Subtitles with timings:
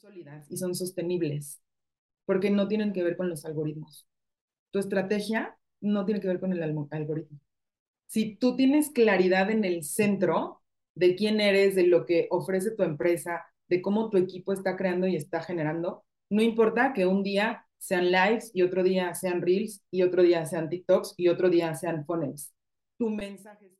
[0.00, 1.60] sólidas y son sostenibles,
[2.24, 4.06] porque no tienen que ver con los algoritmos.
[4.70, 7.38] Tu estrategia no tiene que ver con el algoritmo.
[8.06, 10.62] Si tú tienes claridad en el centro
[10.94, 15.06] de quién eres, de lo que ofrece tu empresa, de cómo tu equipo está creando
[15.06, 19.82] y está generando, no importa que un día sean lives y otro día sean reels
[19.90, 22.52] y otro día sean TikToks y otro día sean funnels.
[22.98, 23.78] Tu mensaje es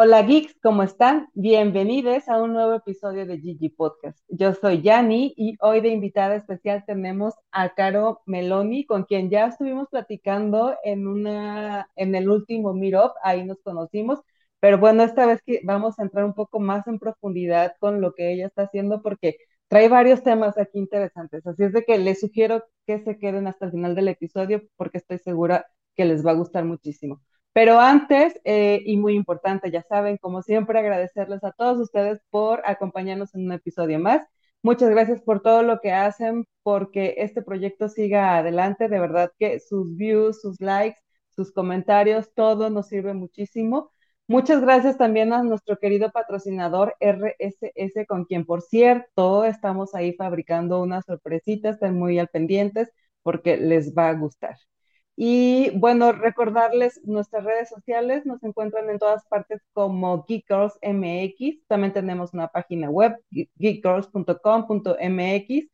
[0.00, 1.28] Hola geeks, ¿cómo están?
[1.34, 4.16] Bienvenidos a un nuevo episodio de Gigi Podcast.
[4.28, 9.46] Yo soy Yani y hoy de invitada especial tenemos a Caro Meloni, con quien ya
[9.46, 14.20] estuvimos platicando en una en el último Meetup, ahí nos conocimos,
[14.60, 18.14] pero bueno, esta vez que vamos a entrar un poco más en profundidad con lo
[18.14, 22.20] que ella está haciendo porque trae varios temas aquí interesantes, así es de que les
[22.20, 26.30] sugiero que se queden hasta el final del episodio porque estoy segura que les va
[26.30, 27.20] a gustar muchísimo.
[27.58, 32.62] Pero antes, eh, y muy importante, ya saben, como siempre, agradecerles a todos ustedes por
[32.64, 34.22] acompañarnos en un episodio más.
[34.62, 38.88] Muchas gracias por todo lo que hacen, porque este proyecto siga adelante.
[38.88, 43.90] De verdad que sus views, sus likes, sus comentarios, todo nos sirve muchísimo.
[44.28, 50.80] Muchas gracias también a nuestro querido patrocinador RSS, con quien, por cierto, estamos ahí fabricando
[50.80, 52.92] unas sorpresitas, estén muy al pendientes
[53.24, 54.56] porque les va a gustar.
[55.20, 60.46] Y bueno, recordarles nuestras redes sociales, nos encuentran en todas partes como Geek
[60.82, 61.66] MX.
[61.66, 65.68] También tenemos una página web, geekgirls.com.mx.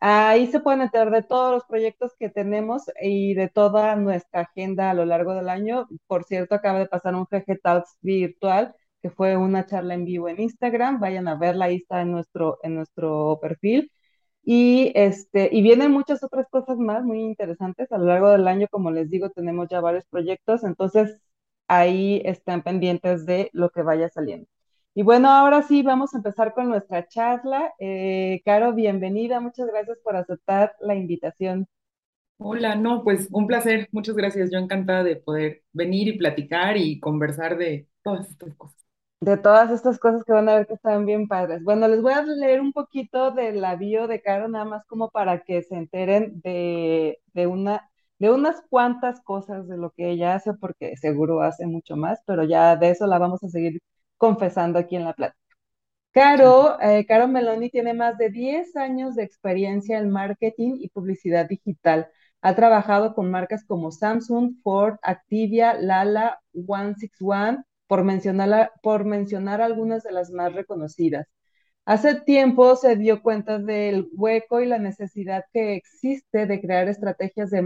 [0.00, 4.90] Ahí se pueden enterar de todos los proyectos que tenemos y de toda nuestra agenda
[4.90, 5.86] a lo largo del año.
[6.08, 10.28] Por cierto, acaba de pasar un GG Talks virtual, que fue una charla en vivo
[10.28, 10.98] en Instagram.
[11.00, 13.92] Vayan a verla, ahí está en nuestro, en nuestro perfil.
[14.50, 17.92] Y, este, y vienen muchas otras cosas más muy interesantes.
[17.92, 21.20] A lo largo del año, como les digo, tenemos ya varios proyectos, entonces
[21.68, 24.46] ahí están pendientes de lo que vaya saliendo.
[24.94, 27.74] Y bueno, ahora sí, vamos a empezar con nuestra charla.
[27.78, 31.66] Eh, Caro, bienvenida, muchas gracias por aceptar la invitación.
[32.38, 34.50] Hola, no, pues un placer, muchas gracias.
[34.50, 38.87] Yo encantada de poder venir y platicar y conversar de todas estas cosas
[39.20, 41.62] de todas estas cosas que van a ver que están bien padres.
[41.64, 45.10] Bueno, les voy a leer un poquito de la bio de Caro, nada más como
[45.10, 50.54] para que se enteren de, una, de unas cuantas cosas de lo que ella hace,
[50.54, 53.80] porque seguro hace mucho más, pero ya de eso la vamos a seguir
[54.16, 55.38] confesando aquí en la plática.
[56.12, 61.48] Caro, eh, Caro Meloni tiene más de 10 años de experiencia en marketing y publicidad
[61.48, 62.08] digital.
[62.42, 70.04] Ha trabajado con marcas como Samsung, Ford, Activia, Lala, 161, por mencionar, por mencionar algunas
[70.04, 71.26] de las más reconocidas.
[71.86, 77.50] Hace tiempo se dio cuenta del hueco y la necesidad que existe de crear estrategias
[77.50, 77.62] de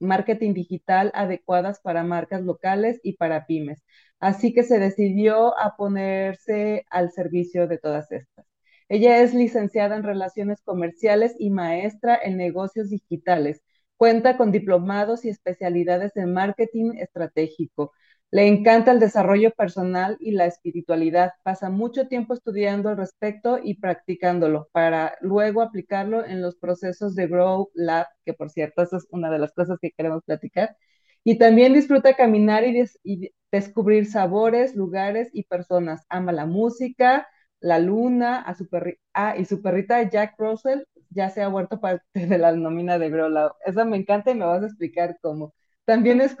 [0.00, 3.82] marketing digital adecuadas para marcas locales y para pymes.
[4.18, 8.46] Así que se decidió a ponerse al servicio de todas estas.
[8.88, 13.62] Ella es licenciada en Relaciones Comerciales y maestra en Negocios Digitales.
[13.96, 17.92] Cuenta con diplomados y especialidades en marketing estratégico.
[18.32, 21.32] Le encanta el desarrollo personal y la espiritualidad.
[21.42, 27.26] Pasa mucho tiempo estudiando al respecto y practicándolo para luego aplicarlo en los procesos de
[27.26, 30.76] Grow Lab, que por cierto, esa es una de las cosas que queremos platicar.
[31.24, 36.04] Y también disfruta caminar y, descubrir sabores, lugares y personas.
[36.08, 37.26] Ama la música,
[37.60, 38.68] la luna, a su
[39.14, 43.10] ah, y su perrita Jack Russell ya se ha vuelto parte de la nómina de
[43.10, 43.52] Grow Lab.
[43.66, 45.52] Eso me encanta y me vas a explicar cómo.
[45.90, 46.36] También es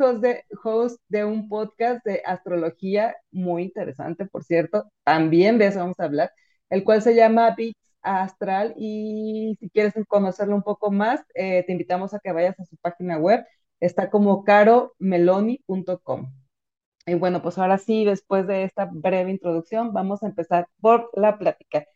[0.62, 4.84] host de, un podcast de astrología muy interesante, por cierto.
[5.02, 6.30] También de eso vamos a hablar,
[6.68, 8.74] el cual se llama Beats Astral.
[8.76, 12.76] Y si quieres conocerlo un poco más, eh, te invitamos a que vayas a su
[12.76, 13.44] página web.
[13.80, 16.32] Está como caromeloni.com.
[17.06, 21.38] Y bueno, pues ahora sí, después de esta breve introducción, vamos a empezar por la
[21.38, 21.86] plática.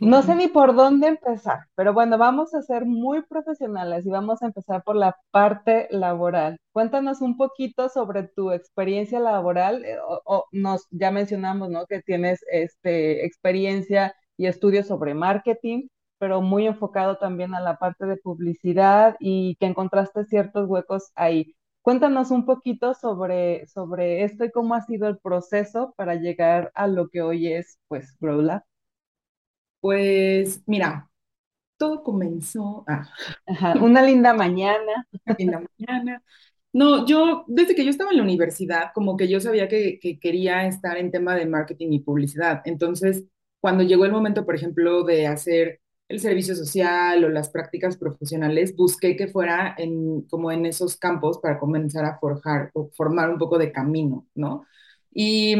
[0.00, 4.42] No sé ni por dónde empezar, pero bueno, vamos a ser muy profesionales y vamos
[4.42, 6.58] a empezar por la parte laboral.
[6.72, 9.84] Cuéntanos un poquito sobre tu experiencia laboral.
[9.84, 9.96] Eh,
[10.26, 11.86] o, nos ya mencionamos, ¿no?
[11.86, 18.06] Que tienes este experiencia y estudios sobre marketing, pero muy enfocado también a la parte
[18.06, 21.54] de publicidad y que encontraste ciertos huecos ahí.
[21.82, 26.86] Cuéntanos un poquito sobre, sobre esto y cómo ha sido el proceso para llegar a
[26.86, 28.62] lo que hoy es, pues, GrowLab.
[29.82, 31.10] Pues mira,
[31.78, 33.08] todo comenzó, ah,
[33.82, 35.06] una linda mañana.
[35.26, 36.24] Una linda mañana.
[36.72, 40.18] No, yo desde que yo estaba en la universidad, como que yo sabía que, que
[40.20, 42.62] quería estar en tema de marketing y publicidad.
[42.66, 43.24] Entonces,
[43.60, 48.76] cuando llegó el momento, por ejemplo, de hacer el servicio social o las prácticas profesionales,
[48.76, 53.38] busqué que fuera en, como en esos campos para comenzar a forjar o formar un
[53.38, 54.66] poco de camino, ¿no?
[55.14, 55.56] Y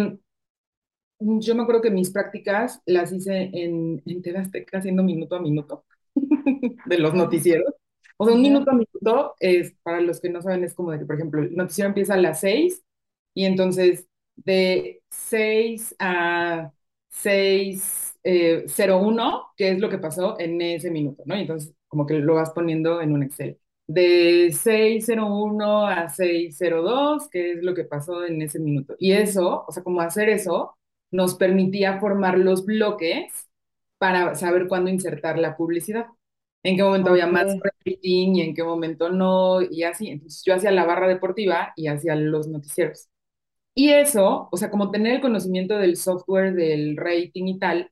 [1.40, 5.40] yo me acuerdo que mis prácticas las hice en, en TV Azteca haciendo minuto a
[5.40, 5.84] minuto
[6.84, 7.74] de los Ah, noticieros.
[8.16, 10.98] O sea, un minuto a minuto es, para los que no saben, es como de
[11.00, 12.82] que, por ejemplo, el noticiero empieza a las seis
[13.34, 16.72] y entonces de 6 a
[17.08, 21.36] seis eh, cero uno qué es lo que pasó en ese minuto, ¿no?
[21.36, 23.58] Y entonces como que lo vas poniendo en un Excel.
[23.86, 28.58] De seis cero uno a seis cero dos qué es lo que pasó en ese
[28.60, 28.94] minuto.
[28.98, 30.74] Y eso, o sea, como hacer eso,
[31.12, 33.50] nos permitía formar los bloques
[33.98, 36.06] para saber cuándo insertar la publicidad
[36.64, 40.08] en qué momento había más rating y en qué momento no, y así.
[40.10, 43.08] Entonces yo hacía la barra deportiva y hacía los noticieros.
[43.74, 47.90] Y eso, o sea, como tener el conocimiento del software, del rating y tal,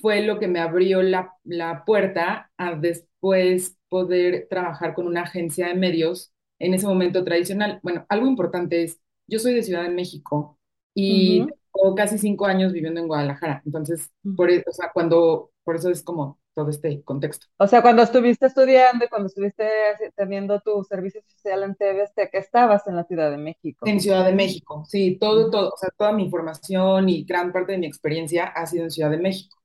[0.00, 5.68] fue lo que me abrió la, la puerta a después poder trabajar con una agencia
[5.68, 7.80] de medios en ese momento tradicional.
[7.82, 10.58] Bueno, algo importante es, yo soy de Ciudad de México
[10.94, 13.62] y ujú, tengo casi cinco años viviendo en Guadalajara.
[13.64, 17.46] Entonces, por, e- o sea, cuando, por eso es como todo este contexto.
[17.58, 19.68] O sea, cuando estuviste estudiando y cuando estuviste
[20.16, 23.86] teniendo tu servicio social en TV Azteca, estabas en la Ciudad de México.
[23.86, 27.72] En Ciudad de México, sí, todo, todo, o sea, toda mi información y gran parte
[27.72, 29.56] de mi experiencia ha sido en Ciudad de México.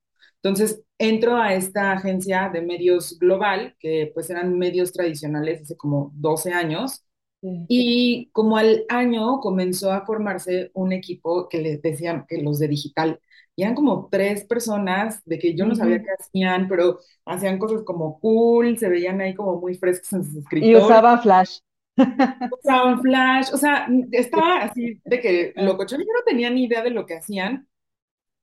[0.42, 6.12] Entonces, entro a esta agencia de medios global, que pues eran medios tradicionales hace como
[6.16, 7.05] 12 años,
[7.46, 7.68] sí.
[7.68, 12.68] y como al año comenzó a formarse un equipo que les decían que los de
[12.68, 13.20] digital,
[13.56, 17.84] y eran como tres personas de que yo no sabía qué hacían, pero hacían cosas
[17.84, 21.60] como cool, se veían ahí como muy frescos en sus Y escritorios usaban Flash.
[22.50, 26.82] usaban Flash, o sea, estaba así de que Ah, locochón, yo no tenía ni idea
[26.84, 27.68] de lo que hacían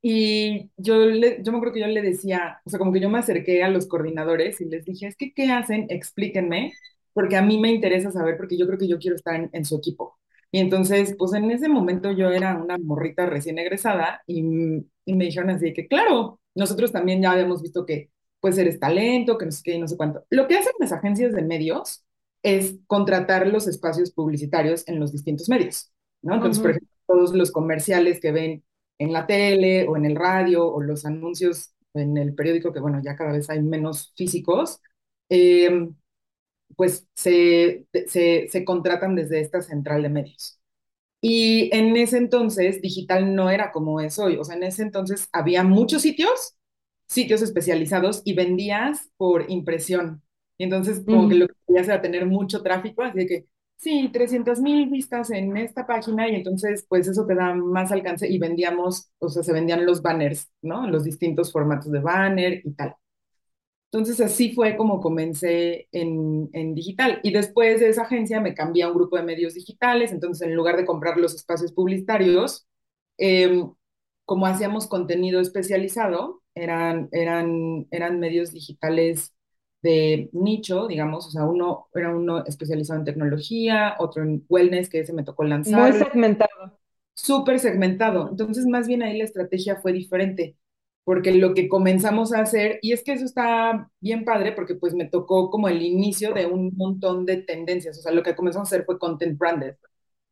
[0.03, 3.11] y yo, le, yo me acuerdo que yo le decía, o sea, como que yo
[3.11, 5.87] me acerqué a los coordinadores y les dije, es que, ¿qué hacen?
[5.91, 6.73] Explíquenme,
[7.13, 9.65] porque a mí me interesa saber, porque yo creo que yo quiero estar en, en
[9.65, 10.19] su equipo.
[10.51, 14.41] Y entonces, pues en ese momento yo era una morrita recién egresada y,
[15.05, 18.11] y me dijeron así que, claro, nosotros también ya habíamos visto que
[18.41, 20.25] pues eres talento, que no sé qué y no sé cuánto.
[20.31, 22.05] Lo que hacen las agencias de medios
[22.43, 25.93] es contratar los espacios publicitarios en los distintos medios,
[26.23, 26.35] ¿no?
[26.35, 26.73] Entonces, por ujú.
[26.73, 28.65] ejemplo, todos los comerciales que ven
[28.99, 33.01] en la tele o en el radio o los anuncios en el periódico, que bueno,
[33.05, 34.81] ya cada vez hay menos físicos,
[35.29, 35.89] eh,
[36.77, 40.61] pues se, se, se contratan desde esta central de medios.
[41.21, 44.37] Y en ese entonces, digital no era como es hoy.
[44.39, 46.57] O sea, en ese entonces había muchos sitios,
[47.09, 50.23] sitios especializados y vendías por impresión.
[50.59, 51.37] Y entonces, como que Ujú.
[51.37, 53.47] lo que querías era tener mucho tráfico, así que,
[53.77, 58.29] sí, 300 mil vistas en esta página y entonces, pues eso te da más alcance
[58.29, 60.87] y vendíamos, o sea, se vendían los banners, ¿no?
[60.89, 62.95] Los distintos formatos de banner y tal.
[63.93, 67.21] Entonces así fue como comencé en, en digital.
[67.23, 70.13] Y después de esa agencia me cambié a un grupo de medios digitales.
[70.13, 72.67] Entonces en lugar de comprar los espacios publicitarios,
[73.19, 73.65] eh,
[74.25, 79.35] como hacíamos contenido especializado, eran, eran, eran medios digitales
[79.83, 81.27] de nicho, digamos.
[81.27, 85.45] O sea, uno era uno especializado en tecnología, otro en wellness, que ese me tocó
[85.65, 86.79] Muy lanzarlo segmentado.
[87.15, 88.29] súper segmentado.
[88.31, 90.57] Entonces, más bien ahí la estrategia fue diferente,
[91.05, 94.95] porque lo que comenzamos a hacer, y es que eso está bien padre, porque pues
[94.95, 98.69] me tocó como el inicio de un montón de tendencias, o sea, lo que comenzamos
[98.69, 99.75] a hacer fue content branded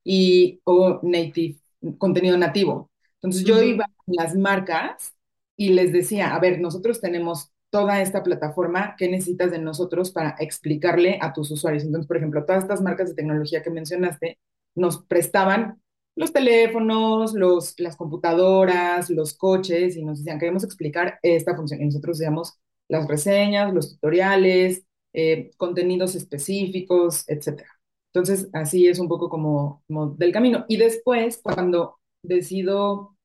[0.04, 1.58] y o native,
[1.98, 2.90] contenido nativo.
[3.16, 5.14] Entonces yo iba a las marcas
[5.56, 10.36] y les decía, a ver, nosotros tenemos toda esta plataforma, ¿qué necesitas de nosotros para
[10.38, 11.84] explicarle a tus usuarios?
[11.84, 14.38] Entonces, por ejemplo, todas estas marcas de tecnología que mencionaste
[14.74, 15.80] nos prestaban
[16.20, 21.80] los teléfonos, los, las computadoras, los coches y nos decían, queremos explicar esta función.
[21.80, 22.58] Y nosotros decíamos
[22.88, 24.84] las reseñas, los tutoriales,
[25.14, 27.70] eh, contenidos específicos, etcétera.
[28.12, 30.66] Entonces, así es un poco como, como del camino.
[30.68, 33.16] Y después, cuando decido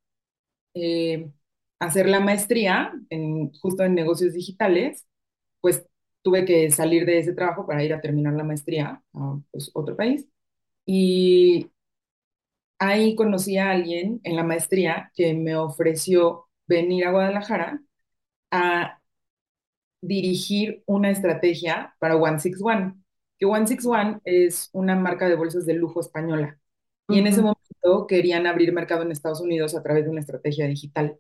[0.73, 1.29] eh,
[1.79, 5.05] hacer la maestría en, justo en negocios digitales,
[5.59, 5.85] pues
[6.23, 9.97] tuve que salir de ese trabajo para ir a terminar la maestría a pues, otro
[9.97, 10.25] país.
[10.85, 11.71] Y
[12.79, 17.82] ahí conocí a alguien en la maestría que me ofreció venir a Guadalajara
[18.51, 19.00] a
[20.01, 22.96] dirigir una estrategia para 161,
[23.39, 26.60] que 161 es una marca de bolsas de lujo española.
[27.08, 30.67] Y en ese momento querían abrir mercado en Estados Unidos a través de una estrategia
[30.67, 31.20] digital.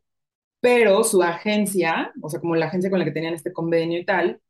[0.59, 4.05] Pero su agencia, o sea, como la agencia con la que tenían este convenio y
[4.05, 4.41] tal,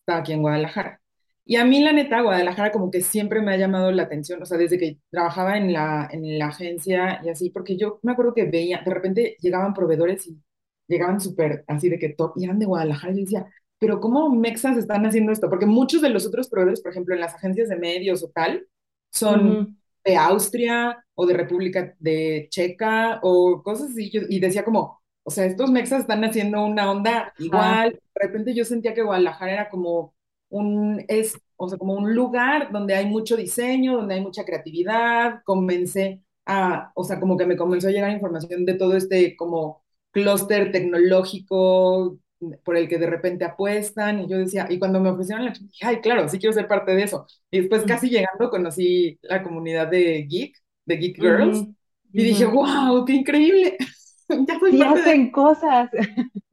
[0.00, 1.00] estaba aquí en Guadalajara.
[1.48, 4.46] Y a mí, la neta, Guadalajara como que siempre me ha llamado la atención, o
[4.46, 8.34] sea, desde que trabajaba en la, en la agencia y así, porque yo me acuerdo
[8.34, 10.42] que veía, de repente llegaban proveedores y
[10.88, 13.46] llegaban súper así de que top, y eran de Guadalajara, y yo decía,
[13.78, 15.48] pero ¿cómo mexas están haciendo esto?
[15.50, 18.66] Porque muchos de los otros proveedores, por ejemplo, en las agencias de medios o tal,
[19.12, 24.64] son Ujú, de Austria o de República de Checa o cosas así, yo- y decía
[24.64, 29.02] como, o sea, estos mexas están haciendo una onda igual, de repente yo sentía que
[29.02, 30.14] Guadalajara era como
[30.48, 35.42] un, es, o sea, como un lugar donde hay mucho diseño, donde hay mucha creatividad,
[35.44, 39.82] comencé a, o sea, como que me comenzó a llegar información de todo este como
[40.12, 42.18] clúster tecnológico
[42.64, 45.86] por el que de repente apuestan, y yo decía, y cuando me ofrecieron la dije,
[45.86, 47.26] ay, claro, sí quiero ser parte de eso.
[47.50, 51.66] Y después casi llegando conocí la comunidad de Geek, de Geek Girls,
[52.12, 53.76] y dije, wow, qué increíble,
[54.28, 55.90] ya soy parte de, hacen cosas.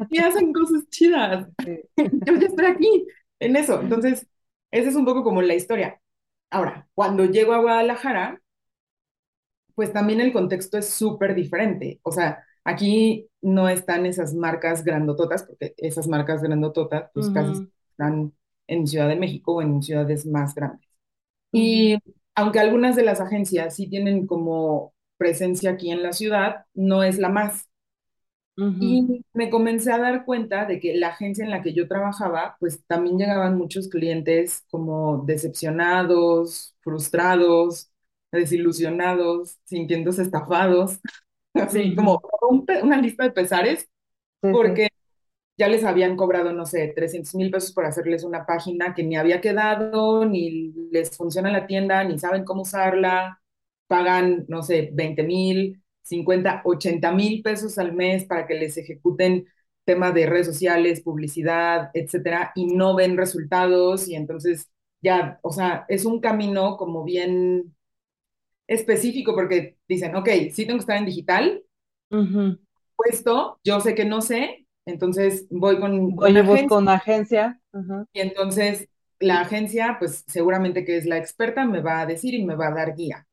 [0.09, 1.79] y hacen cosas chidas, Sí.
[1.97, 3.05] yo ya estoy aquí
[3.45, 3.81] en eso.
[3.81, 4.27] Entonces,
[4.71, 6.01] esa es un poco como la historia.
[6.49, 8.41] Ahora, cuando llego a Guadalajara,
[9.75, 11.99] pues también el contexto es súper diferente.
[12.03, 17.53] O sea, aquí no están esas marcas grandototas, porque esas marcas grandototas, pues casi
[17.91, 18.33] están
[18.67, 20.87] en Ciudad de México o en ciudades más grandes.
[21.51, 21.97] Y
[22.35, 27.17] aunque algunas de las agencias sí tienen como presencia aquí en la ciudad, no es
[27.19, 27.69] la más.
[28.57, 31.87] Ujú, Y me comencé a dar cuenta de que la agencia en la que yo
[31.87, 37.91] trabajaba, pues también llegaban muchos clientes como decepcionados, frustrados,
[38.31, 40.99] desilusionados, sintiéndose estafados,
[41.55, 43.89] así como un una lista de pesares,
[44.41, 44.69] Sí, sí.
[44.69, 44.89] porque
[45.57, 49.17] ya les habían cobrado, no sé, trescientos mil pesos por hacerles una página que ni
[49.17, 53.41] había quedado, ni les funciona la tienda, ni saben cómo usarla,
[53.87, 59.47] pagan, no sé, veinte mil, cincuenta, ochenta mil pesos al mes para que les ejecuten
[59.85, 65.85] temas de redes sociales, publicidad, etcétera, y no ven resultados, y entonces ya, o sea,
[65.89, 67.75] es un camino como bien
[68.67, 71.63] específico porque dicen, ok, sí tengo que estar en digital,
[72.95, 77.59] puesto, yo sé que no sé, entonces voy con Voy busco agencia una agencia.
[78.13, 78.87] Y entonces
[79.19, 82.67] la agencia, pues seguramente que es la experta, me va a decir y me va
[82.67, 83.25] a dar guía.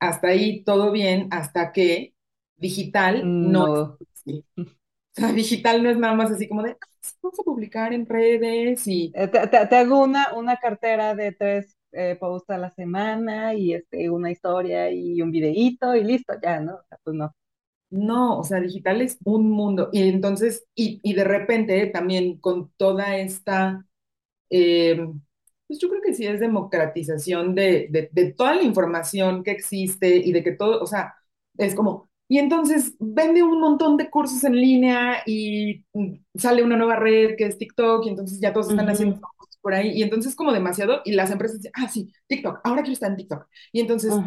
[0.00, 2.14] Hasta ahí todo bien, hasta que
[2.56, 3.98] digital no es No.
[5.16, 7.92] O sea, digital no es nada más así como de, "Ah, sí, vamos a publicar
[7.92, 12.50] en redes y Eh, Te, te- te hago una, una cartera de tres eh, posts
[12.50, 16.76] a la semana y este, una historia y un videíto y listo, ya, ¿no?
[16.76, 17.34] O sea, pues no.
[17.90, 19.90] no, o sea, digital es un mundo.
[19.92, 23.86] Y entonces, y, y de repente también con toda esta
[24.50, 25.06] eh,
[25.70, 30.16] pues yo creo que sí es democratización de, de, de toda la información que existe
[30.16, 31.14] y de que todo, o sea,
[31.56, 36.76] es como, y entonces vende un montón de cursos en línea y mm, sale una
[36.76, 40.02] nueva red que es TikTok y entonces ya todos están haciendo cosas por ahí y
[40.02, 43.46] entonces como demasiado y las empresas dicen, ah, sí, TikTok, ahora quiero estar en TikTok.
[43.72, 44.24] Y entonces,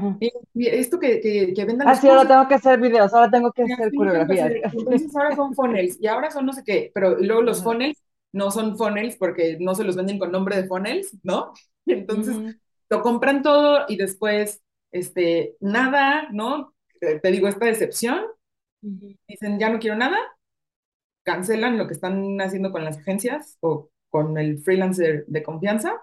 [0.55, 3.63] esto que, que, que vendan Ah, sí, ahora tengo que hacer videos, ahora tengo que
[3.63, 4.53] hacer coreografías.
[4.71, 7.63] Entonces ahora son funnels y ahora son no sé qué, pero luego los Ajá.
[7.63, 7.97] funnels
[8.33, 11.53] no son funnels porque no se los venden con nombre de funnels, ¿no?
[11.87, 12.43] Entonces
[12.89, 16.75] lo compran todo y después, este, nada, ¿no?
[17.01, 18.25] Te, te digo, esta decepción,
[18.83, 20.17] ujú, dicen, ya no quiero nada,
[21.23, 26.01] cancelan lo que están haciendo con las agencias o con el freelancer de confianza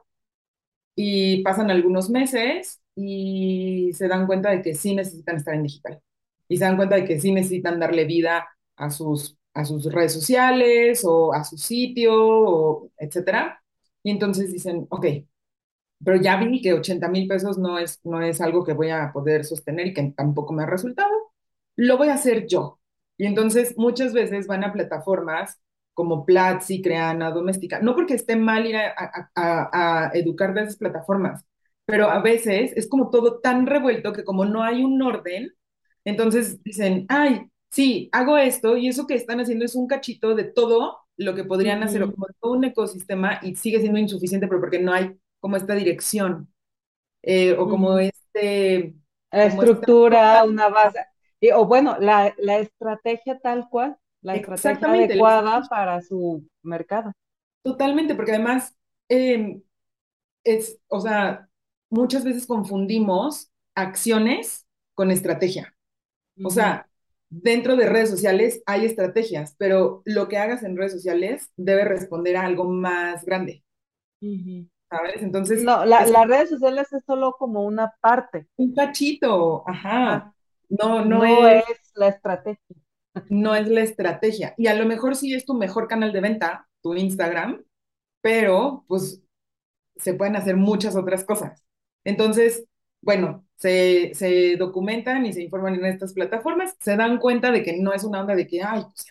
[0.94, 6.00] y pasan algunos meses y se dan cuenta de que sí necesitan estar en digital.
[6.48, 10.12] Y se dan cuenta de que sí necesitan darle vida a sus, a sus redes
[10.14, 13.62] sociales o a su sitio, o etcétera.
[14.02, 15.06] Y entonces dicen, ok,
[16.04, 19.12] pero ya vi que ochenta mil pesos no es, no es algo que voy a
[19.12, 21.10] poder sostener y que tampoco me ha resultado.
[21.76, 22.80] Lo voy a hacer yo.
[23.16, 25.60] Y entonces muchas veces van a plataformas
[25.94, 30.62] como Platzi, Creana, Doméstica, no porque esté mal ir a, a, a, a educar de
[30.62, 31.44] esas plataformas,
[31.84, 35.52] pero a veces es como todo tan revuelto que como no hay un orden,
[36.04, 40.44] entonces dicen, ay, sí, hago esto y eso que están haciendo es un cachito de
[40.44, 44.48] todo lo que podrían hacer, o ujú, como todo un ecosistema y sigue siendo insuficiente,
[44.48, 46.52] pero porque no hay como esta dirección
[47.22, 48.00] eh, o como ujú.
[48.00, 48.94] este,
[49.32, 51.00] La como esta estructura, una base,
[51.40, 57.12] y- o bueno, la, la estrategia tal cual, la estrategia adecuada para su mercado.
[57.62, 58.76] totalmente, porque además
[59.08, 59.60] eh,
[60.44, 61.48] es, o sea,
[61.90, 65.74] muchas veces confundimos acciones con estrategia.
[66.42, 66.89] O sea,
[67.30, 72.36] dentro de redes sociales hay estrategias, pero lo que hagas en redes sociales debe responder
[72.36, 73.64] a algo más grande.
[74.90, 75.22] ¿sabes?
[75.22, 80.00] Entonces, No, la- es las redes sociales es solo como una parte, un cachito, ajá.
[80.04, 80.34] ajá,
[80.68, 82.76] No, no no es, es la estrategia.
[83.28, 84.54] no es la estrategia.
[84.56, 87.64] Y a lo mejor sí es tu mejor canal de venta, tu Instagram,
[88.22, 89.22] pero pues
[89.96, 91.64] se pueden hacer muchas otras cosas.
[92.04, 92.66] Entonces,
[93.02, 97.78] bueno, se, se documentan y se informan en estas plataformas, se dan cuenta de que
[97.78, 99.06] no es una onda de que, ay, pues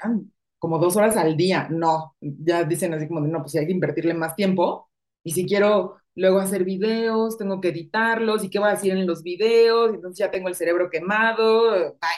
[0.59, 1.67] como dos horas al día.
[1.71, 4.89] No, ya dicen así como de, no, pues hay que invertirle más tiempo.
[5.23, 9.07] Y si quiero luego hacer videos, tengo que editarlos, y qué voy a decir en
[9.07, 12.09] los videos, entonces ya tengo el cerebro quemado, bye.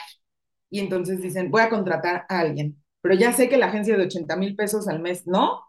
[0.70, 4.04] Y entonces dicen, voy a contratar a alguien, pero ya sé que la agencia de
[4.04, 5.60] 80 mil pesos al mes no,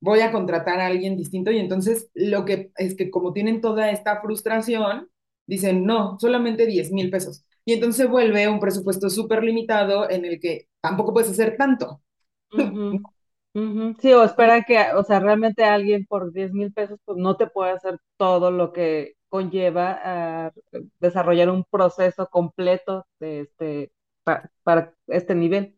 [0.00, 3.90] voy a contratar a alguien distinto y entonces lo que es que como tienen toda
[3.90, 5.08] esta frustración,
[5.50, 7.44] dicen, no, solamente 10 mil pesos.
[7.64, 12.02] Y entonces vuelve un presupuesto súper limitado en el que tampoco puedes hacer tanto.
[14.00, 17.48] Sí, o espera que, o sea, realmente alguien por 10 mil pesos pues no te
[17.48, 20.52] puede hacer todo lo que conlleva a
[21.00, 23.92] desarrollar un proceso completo de este,
[24.62, 25.76] para este nivel.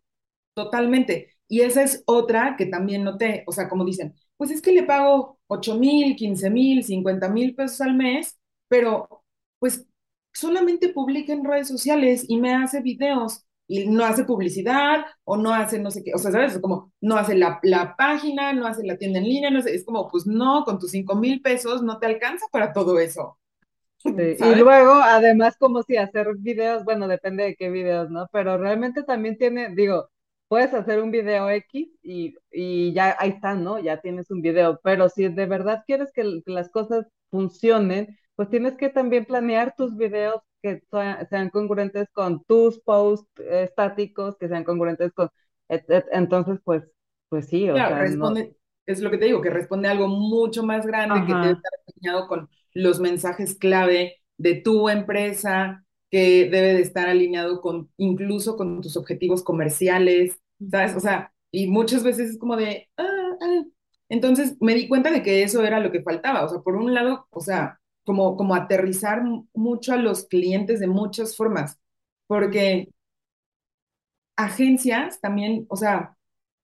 [0.54, 1.30] Totalmente.
[1.48, 4.82] Y esa es otra que también noté, o sea, como dicen, pues es que le
[4.82, 8.38] pago 8 mil, 15 mil, 50 mil pesos al mes,
[8.68, 9.21] pero
[9.62, 9.86] pues
[10.32, 15.54] solamente publica en redes sociales y me hace videos y no hace publicidad o no
[15.54, 16.58] hace no sé qué, o sea, ¿sabes?
[16.58, 19.84] Como no hace la, la página, no hace la tienda en línea, no sé, es
[19.84, 23.38] como, pues no, con tus 5 mil pesos no te alcanza para todo eso.
[24.04, 28.26] Y luego, además, como si hacer videos, bueno, depende de qué videos, ¿no?
[28.32, 30.10] Pero realmente también tiene, digo,
[30.48, 33.78] puedes hacer un video X y, y, ya ahí está, ¿no?
[33.78, 38.76] Ya tienes un video, pero si de verdad quieres que, las cosas funcionen, pues tienes
[38.76, 40.82] que también planear tus videos que
[41.28, 45.28] sean congruentes con tus posts estáticos, que sean congruentes con...
[45.68, 46.84] entonces, pues,
[47.28, 50.62] pues sí, o sea, responde, es lo que te digo, que responde a algo mucho
[50.62, 56.74] más grande que debe estar alineado con los mensajes clave de tu empresa, que debe
[56.74, 60.38] de estar alineado con incluso con tus objetivos comerciales,
[60.70, 60.94] ¿sabes?
[60.94, 63.64] O sea, y muchas veces es como de, ah, ah.
[64.08, 66.92] entonces me di cuenta de que eso era lo que faltaba, o sea, por un
[66.94, 69.22] lado, o sea, como, como aterrizar
[69.54, 71.78] mucho a los clientes de muchas formas,
[72.26, 72.88] porque
[74.36, 76.16] agencias también, o sea,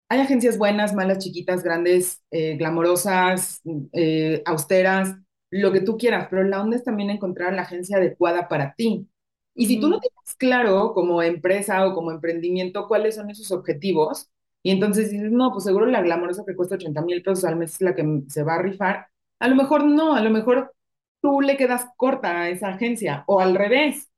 [0.08, 5.16] hay agencias buenas, malas, chiquitas, grandes, eh, glamorosas, eh, austeras,
[5.50, 9.08] lo que tú quieras, pero la onda es también encontrar la agencia adecuada para ti.
[9.54, 14.30] Y si tú no tienes claro como empresa o como emprendimiento cuáles son esos objetivos,
[14.62, 17.74] y entonces dices, no, pues seguro la glamorosa que cuesta 80 mil pesos al mes
[17.74, 19.08] es la que se va a rifar,
[19.40, 20.74] a lo mejor no, a lo mejor
[21.20, 24.10] tú le quedas corta a esa agencia, o al revés,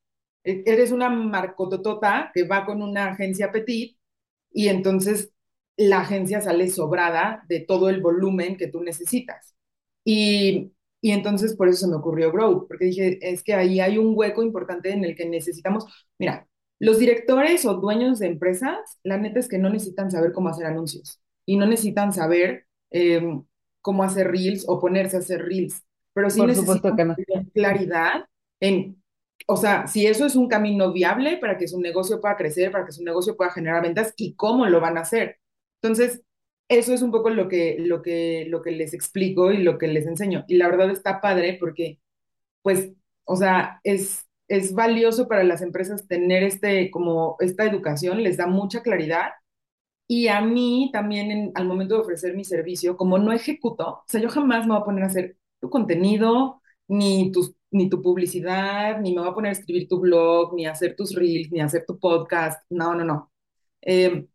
[0.43, 3.97] e-, eres una marcototota que va con una agencia petit
[4.51, 5.31] y entonces
[5.77, 9.55] la agencia sale sobrada de todo el volumen que tú necesitas.
[10.03, 13.97] Y y entonces por eso se me ocurrió Grow, porque dije, es que ahí hay
[13.97, 15.85] un hueco importante en el que necesitamos,
[16.19, 16.47] mira,
[16.79, 20.65] los directores o dueños de empresas, la neta es que no necesitan saber cómo hacer
[20.67, 23.43] anuncios y no necesitan saber em,
[23.81, 25.83] cómo hacer reels o ponerse a hacer reels,
[26.13, 27.05] pero sí necesitan
[27.53, 28.25] claridad
[28.59, 29.01] en,
[29.47, 32.85] o sea, si eso es un camino viable para que su negocio pueda crecer, para
[32.85, 35.39] que su negocio pueda generar ventas y cómo lo van a hacer.
[35.81, 36.21] Entonces,
[36.69, 39.87] eso es un poco lo que, lo que, lo que les explico y lo que
[39.87, 40.45] les enseño.
[40.47, 41.99] Y la verdad está padre porque,
[42.61, 42.91] pues,
[43.25, 48.47] o sea, es, es valioso para las empresas tener este, como esta educación, les da
[48.47, 49.31] mucha claridad.
[50.07, 54.21] Y a mí también al momento de ofrecer mi servicio, como no ejecuto, o sea,
[54.21, 58.99] yo jamás me voy a poner a hacer tu contenido, ni, tus, ni tu publicidad,
[59.01, 61.85] ni me voy a poner a escribir tu blog, ni hacer tus reels, ni hacer
[61.87, 62.63] tu podcast.
[62.71, 63.31] No, no, no.
[63.81, 64.27] Eh,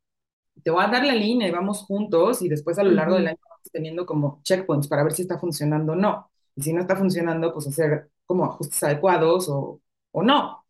[0.62, 3.28] te voy a dar la línea y vamos juntos y después a lo largo del
[3.28, 6.30] año vamos teniendo como checkpoints para ver si está funcionando o no.
[6.56, 9.80] Y si no está funcionando, pues hacer como ajustes adecuados o,
[10.12, 10.64] o no.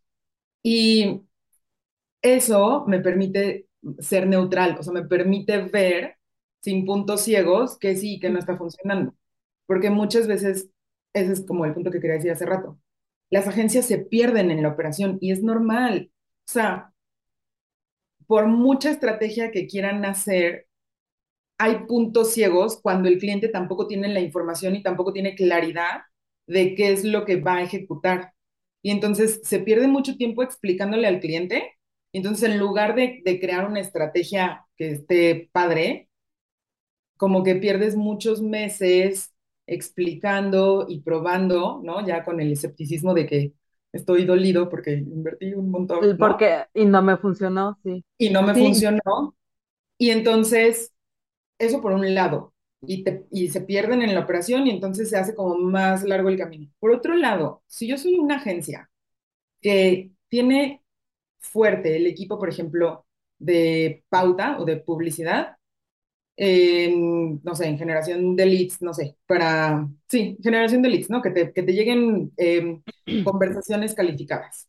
[0.63, 1.23] Y
[2.23, 6.17] eso me permite ser neutral, o sea, me permite ver
[6.61, 9.15] sin puntos ciegos que sí que no está funcionando.
[9.67, 10.71] Porque muchas veces,
[11.15, 12.79] ese es como el punto que quería decir hace rato,
[13.31, 16.11] las agencias se pierden en la operación y es normal.
[16.49, 16.93] O sea,
[18.27, 20.67] por mucha estrategia que quieran hacer,
[21.59, 26.03] hay puntos ciegos cuando el cliente tampoco tiene la información y tampoco tiene claridad
[26.47, 28.33] de qué es lo que va a ejecutar.
[28.83, 31.73] Y entonces se pierde mucho tiempo explicándole al cliente.
[32.13, 36.09] Entonces en lugar de crear una estrategia que esté padre,
[37.17, 39.33] como que pierdes muchos meses
[39.67, 42.07] explicando y probando, ¿no?
[42.07, 43.53] Ya con el escepticismo de que
[43.93, 46.17] estoy dolido porque invertí un montón.
[46.19, 48.05] Porque, y no me funcionó, sí.
[48.19, 49.37] Y no me funcionó.
[49.99, 50.93] Y entonces,
[51.59, 52.53] eso por un lado,
[52.83, 56.29] y, te, y se pierden en la operación y entonces se hace como más largo
[56.29, 56.71] el camino.
[56.79, 58.91] Por otro lado, si yo soy una agencia
[59.61, 60.83] que tiene
[61.39, 63.07] fuerte el equipo, por ejemplo,
[63.39, 65.56] de pauta o de publicidad,
[66.39, 71.23] no sé, en generación de leads, no sé, para, sí, generación de leads, ¿no?
[71.23, 72.81] Que te, que te lleguen eh,
[73.25, 74.69] conversaciones calificadas.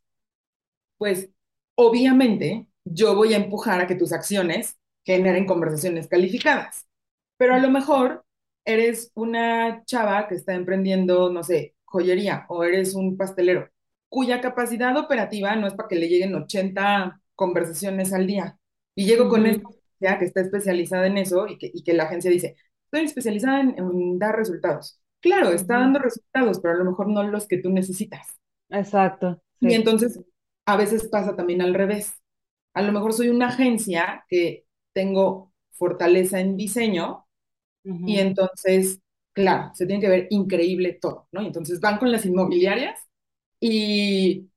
[0.97, 1.29] Pues
[1.75, 6.85] obviamente yo voy a empujar a que tus acciones generen conversaciones calificadas,
[7.37, 8.25] pero a lo mejor
[8.65, 13.69] eres una chava que está emprendiendo, no sé, joyería o eres un pastelero
[14.09, 18.57] cuya capacidad operativa no es para que le lleguen 80 conversaciones al día.
[18.95, 19.67] Y llego con esta
[19.99, 22.55] ya que está especializada en eso y que, y que la agencia dice,
[22.85, 24.99] estoy especializada en, en dar resultados.
[25.19, 28.27] Claro, está dando resultados, pero a lo mejor no los que tú necesitas.
[28.69, 29.41] Exacto.
[29.59, 30.19] Y entonces
[30.65, 32.13] a veces pasa también al revés.
[32.73, 37.25] A lo mejor soy una agencia que tengo fortaleza en diseño
[37.83, 38.99] y entonces,
[39.33, 41.41] claro, se tiene que ver increíble todo, ¿no?
[41.41, 42.99] Y entonces van con las inmobiliarias
[43.59, 44.49] y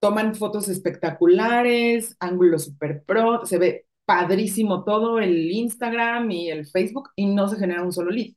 [0.00, 7.10] toman fotos espectaculares, ángulos super pro, se ve padrísimo todo el Instagram y el Facebook
[7.16, 8.34] y no se genera un solo lead.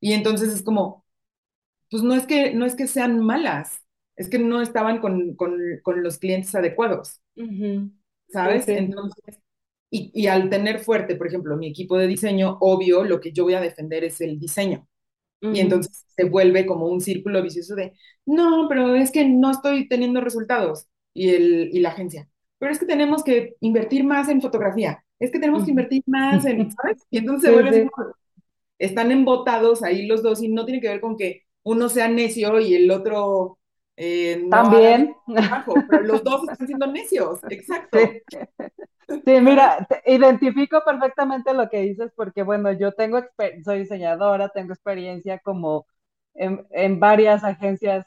[0.00, 1.04] Y entonces es como,
[1.90, 3.80] pues no es que, no es que sean malas,
[4.16, 7.90] es que no estaban con, con, con los clientes adecuados, ujú.
[8.42, 8.68] Sí, ¿sabes?
[8.68, 9.38] Entonces,
[9.90, 13.44] y, y al tener fuerte, por ejemplo, mi equipo de diseño, obvio, lo que yo
[13.44, 14.88] voy a defender es el diseño.
[15.50, 17.94] Y Ujú, entonces se vuelve como un círculo vicioso de,
[18.26, 20.88] no, pero es que no estoy teniendo resultados.
[21.14, 25.30] Y, el, y la agencia, pero es que tenemos que invertir más en fotografía, es
[25.32, 27.06] que tenemos que invertir más en, ¿sabes?
[27.10, 27.88] Y entonces Sí,
[28.78, 32.60] están embotados ahí los dos y no tiene que ver con que uno sea necio
[32.60, 33.58] y el otro
[33.96, 35.14] eh, no También.
[35.34, 38.20] trabajo, pero los dos están siendo necios, exacto.
[39.24, 39.40] Sí.
[39.40, 43.20] Mira, te- identifico perfectamente lo que dices porque, bueno, yo tengo,
[43.64, 45.86] soy diseñadora, tengo experiencia como
[46.34, 48.06] en, en varias agencias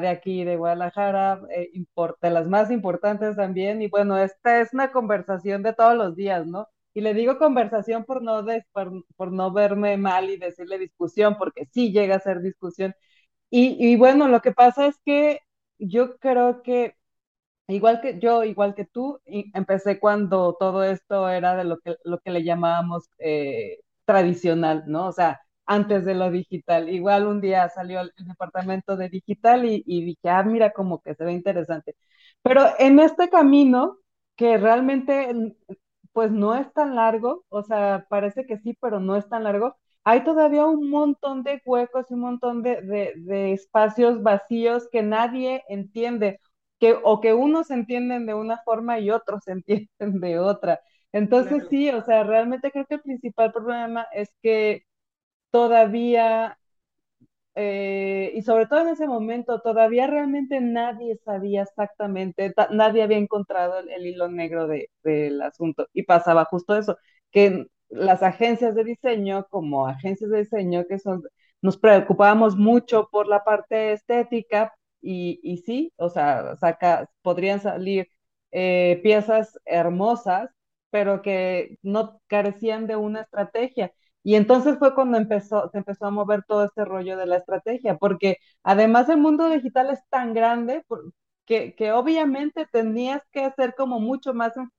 [0.00, 1.70] de aquí, de Guadalajara, eh,
[2.22, 6.68] las más importantes también, y bueno, esta es una conversación de todos los días, ¿no?
[6.94, 11.36] Y le digo conversación por no, des- por, por no verme mal y decirle discusión,
[11.38, 12.94] porque sí llega a ser discusión.
[13.50, 15.40] Y, y bueno, lo que pasa es que
[15.78, 16.96] yo creo que
[17.68, 19.20] Igual que yo, igual que tú,
[19.54, 25.06] empecé cuando todo esto era de lo que, lo que le llamábamos eh, tradicional, ¿no?
[25.08, 26.88] O sea, antes de lo digital.
[26.88, 31.14] Igual un día salió el, departamento de digital y, y dije, ah, mira, como que
[31.14, 31.96] se ve interesante.
[32.42, 33.98] Pero en este camino,
[34.36, 35.52] que realmente, mm,
[36.12, 39.76] pues no es tan largo, o sea, parece que sí, pero no es tan largo,
[40.04, 45.02] hay todavía un montón de huecos y un montón de, de, de espacios vacíos que
[45.02, 46.40] nadie entiende
[46.78, 50.80] que, o que unos entienden de una forma y otros entienden de otra.
[51.12, 54.82] Entonces Claro, sí, o sea, realmente creo que el principal problema es que
[55.54, 56.58] todavía,
[57.54, 63.18] eh, y sobre todo en ese momento, todavía realmente nadie sabía exactamente, ta- nadie había
[63.18, 65.86] encontrado el, hilo negro de, del asunto.
[65.92, 66.98] Y pasaba justo eso,
[67.30, 71.22] que las agencias de diseño, como agencias de diseño, que son,
[71.62, 78.08] nos preocupábamos mucho por la parte estética, y, y sí, o sea, saca, podrían salir
[78.52, 80.50] eh, piezas hermosas,
[80.90, 83.92] pero que no carecían de una estrategia.
[84.24, 87.98] Y entonces fue cuando empezó, se empezó a mover todo este rollo de la estrategia,
[87.98, 90.84] porque además el mundo digital es tan grande
[91.46, 94.70] que, que obviamente tenías que ser como mucho más en-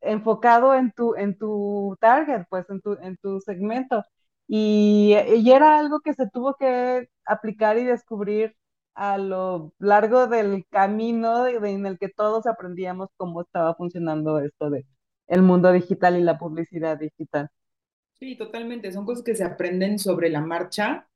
[0.00, 4.02] enfocado en tu, en tu target, pues en tu, en tu segmento.
[4.46, 8.54] Y, y era algo que se tuvo que aplicar y descubrir
[8.94, 14.86] a lo largo del camino en el que todos aprendíamos cómo estaba funcionando esto de
[15.26, 17.48] el mundo digital y la publicidad digital.
[18.20, 18.92] Sí, totalmente.
[18.92, 21.08] Son cosas que se aprenden sobre la marcha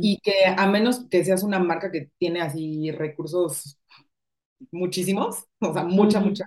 [0.00, 3.78] y que a menos que seas una marca que tiene así recursos
[4.72, 6.46] muchísimos, o sea, mucha, mucha,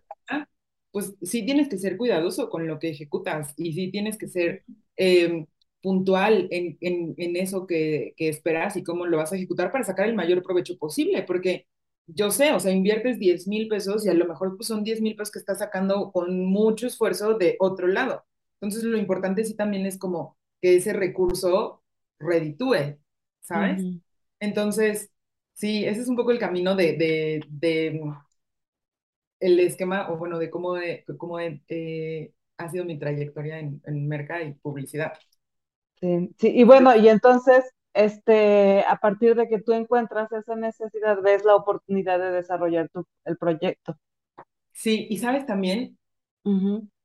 [0.91, 4.65] pues sí tienes que ser cuidadoso con lo que ejecutas y sí tienes que ser
[4.97, 5.45] eh,
[5.81, 9.83] puntual en, en, en eso que, que esperas y cómo lo vas a ejecutar para
[9.85, 11.67] sacar el mayor provecho posible, porque
[12.07, 15.01] yo sé, o sea, inviertes diez mil pesos y a lo mejor pues, son diez
[15.01, 18.23] mil pesos que estás sacando con mucho esfuerzo de otro lado.
[18.62, 21.84] Entonces, lo importante sí también es como que ese recurso
[22.19, 22.97] reditúe,
[23.41, 23.89] ¿sabes?
[24.39, 25.12] Entonces,
[25.54, 28.02] sí, ese es un poco el camino de, de, de
[29.39, 34.08] el esquema, o bueno, de cómo, de, cómo eh, ha sido mi trayectoria en, en
[34.08, 35.13] merca y publicidad.
[36.02, 41.21] Sí, sí, y bueno, y entonces, este, a partir de que tú encuentras esa necesidad,
[41.21, 43.97] ves la oportunidad de desarrollar tu, el proyecto.
[44.74, 45.97] Sí, y sabes también,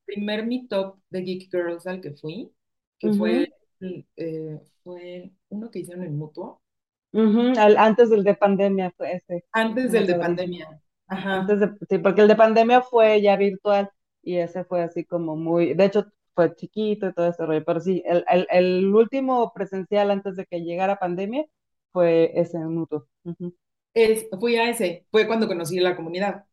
[0.06, 2.52] primer meetup de Geek Girls al que fui,
[2.98, 3.52] que fue,
[4.16, 6.62] eh, fue uno que hicieron en Mutuo,
[7.12, 10.80] ujú, al- antes del de pandemia fue ese, antes del de pandemia.
[11.08, 13.90] Ajá, Antes de, sí, porque el de pandemia fue ya virtual
[14.22, 17.64] y ese fue así como muy, de hecho, fue chiquito y todo ese rollo.
[17.64, 21.44] Pero sí, el, el, el último presencial antes de que llegara pandemia
[21.92, 23.06] fue ese mutuo.
[23.94, 26.45] es, fui a ese, fue cuando conocí la comunidad.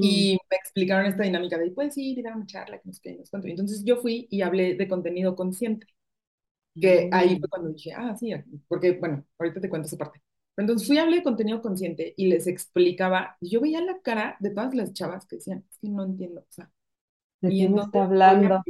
[0.00, 3.50] Y me explicaron esta dinámica de, pues sí, dar una charla, que nos quedemos Y
[3.50, 5.86] entonces yo fui y hablé de contenido consciente.
[6.80, 8.32] Que ahí fue cuando dije, ah, sí,
[8.68, 10.20] porque, bueno, ahorita te cuento esa parte.
[10.58, 14.36] Entonces fui a hablar de contenido consciente y les explicaba, y yo veía la cara
[14.40, 16.70] de todas las chavas que decían, es que no entiendo, o sea,
[17.40, 18.62] ¿de quién está hablando?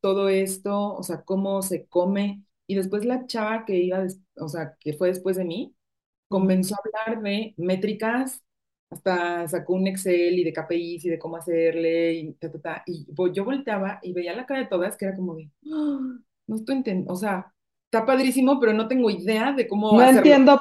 [0.00, 2.44] todo esto, o sea, cómo se come.
[2.68, 4.04] Y después la chava que iba,
[4.36, 5.74] o sea, que fue después de mí,
[6.28, 8.42] comenzó a hablar de métricas,
[8.90, 12.82] hasta sacó un Excel y de KPIs y de cómo hacerle, y, ta, ta, ta,
[12.86, 15.98] y yo volteaba y veía la cara de todas que era como de, ¡Ah!
[16.46, 17.52] no estoy entendiendo, o sea,
[17.84, 20.60] está padrísimo, pero no tengo idea de cómo no Entiendo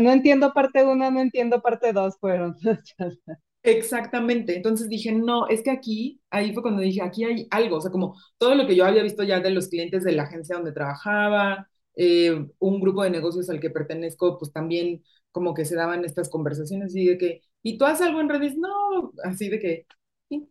[0.00, 2.56] no entiendo parte uno, no entiendo parte dos, fueron.
[3.62, 7.80] Exactamente, entonces dije, no, es que aquí, ahí fue cuando dije, aquí hay algo, o
[7.80, 10.56] sea, como todo lo que yo había visto ya de los clientes de la agencia
[10.56, 15.74] donde trabajaba, eh, un grupo de negocios al que pertenezco, pues también como que se
[15.76, 18.56] daban estas conversaciones y de que, ¿y tú haces algo en redes?
[18.56, 19.86] No, así de que,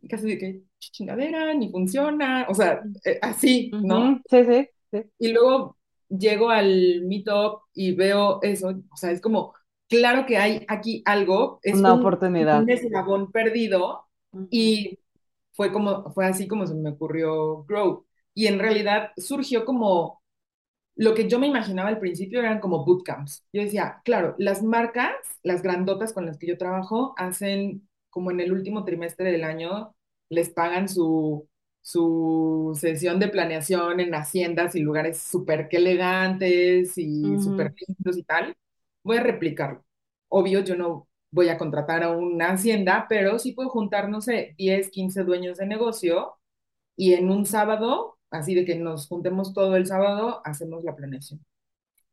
[0.08, 4.20] casi de que chingadera, ni funciona, o sea, eh, así, ¿no?
[4.28, 5.02] Sí, sí, sí.
[5.18, 5.78] Y luego
[6.08, 9.54] llego al meetup y veo eso, o sea, es como,
[9.88, 12.62] claro que hay aquí algo, es una oportunidad.
[12.62, 14.04] Un eslabón perdido
[14.50, 14.98] y
[15.52, 18.06] fue como, fue así como se me ocurrió Grow.
[18.34, 20.20] Y en realidad surgió como
[20.96, 23.44] lo que yo me imaginaba al principio eran como bootcamps.
[23.52, 28.40] Yo decía, claro, las marcas, las grandotas con las que yo trabajo, hacen como en
[28.40, 29.94] el último trimestre del año,
[30.28, 31.48] les pagan su,
[31.82, 38.22] su sesión de planeación en haciendas y lugares súper que elegantes y súper lindos y
[38.24, 38.56] tal.
[39.02, 39.84] Voy a replicarlo.
[40.28, 44.54] Obvio, yo no voy a contratar a una hacienda, pero sí puedo juntar, no sé,
[44.58, 46.34] 10, 15 dueños de negocio
[46.96, 51.40] y en un sábado así de que nos juntemos todo el sábado, hacemos la planeación.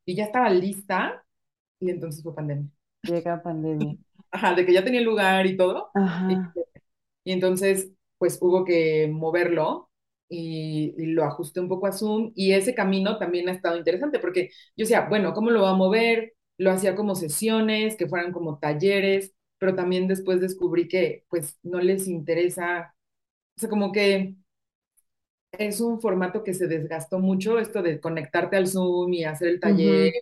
[0.06, 1.24] Y ya estaba lista
[1.80, 2.70] y entonces fue pandemia.
[3.04, 3.98] Llega pandemia.
[4.32, 5.90] Ajá, de que ya tenía el lugar y todo.
[5.94, 6.54] Ajá.
[7.24, 9.90] Y, entonces, pues hubo que moverlo
[10.30, 14.50] y, lo ajusté un poco a Zoom y ese camino también ha estado interesante porque
[14.78, 16.34] yo decía, bueno, ¿cómo lo va a mover?
[16.58, 21.80] Lo hacía como sesiones, que fueran como talleres, pero también después descubrí que pues no
[21.82, 22.96] les interesa,
[23.58, 24.36] o sea, como que
[25.52, 29.60] es un formato que se desgastó mucho, esto de conectarte al Zoom y hacer el
[29.60, 30.14] taller,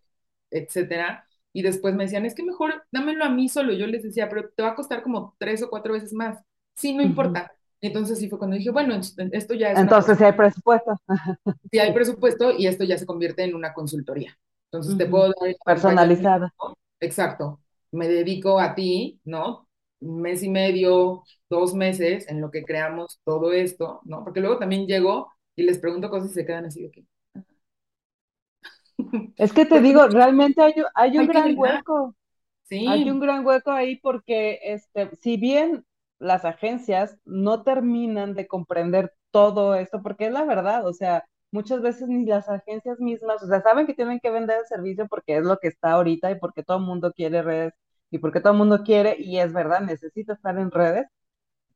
[0.50, 1.26] etcétera.
[1.54, 3.74] Y después me decían, es que mejor dámelo a mí solo.
[3.74, 6.40] Yo les decía, pero te va a costar como tres o cuatro veces más.
[6.76, 7.52] Sí, no importa.
[7.82, 9.80] Entonces sí fue cuando dije, bueno, esto ya es.
[9.80, 11.00] Entonces sí hay presupuesto.
[11.72, 14.38] Sí hay presupuesto y esto ya se convierte en una consultoría.
[14.72, 15.56] Entonces te puedo dar.
[15.66, 16.54] Personalizada.
[17.00, 17.62] Exacto.
[17.92, 19.69] Me dedico a ti, ¿no?
[20.02, 24.24] Un mes y medio, dos meses en lo que creamos todo esto, ¿no?
[24.24, 27.06] Porque luego también llego y les pregunto cosas y se quedan así de que...
[29.38, 32.16] Es que te digo, realmente hay, hay un gran hueco.
[32.64, 32.86] Sí.
[32.88, 35.86] Hay un gran hueco ahí porque, este, si bien
[36.20, 41.82] las agencias no terminan de comprender todo esto, porque es la verdad, o sea, muchas
[41.82, 45.38] veces ni las agencias mismas, o sea, saben que tienen que vender el servicio porque
[45.38, 47.74] es lo que está ahorita y porque todo el mundo quiere redes
[48.12, 51.08] y porque todo el mundo quiere, y es verdad, necesita estar en redes,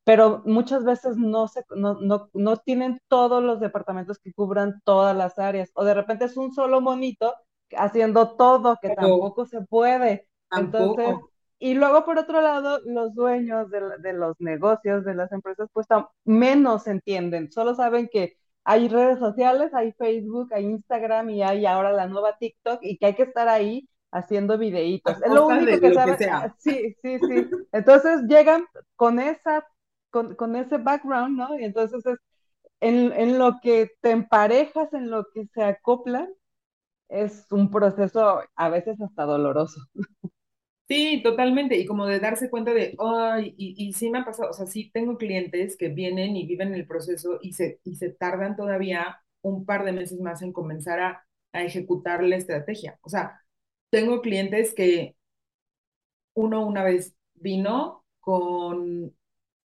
[0.04, 5.16] pero muchas veces no, se, no, no, no tienen todos los departamentos que cubran todas
[5.16, 7.34] las áreas, o de repente es un solo monito
[7.76, 10.28] haciendo todo, que tampoco se puede.
[10.50, 11.16] Entonces,
[11.58, 15.86] y luego por otro lado, los dueños de, de, los negocios, de las empresas, pues
[16.24, 21.92] menos entienden, solo saben que hay redes sociales, hay Facebook, hay Instagram y hay ahora
[21.92, 25.20] la nueva TikTok y que hay que estar ahí haciendo videitos.
[25.20, 26.16] Es lo único que saben.
[26.58, 27.48] Sí, sí, sí.
[27.72, 28.64] Entonces llegan
[28.96, 29.66] con esa,
[30.10, 31.58] con, con ese background, ¿no?
[31.58, 32.18] Y entonces es
[32.80, 36.32] en, en, lo que te emparejas, en lo que se acoplan,
[37.08, 39.80] es un proceso a veces hasta doloroso.
[40.86, 41.76] Sí, totalmente.
[41.76, 44.66] Y como de darse cuenta de, ay, y, y, sí me ha pasado, o sea,
[44.66, 49.18] sí tengo clientes que vienen y viven el proceso y se, y se tardan todavía
[49.40, 52.98] un par de meses más en comenzar a, a ejecutar la estrategia.
[53.02, 53.40] O sea,
[53.94, 55.14] tengo clientes que
[56.34, 59.14] uno una vez vino con,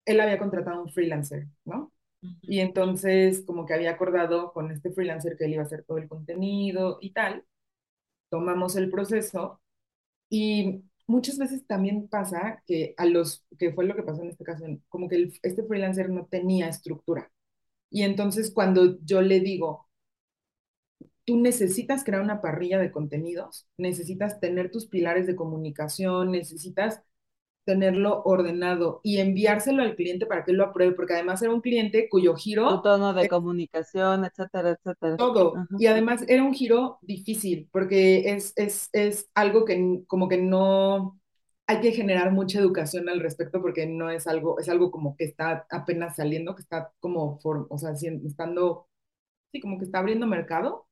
[0.04, 1.94] él había contratado a un freelancer, ¿no?
[2.42, 5.98] Y entonces como que había acordado con este freelancer que él iba a hacer todo
[5.98, 7.46] el contenido y tal.
[8.30, 9.62] Tomamos el proceso
[10.30, 14.44] y muchas veces también pasa que a los, que fue lo que pasó en este
[14.44, 17.32] caso, como que este freelancer no tenía estructura.
[17.90, 19.87] Y entonces cuando yo le digo,
[21.28, 27.04] tú necesitas crear una parrilla de contenidos, necesitas tener tus pilares de comunicación, necesitas
[27.66, 31.62] tenerlo ordenado y enviárselo al cliente para que él lo apruebe, porque además era un
[31.62, 32.36] cliente cuyo
[32.68, 35.18] Tu giro tono de comunicación, etcétera, etcétera.
[35.18, 35.63] todo.
[35.63, 35.78] Ajá.
[35.78, 41.20] Y además era un giro difícil, porque es, es, es algo que como que no
[41.68, 45.26] hay que generar mucha educación al respecto, porque no es algo, es algo como que
[45.26, 48.88] está apenas saliendo, que está como, for- o sea, sien- estando,
[49.54, 50.87] sí, como que está abriendo mercado.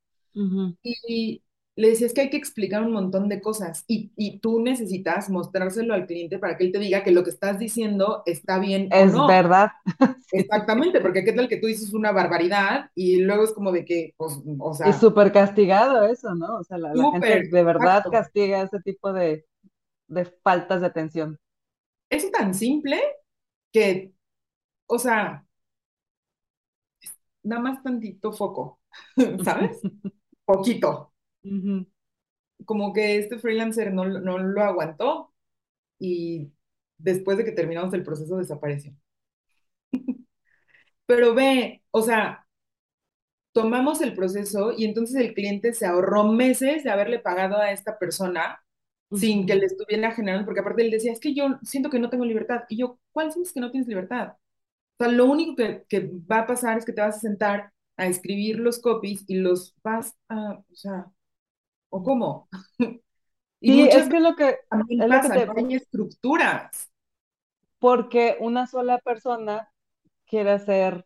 [0.84, 1.44] Y
[1.76, 5.30] le decía, es que hay que explicar un montón de cosas y, y tú necesitas
[5.30, 8.90] mostrárselo al cliente para que él te diga que lo que estás diciendo está bien
[8.94, 9.28] o Es no.
[9.28, 9.72] verdad.
[10.32, 14.14] Exactamente, porque qué tal que tú dices una barbaridad y luego es como de que,
[14.18, 16.58] pues, o sea, súper castigado eso, ¿no?
[16.58, 18.10] O sea, la, la gente de verdad exacto.
[18.10, 19.46] castiga ese tipo de,
[20.08, 21.40] de faltas de atención.
[22.10, 23.00] Es tan simple
[23.72, 24.14] que,
[24.88, 25.46] o sea,
[27.44, 28.80] nada más tantito foco,
[29.44, 29.80] ¿sabes?
[30.46, 31.12] Poquito.
[32.66, 35.34] Como que este freelancer no, lo- no lo aguantó
[36.00, 36.52] y
[36.98, 38.94] después de que terminamos el proceso desapareció.
[41.08, 42.48] Pero ve, o sea,
[43.54, 47.98] tomamos el proceso y entonces el cliente se ahorró meses de haberle pagado a esta
[47.98, 48.60] persona
[49.12, 52.10] sin que le estuviera generando, porque aparte él decía, es que yo siento que no
[52.10, 52.64] tengo libertad.
[52.70, 54.34] Y yo, ¿cuál sientes que no tienes libertad?
[55.00, 57.74] O sea, lo único que, que va a pasar es que te vas a sentar
[57.98, 61.12] a escribir los copies y los vas a, o sea,
[61.90, 62.50] ¿o cómo?
[63.62, 66.92] Y Sí, es que lo que, también es lo que pasa, te, no hay estructuras.
[67.80, 69.72] porque una sola persona
[70.26, 71.06] quiere hacer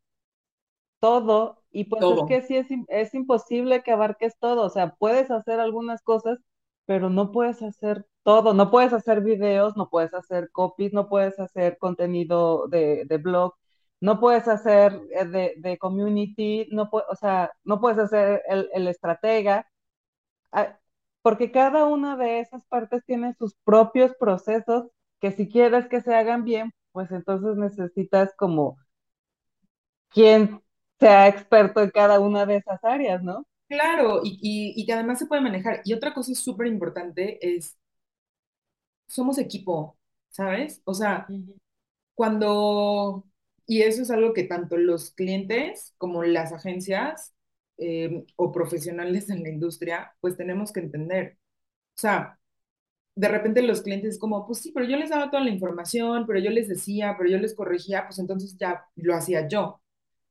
[0.99, 5.31] todo y pues es que sí es, es imposible que abarques todo, o sea, puedes
[5.31, 6.39] hacer algunas cosas,
[6.85, 11.39] pero no puedes hacer todo, no puedes hacer videos, no puedes hacer copies, no puedes
[11.39, 13.55] hacer contenido de, de blog,
[14.01, 18.87] no puedes hacer eh, de, de community, no o sea, no puedes hacer el, el
[18.87, 19.67] estratega,
[20.51, 20.79] ah,
[21.21, 24.87] porque cada una de esas partes tiene sus propios procesos
[25.21, 28.77] que si quieres que se hagan bien, pues entonces necesitas como
[30.09, 30.61] quien
[30.99, 33.45] sea experto en cada una de esas áreas, ¿no?
[33.67, 35.81] Claro, y, y, y que además se puede manejar.
[35.85, 37.77] Y otra cosa súper importante es,
[39.07, 39.97] somos equipo,
[40.29, 40.81] ¿sabes?
[40.85, 41.27] O sea,
[42.15, 43.25] cuando,
[43.69, 47.35] y eso es algo que tanto los clientes como las agencias
[47.77, 51.37] eh, o profesionales en la industria, pues tenemos que entender.
[51.97, 52.39] O sea,
[53.15, 56.25] de repente los clientes es como, pues sí, pero yo les daba toda la información,
[56.27, 59.81] pero yo les decía, pero yo les corregía, pues entonces ya lo hacía yo.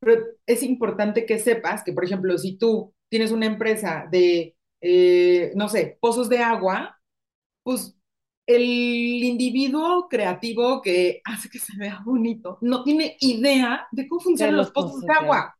[0.00, 5.52] Pero es importante que sepas que, por ejemplo, si tú tienes una empresa de, eh,
[5.56, 6.98] no sé, pozos de agua,
[7.64, 7.97] pues
[8.48, 14.24] el individuo creativo que hace que se vea bonito no tiene idea de cómo De
[14.24, 15.54] funcionan los los pozos de agua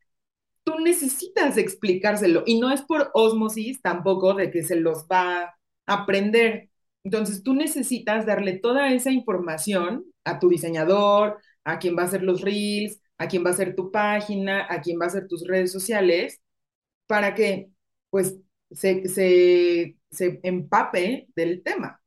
[0.64, 5.54] tú necesitas explicárselo y no es por osmosis tampoco de que se los va a
[5.86, 6.70] aprender.
[7.04, 12.22] Entonces tú necesitas darle toda esa información a tu diseñador, a quien va a hacer
[12.22, 15.46] los reels, a quien va a hacer tu página, a quien va a hacer tus
[15.46, 16.40] redes sociales,
[17.06, 17.70] para que
[18.10, 18.36] pues
[18.70, 21.97] se, se, se empape del tema.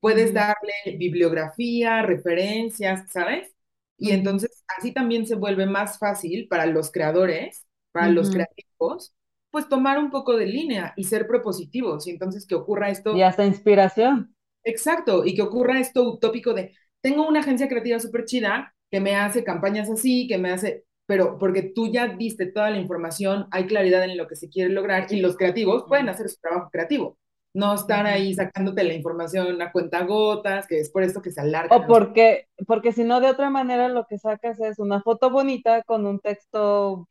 [0.00, 3.54] Puedes darle bibliografía, referencias, ¿sabes?
[3.98, 9.14] Y entonces así también se vuelve más fácil para los creadores, para los creativos,
[9.50, 12.06] pues tomar un poco de línea y ser propositivos.
[12.06, 14.34] Y entonces que ocurra Y esto hasta inspiración.
[14.64, 19.16] Exacto, y que ocurra esto utópico de, tengo una agencia creativa súper chida que me
[19.16, 23.66] hace campañas así, que me hace, pero porque tú ya diste toda la información, hay
[23.66, 27.18] claridad en lo que se quiere lograr y los creativos pueden hacer su trabajo creativo,
[27.54, 31.40] no estar ahí sacándote la información a cuenta gotas, que es por esto que se
[31.40, 35.30] alargan O porque, porque si no, de otra manera lo que sacas es una foto
[35.30, 37.08] bonita con un texto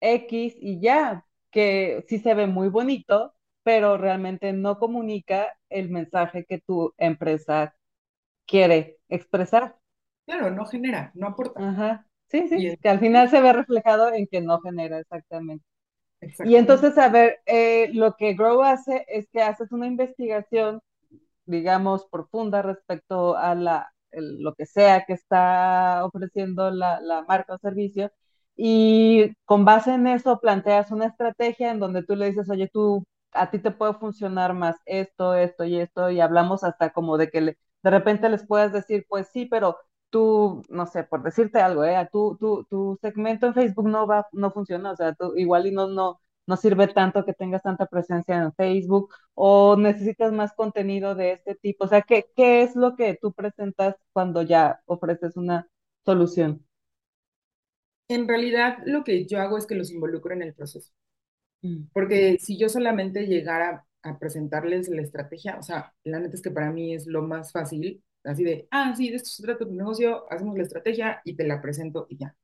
[0.00, 6.44] X y ya, que sí se ve muy bonito, pero realmente no comunica el mensaje
[6.44, 7.74] que tu empresa
[8.46, 9.76] quiere expresar.
[10.26, 11.68] Claro, no genera, no aporta.
[11.68, 12.06] Ajá.
[12.28, 15.64] Sí, sí, que al final se ve reflejado en que no genera exactamente.
[16.42, 20.80] Y entonces, a ver, eh, lo que Grow hace es que haces una investigación,
[21.46, 27.54] digamos, profunda respecto a la, el- lo que sea que está ofreciendo la, la marca
[27.54, 28.10] o servicio,
[28.56, 33.04] y con base en eso planteas una estrategia en donde tú le dices, oye, tú,
[33.32, 37.30] a ti te puede funcionar más esto, esto y esto, y hablamos hasta como de
[37.30, 39.78] que le- de repente les puedas decir, pues sí, pero
[40.12, 42.08] tú, no sé, por decirte algo, ¿eh?
[42.12, 45.72] Tu, tu, tu segmento en Facebook no va, no funciona, o sea, tú, igual y
[45.72, 51.16] no, no, no sirve tanto que tengas tanta presencia en Facebook o necesitas más contenido
[51.16, 51.86] de este tipo.
[51.86, 55.68] O sea, ¿qué, qué es lo que tú presentas cuando ya ofreces una
[56.06, 56.66] solución?
[58.08, 60.92] En realidad, lo que yo hago es que los involucro en el proceso.
[61.62, 66.42] Mm, Porque si yo solamente llegara a presentarles la estrategia, o sea, la neta es
[66.42, 69.64] que para mí es lo más fácil así de, ah, sí, de esto se trata
[69.64, 72.36] tu negocio, hacemos la estrategia y te la presento y ya.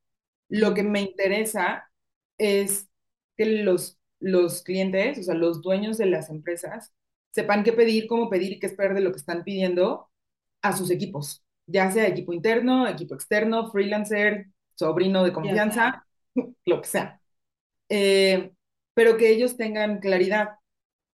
[0.48, 1.90] Lo que me interesa
[2.38, 2.88] es
[3.36, 6.92] que los, los clientes, o sea, los dueños de las empresas,
[7.32, 10.10] sepan qué pedir, cómo pedir y qué esperar de lo que están pidiendo
[10.62, 16.06] a sus equipos, ya sea equipo interno, equipo externo, freelancer, sobrino de confianza,
[16.64, 17.20] lo que sea.
[17.88, 18.52] Eh,
[18.94, 20.56] pero que ellos tengan claridad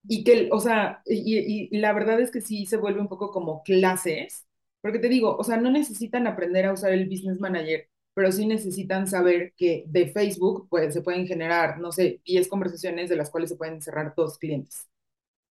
[0.05, 3.31] y que, o sea, y, y, la verdad es que sí se vuelve un poco
[3.31, 4.47] como clases,
[4.81, 8.47] porque te digo, o sea, no necesitan aprender a usar el Business Manager, pero sí
[8.47, 13.31] necesitan saber que de Facebook pues, se pueden generar, no sé, 10 conversaciones de las
[13.31, 14.89] cuales se pueden cerrar dos clientes.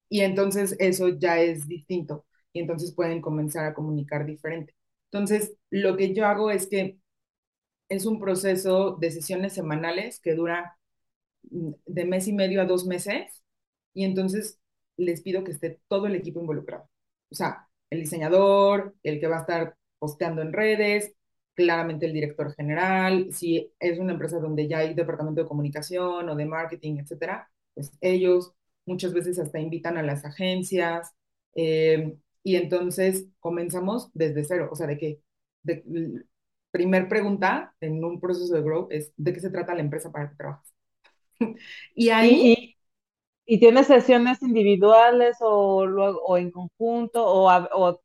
[0.09, 4.75] Y entonces eso ya es distinto y entonces pueden comenzar a comunicar diferente.
[5.11, 6.99] Entonces, lo que yo hago es que
[7.89, 10.77] es un proceso de sesiones semanales que dura
[11.51, 13.43] mm, de mes y medio a dos meses
[13.95, 14.59] y entonces
[14.97, 16.89] les pido que esté todo el equipo involucrado.
[17.31, 21.13] O sea, el diseñador, el que va a estar posteando en redes,
[21.55, 26.35] claramente el director general, si es una empresa donde ya hay departamento de comunicación o
[26.35, 28.53] de marketing, etcétera, pues ellos
[28.85, 31.13] muchas veces hasta invitan a las agencias
[31.55, 35.21] eh, y entonces comenzamos desde cero, o sea, de que,
[35.63, 35.83] de,
[36.71, 40.29] primer pregunta en un proceso de growth es, ¿de qué se trata la empresa para
[40.29, 40.73] que trabajas?
[41.95, 42.78] y ahí...
[43.51, 47.99] ¿Y tienes sesiones individuales o, o en conjunto o, o,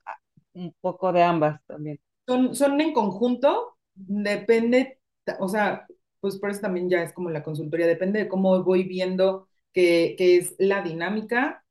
[0.55, 2.01] un poco de ambas también?
[2.27, 4.99] Son, son en conjunto, depende,
[5.41, 5.87] o sea,
[6.21, 10.15] pues por eso también ya es como la consultoría, depende de cómo voy viendo que,
[10.17, 11.63] que es la dinámica.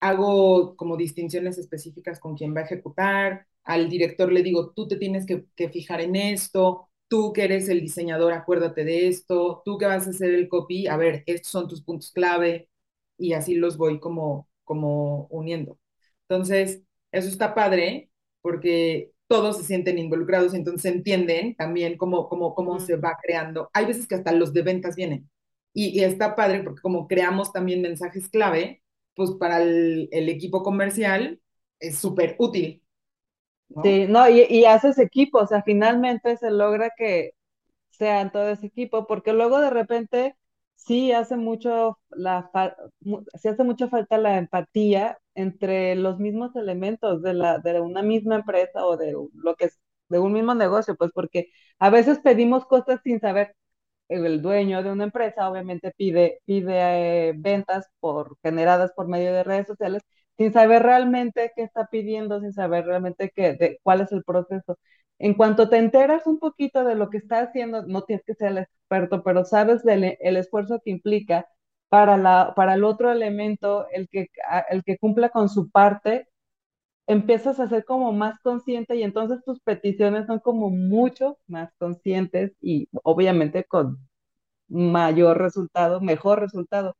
[0.00, 3.46] Hago como distinciones específicas con quien va a ejecutar.
[3.64, 7.68] Al director le digo, tú te tienes que, que fijar en esto, tú que eres
[7.68, 11.50] el diseñador, acuérdate de esto, tú que vas a hacer el copy, a ver, estos
[11.52, 12.70] son tus puntos clave
[13.18, 15.78] y así los voy como, como uniendo.
[16.28, 16.82] Entonces,
[17.12, 18.10] eso está padre
[18.40, 23.70] porque todos se sienten involucrados y entonces entienden también cómo, cómo, cómo se va creando.
[23.74, 25.30] Hay veces que hasta los de ventas vienen
[25.74, 28.82] y, y está padre porque como creamos también mensajes clave,
[29.14, 31.40] pues para el, el equipo comercial
[31.80, 32.81] es súper útil
[33.82, 37.30] Sí, no, y, y, haces equipo, o sea, finalmente se logra que
[37.90, 40.36] sean todo ese equipo, porque luego de repente
[40.76, 42.50] sí hace mucho la
[43.40, 48.36] sí hace mucha falta la empatía entre los mismos elementos de la de una misma
[48.36, 51.48] empresa o de lo que es de un mismo negocio, pues porque
[51.78, 53.54] a veces pedimos cosas sin saber
[54.08, 59.42] el dueño de una empresa obviamente pide pide eh, ventas por generadas por medio de
[59.44, 60.02] redes sociales
[60.38, 64.78] sin saber realmente qué está pidiendo, sin saber realmente qué, de, cuál es el proceso.
[65.18, 68.48] En cuanto te enteras un poquito de lo que está haciendo, no tienes que ser
[68.52, 71.46] el experto, pero sabes el esfuerzo que implica
[71.88, 74.28] para, la, para el otro elemento, el que,
[74.70, 76.28] el que cumpla con su parte,
[77.06, 82.52] empiezas a ser como más consciente y entonces tus peticiones son como mucho más conscientes
[82.60, 83.98] y obviamente con
[84.68, 86.96] mayor resultado, mejor resultado.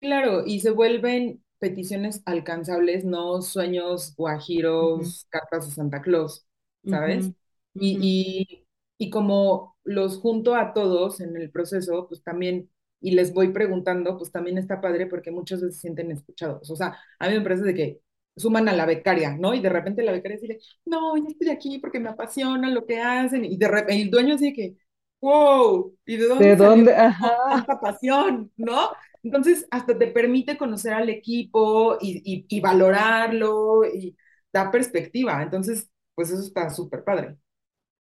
[0.00, 6.46] Claro, y se vuelven peticiones alcanzables, no sueños guajiros, cartas de Santa Claus,
[6.88, 7.30] ¿sabes?
[7.74, 8.66] Y,
[8.98, 14.16] y, como los junto a todos en el proceso, pues también, y les voy preguntando,
[14.16, 16.70] pues también está padre porque muchas veces se sienten escuchados.
[16.70, 18.00] O sea, a mí me parece de que
[18.36, 19.54] suman a la becaria, ¿no?
[19.54, 23.00] Y de repente la becaria dice, no, yo estoy aquí porque me apasiona lo que
[23.00, 23.44] hacen.
[23.44, 24.76] Y de repente el dueño dice que,
[25.20, 26.92] wow, ¿y de dónde, ¿De dónde?
[26.92, 28.90] tanta pasión, no?
[29.24, 34.16] Entonces, hasta te permite conocer al equipo y, y, valorarlo y
[34.52, 35.42] da perspectiva.
[35.42, 37.36] Entonces, pues eso está súper padre.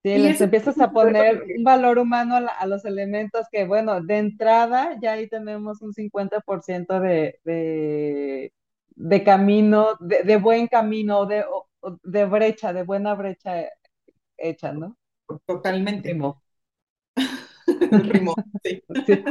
[0.02, 4.98] Sí, les empiezas a poner un valor humano a, los elementos que, bueno, de entrada
[5.02, 8.54] ya ahí tenemos un 50% de, de,
[8.96, 11.44] de, camino, de, de, buen camino, de,
[12.04, 13.66] de brecha, de buena brecha
[14.38, 14.98] hecha, ¿no?
[15.46, 16.14] Totalmente.
[16.14, 16.42] Rimo.
[17.92, 18.82] Rimo, sí.
[19.06, 19.24] sí.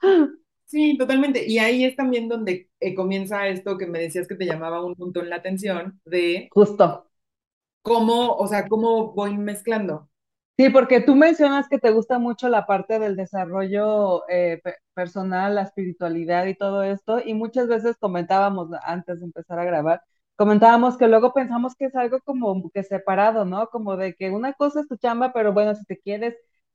[0.68, 1.46] Sí, totalmente.
[1.46, 4.94] Y ahí es también donde eh, comienza esto que me decías que te llamaba un
[4.98, 6.48] montón la atención de...
[6.52, 7.06] Justo.
[7.82, 10.10] ¿Cómo, o sea, cómo voy mezclando?
[10.58, 14.60] Sí, porque tú mencionas que te gusta mucho la parte del desarrollo eh,
[14.92, 20.02] personal, la espiritualidad y todo esto, y muchas veces comentábamos antes de empezar a grabar,
[20.36, 23.68] comentábamos que luego pensamos que es algo como que separado, ¿no?
[23.70, 26.34] Como de que una cosa es tu chamba, pero bueno, si te quieres,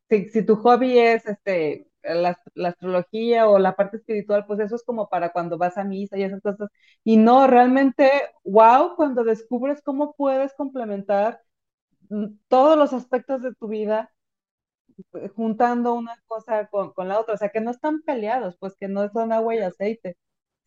[0.09, 2.38] si, si tu hobby es este la,
[2.68, 6.24] astrología o la parte espiritual, pues eso es como para cuando vas a misa y
[6.24, 6.70] esas cosas.
[7.04, 8.12] Y no, realmente,
[8.43, 11.41] wow, cuando descubres cómo puedes complementar
[12.10, 14.12] mm, todos los aspectos de tu vida
[15.14, 18.88] eh, juntando una cosa con, la otra, o sea, que no están peleados, pues que
[18.88, 20.18] no son agua y aceite.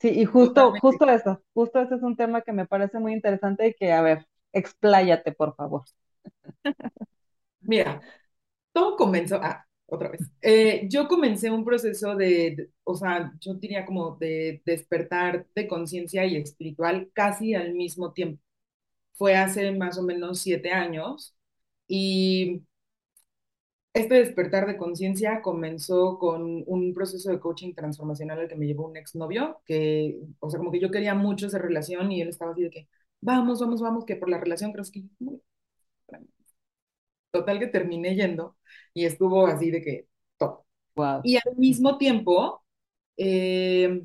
[0.00, 3.68] Sí, y justo, justo eso, justo ese es un tema que me parece muy interesante
[3.68, 5.84] y que, a ver, expláyate, por favor.
[7.60, 8.00] Mira,
[8.72, 10.22] todo comenzó, ah, otra vez.
[10.42, 12.26] Eh, yo comencé un proceso de,
[12.56, 18.12] de, o sea, yo diría como de despertar de conciencia y espiritual casi al mismo
[18.12, 18.42] tiempo.
[19.14, 21.36] Fue hace más o menos siete años
[21.88, 22.62] y
[23.94, 28.86] este despertar de conciencia comenzó con un proceso de coaching transformacional al que me llevó
[28.86, 32.52] un exnovio, que, o sea, como que yo quería mucho esa relación y él estaba
[32.52, 32.88] así de que,
[33.20, 35.04] vamos, vamos, vamos, que por la relación creo que...
[37.38, 38.56] Total que terminé yendo
[38.94, 40.06] y estuvo así de que
[40.38, 40.62] top.
[40.94, 41.20] Wow.
[41.24, 42.62] Y al mismo tiempo,
[43.16, 44.02] eh,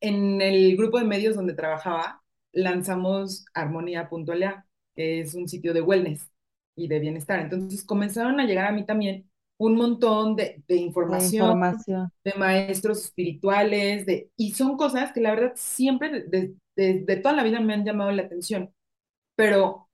[0.00, 2.22] en el grupo de medios donde trabajaba,
[2.52, 6.30] lanzamos Armonía.la, que es un sitio de wellness
[6.76, 7.40] y de bienestar.
[7.40, 12.34] Entonces comenzaron a llegar a mí también un montón de, de, información, de información, de
[12.34, 17.44] maestros espirituales, de, y son cosas que la verdad siempre de, de, de toda la
[17.44, 18.74] vida me han llamado la atención,
[19.36, 19.88] pero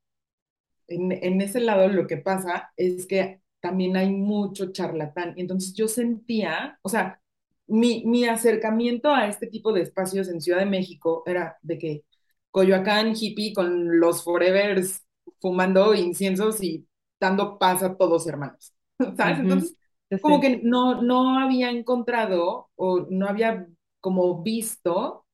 [0.90, 5.74] en, en, ese lado lo que pasa es que también hay mucho charlatán, y entonces
[5.74, 7.20] yo sentía, o sea,
[7.66, 12.04] mi, mi acercamiento a este tipo de espacios en Ciudad de México era de que
[12.50, 15.06] Coyoacán hippie con los forevers
[15.40, 16.86] fumando inciensos y
[17.20, 18.74] dando paz a todos hermanos,
[19.16, 19.38] ¿sabes?
[19.38, 19.42] Uh -huh.
[19.42, 19.76] Entonces,
[20.20, 23.66] como que no, no había encontrado o no había
[24.00, 25.24] como visto,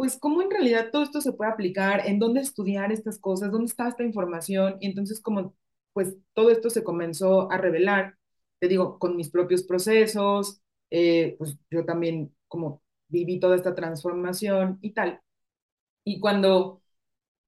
[0.00, 3.66] pues cómo en realidad todo esto se puede aplicar, en dónde estudiar estas cosas, dónde
[3.66, 5.54] está esta información, y entonces como
[5.92, 8.16] pues todo esto se comenzó a revelar,
[8.60, 14.78] te digo, con mis propios procesos, eh, pues yo también como viví toda esta transformación
[14.80, 15.20] y tal.
[16.04, 16.82] Y cuando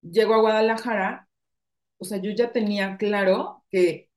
[0.03, 1.29] llego a Guadalajara,
[1.99, 4.11] o sea, yo ya tenía claro que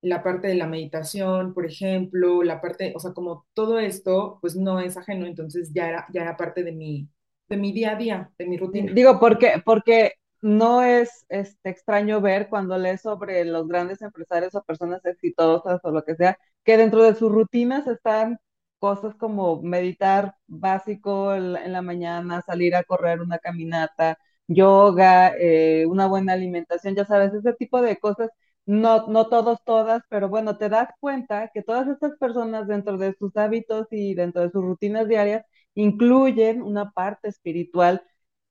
[0.00, 4.56] la parte de la meditación, por ejemplo, la parte, o sea, como todo esto, pues
[4.56, 7.08] no es ajeno, entonces ya era, ya era parte de mi,
[7.48, 8.92] de mi día a día, de mi rutina.
[8.92, 14.62] Digo, porque, porque no es este, extraño ver cuando lees sobre los grandes empresarios o
[14.62, 18.38] personas exitosas o lo que sea, que dentro de sus rutinas están
[18.78, 26.06] cosas como meditar básico en la mañana, salir a correr una caminata, yoga, eh, una
[26.06, 28.30] buena alimentación, ya sabes, ese tipo de cosas,
[28.66, 33.14] no, no todos, todas, pero bueno, te das cuenta que todas estas personas dentro de
[33.14, 35.44] sus hábitos y dentro de sus rutinas diarias
[35.78, 38.02] incluyen una parte espiritual,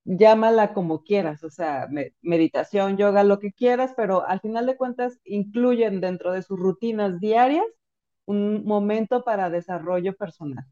[0.05, 4.77] llámala como quieras, o sea, me, meditación, yoga, lo que quieras, pero al final de
[4.77, 7.65] cuentas incluyen dentro de sus rutinas diarias
[8.25, 10.65] un momento para desarrollo personal.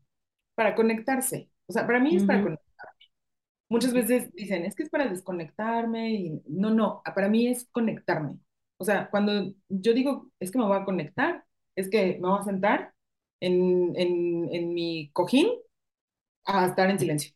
[0.55, 1.49] Para conectarse.
[1.67, 2.21] O sea, para mí uh -huh.
[2.21, 3.05] es para conectarme.
[3.67, 8.39] Muchas veces dicen, es que es para desconectarme y no, no, para mí es conectarme.
[8.77, 11.43] O sea, cuando yo digo, es que me voy a conectar,
[11.75, 12.93] es que me voy a sentar
[13.41, 15.49] en, en, en mi cojín
[16.45, 17.33] a estar en silencio,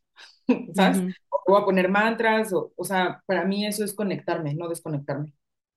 [0.76, 1.00] ¿sabes?
[1.00, 1.16] Uh -huh.
[1.30, 5.34] O voy a poner mantras, o, o sea, para mí eso es conectarme, no desconectarme.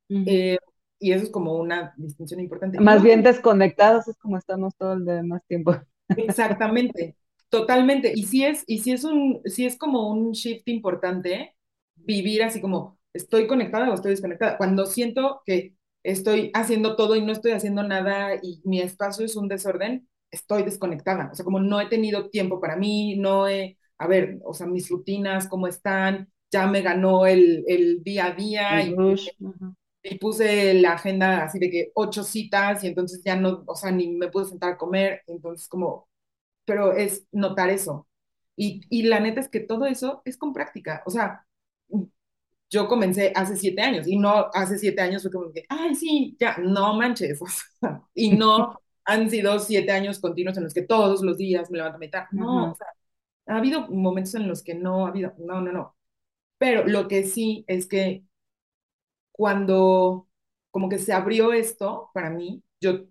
[0.08, 0.24] Uh -huh.
[0.26, 0.58] eh,
[0.98, 2.78] y eso es como una distinción importante.
[2.78, 5.76] Más no, bien desconectados es como estamos todo el demás tiempo.
[6.08, 7.16] Exactamente,
[7.48, 8.12] totalmente.
[8.14, 11.56] Y si es, y si es un, si es como un shift importante,
[11.96, 14.56] vivir así como estoy conectada o estoy desconectada.
[14.56, 15.74] Cuando siento que
[16.04, 20.64] estoy haciendo todo y no estoy haciendo nada y mi espacio es un desorden, estoy
[20.64, 21.30] desconectada.
[21.32, 24.68] O sea, como no he tenido tiempo para mí, no he, a ver, o sea,
[24.68, 28.82] mis rutinas, cómo están, ya me ganó el, el día a día.
[28.84, 28.96] Y,
[30.02, 33.92] y puse la agenda así de que ocho citas y entonces ya no, o sea,
[33.92, 36.08] ni me pude sentar a comer, entonces como,
[36.66, 38.08] pero es notar eso.
[38.56, 41.46] Y, y la neta es que todo eso es con práctica, o sea,
[42.70, 46.36] yo comencé hace siete años y no hace siete años fue como que, ay, sí,
[46.40, 50.82] ya, no manches, o sea, y no han sido siete años continuos en los que
[50.82, 52.72] todos los días me levanto a meditar, no, uh -huh.
[52.72, 52.86] o sea,
[53.46, 55.96] ha habido momentos en los que no ha habido, no, no, no,
[56.58, 58.24] pero lo que sí es que
[59.32, 60.28] cuando
[60.70, 63.04] como que se abrió esto para mí, yo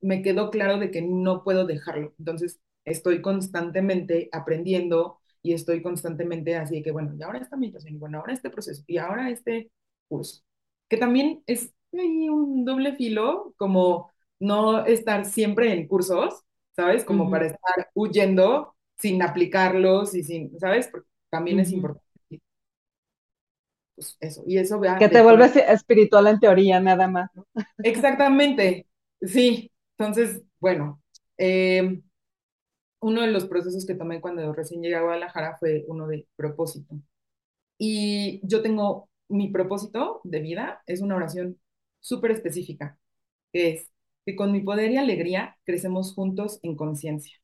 [0.00, 2.14] me quedó claro de que no puedo dejarlo.
[2.18, 7.94] Entonces, estoy constantemente aprendiendo y estoy constantemente así de que, bueno, y ahora esta meditación,
[7.94, 9.70] y bueno, ahora este proceso, y ahora este
[10.08, 10.42] curso.
[10.88, 16.42] Que también es un doble filo, como no estar siempre en cursos,
[16.74, 17.04] ¿sabes?
[17.04, 17.30] Como uh -huh.
[17.30, 20.88] para estar huyendo sin aplicarlos y sin, ¿sabes?
[20.88, 21.62] Porque también uh -huh.
[21.64, 22.06] es importante
[23.96, 24.98] pues eso, y eso vea.
[24.98, 27.30] Que te vuelves espiritual en teoría, nada más.
[27.34, 27.46] ¿no?
[27.78, 28.86] Exactamente,
[29.22, 29.72] sí.
[29.96, 31.02] Entonces, bueno,
[31.38, 32.02] eh,
[33.00, 36.94] uno de los procesos que tomé cuando recién llegué a Guadalajara fue uno de propósito.
[37.78, 41.58] Y yo tengo mi propósito de vida, es una oración
[42.00, 42.98] súper específica,
[43.50, 43.90] que es
[44.26, 47.36] que con mi poder y alegría crecemos juntos en conciencia.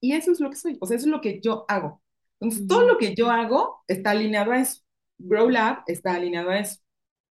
[0.00, 2.02] Y eso es lo que soy, o sea, eso es lo que yo hago.
[2.40, 4.80] Entonces, todo lo que yo hago está alineado a eso
[5.18, 6.80] Grow Lab está alineado a eso.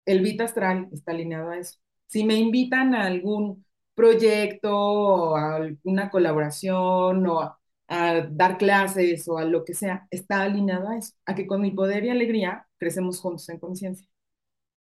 [0.06, 1.80] El Vita Astral está alineado a eso.
[2.08, 3.66] Si me invitan a algún
[3.96, 10.08] proyecto o a alguna colaboración o a, a dar clases o a lo que sea,
[10.12, 14.08] está alineado a eso, a que con mi poder y alegría crecemos juntos en conciencia.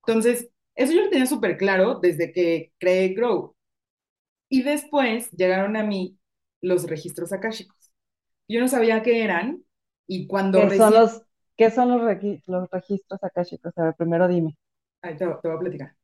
[0.07, 3.56] Entonces, eso yo lo tenía súper claro desde que creé Grow.
[4.49, 6.19] Y después llegaron a mí
[6.61, 7.93] los registros akáshicos.
[8.49, 9.65] Yo no sabía qué eran
[10.07, 11.23] y cuando ¿Qué son los,
[11.57, 12.03] qué son los,
[12.47, 13.73] los registros akáshicos?
[13.79, 14.57] A ver, primero dime.
[15.03, 15.97] Te, te voy a platicar.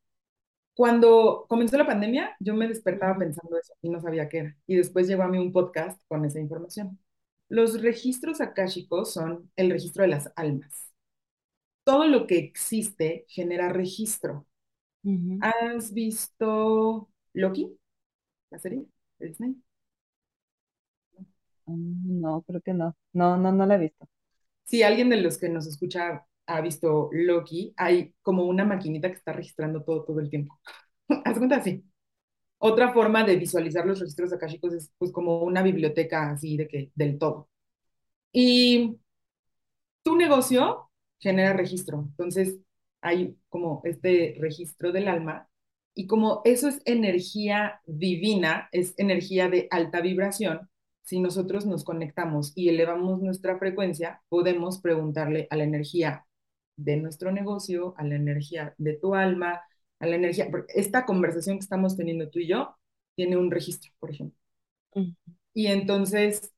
[0.75, 4.57] Cuando comenzó la pandemia, yo me despertaba pensando eso y no sabía qué era.
[4.67, 6.99] Y después llegó a mí un podcast con esa información.
[7.49, 10.91] Los registros akáshicos son el registro de las almas.
[11.83, 14.47] Todo lo que existe genera registro.
[15.39, 17.77] ¿Has visto Loki,
[18.53, 18.85] la serie
[19.19, 19.57] de Disney?
[21.65, 22.95] Mm, No, creo que no.
[23.13, 24.07] No, no, no la he visto.
[24.63, 29.15] Si alguien de los que nos escucha ha visto Loki, hay como una maquinita que
[29.17, 30.59] está registrando todo todo el tiempo.
[31.25, 31.83] Haz cuenta así.
[32.59, 36.91] Otra forma de visualizar los registros akáshicos es pues como una biblioteca así de que
[36.95, 37.49] del todo.
[38.33, 38.97] Y
[40.03, 40.89] tu negocio
[41.19, 41.99] genera registro.
[42.09, 42.57] Entonces,
[43.01, 45.49] hay como este registro del alma.
[45.95, 50.69] Y como eso es energía divina, es energía de alta vibración,
[51.03, 56.25] si nosotros nos conectamos y elevamos nuestra frecuencia, podemos preguntarle a la energía
[56.77, 59.61] de nuestro negocio, a la energía de tu alma,
[59.99, 60.49] a la energía.
[60.69, 62.75] Esta conversación que estamos teniendo tú y yo
[63.15, 64.39] tiene un registro, por ejemplo.
[65.53, 66.53] Y entonces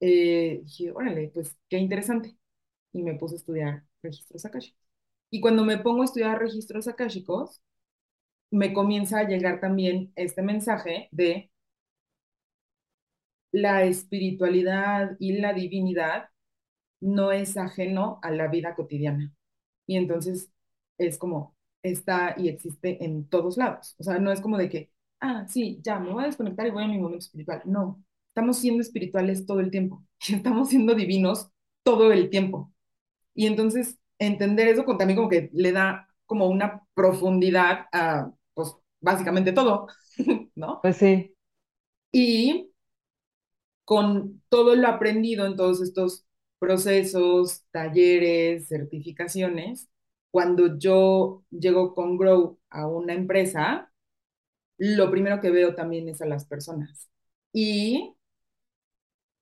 [0.00, 2.36] eh, dije, órale, pues qué interesante
[2.92, 4.80] y me puse a estudiar registros akáshicos.
[5.30, 7.60] Y cuando me pongo a estudiar registros akáshicos,
[8.50, 11.50] me comienza a llegar también este mensaje de
[13.52, 16.28] la espiritualidad y la divinidad
[17.00, 19.32] no es ajeno a la vida cotidiana.
[19.86, 20.52] Y entonces
[20.98, 23.96] es como está y existe en todos lados.
[23.98, 24.90] O sea, no es como de que,
[25.20, 27.62] ah, sí, ya me voy a desconectar y voy a mi momento espiritual.
[27.64, 30.04] No, estamos siendo espirituales todo el tiempo.
[30.30, 31.50] Estamos siendo divinos
[31.82, 32.72] todo el tiempo.
[33.34, 38.32] Y entonces entender eso también como que le da como una profundidad a,
[39.00, 39.88] básicamente todo,
[40.54, 40.80] ¿no?
[40.82, 41.34] Pues sí.
[42.12, 42.70] Y
[43.84, 46.24] con todo lo aprendido en todos estos
[46.58, 49.88] procesos, talleres, certificaciones,
[50.30, 53.92] cuando yo llego con Grow a una empresa,
[54.78, 57.10] lo primero que veo también es a las personas.
[57.52, 58.14] Y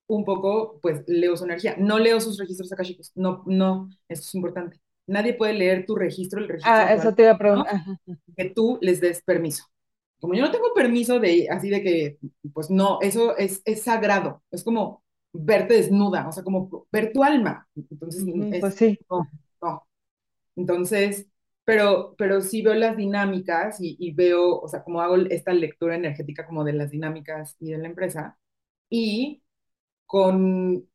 [0.06, 1.76] un poco, pues, leo su energía.
[1.78, 3.12] No leo sus registros akáshicos.
[3.14, 4.80] No, no, esto es importante.
[5.08, 7.82] Nadie puede leer tu registro, el registro Ah, eso te iba a preguntar.
[8.36, 9.64] Que tú les des permiso.
[10.20, 12.18] Como yo no tengo permiso de, así de que,
[12.52, 14.42] pues no, eso es, es sagrado.
[14.50, 15.02] Es como
[15.32, 17.68] verte desnuda, o sea, como ver tu alma.
[17.90, 18.24] Entonces,
[18.60, 18.98] Pues es, sí.
[19.10, 19.28] no,
[19.62, 19.86] no.
[20.56, 21.28] Entonces,
[21.64, 25.96] pero, pero sí veo las dinámicas y, y veo, o sea, como hago esta lectura
[25.96, 28.38] energética como de las dinámicas y de la empresa.
[28.90, 29.42] Y
[30.06, 30.88] con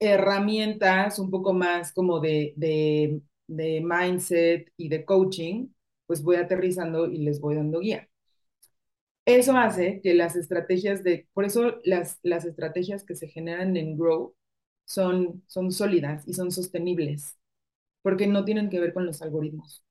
[0.00, 5.68] herramientas un poco más como de, de, de mindset y de coaching,
[6.06, 8.08] pues voy aterrizando y les voy dando guía.
[9.26, 13.96] Eso hace que las estrategias de, por eso las, las estrategias que se generan en
[13.96, 14.34] Grow
[14.84, 17.36] son, son sólidas y son sostenibles,
[18.02, 19.84] porque no tienen que ver con los algoritmos.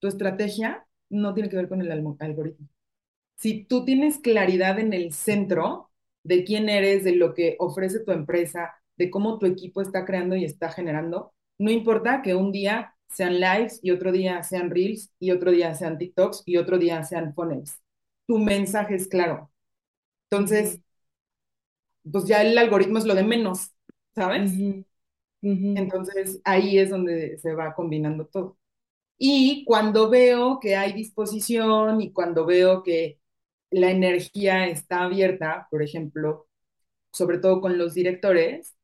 [0.00, 1.90] Tu estrategia no tiene que ver con el
[2.20, 2.68] algoritmo.
[3.36, 5.90] Si tú tienes claridad en el centro
[6.24, 10.36] de quién eres, de lo que ofrece tu empresa, de cómo tu equipo está creando
[10.36, 15.12] y está generando, no importa que un día sean lives y otro día sean reels
[15.18, 17.78] y otro día sean TikToks y otro día sean funnels.
[18.26, 19.50] Tu mensaje es claro.
[20.30, 20.80] Entonces,
[22.10, 23.70] pues ya el algoritmo es lo de menos,
[24.14, 24.52] ¿sabes?
[25.74, 28.58] Entonces, ahí es donde se va combinando todo.
[29.18, 33.20] Y cuando veo que hay disposición y cuando veo que
[33.70, 36.48] la energía está abierta, por ejemplo,
[37.12, 38.76] sobre todo con los directores,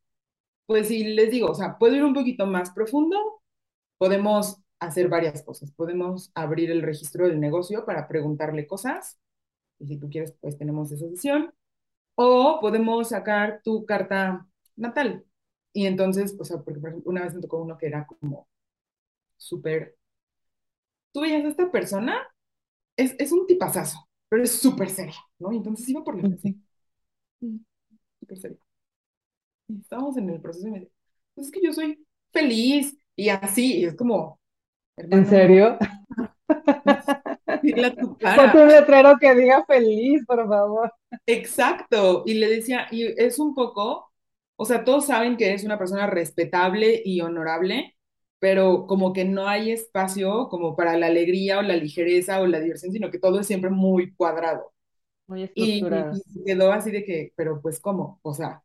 [0.68, 3.16] pues sí les digo, o sea, puedo ir un poquito más profundo,
[3.98, 9.18] podemos hacer varias cosas, podemos abrir el registro del negocio para preguntarle cosas,
[9.78, 11.54] y si tú quieres, pues tenemos esa sesión,
[12.16, 14.46] o podemos sacar tu carta
[14.76, 15.24] natal.
[15.72, 18.48] Y entonces, o sea, porque por ejemplo, una vez me tocó uno que era como
[19.38, 19.96] súper,
[21.12, 22.16] tú veías a esta persona
[22.96, 25.52] es, es un tipazazo, pero es súper serio, ¿no?
[25.52, 26.56] Y entonces iba por la clase,
[27.40, 27.58] mm,
[28.20, 28.58] súper serio.
[29.68, 30.92] Y estábamos en el proceso y me dice,
[31.34, 34.40] pues es que yo soy feliz y así, y es como,
[35.10, 35.78] ¿En serio?
[37.62, 38.62] dile a tu Ponte cara.
[38.62, 40.92] un letrero que diga feliz, por favor.
[41.26, 42.22] Exacto.
[42.26, 44.10] Y le decía, y es un poco,
[44.56, 47.96] o sea, todos saben que es una persona respetable y honorable,
[48.38, 52.60] pero como que no hay espacio como para la alegría o la ligereza o la
[52.60, 54.72] diversión, sino que todo es siempre muy cuadrado.
[55.28, 56.20] Muy Y, estructurado.
[56.34, 58.20] y quedó así de que, pero pues, ¿cómo?
[58.22, 58.62] O sea,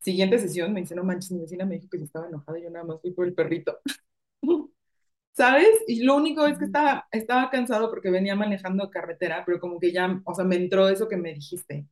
[0.00, 2.62] siguiente sesión me dice, no manches, mi vecina me dijo que se estaba enojada y
[2.64, 3.78] yo nada más fui por el perrito.
[5.32, 5.68] ¿Sabes?
[5.88, 9.92] Y lo único es que estaba, estaba cansado porque venía manejando carretera, pero como que
[9.92, 11.86] ya, o sea, me entró eso que me dijiste.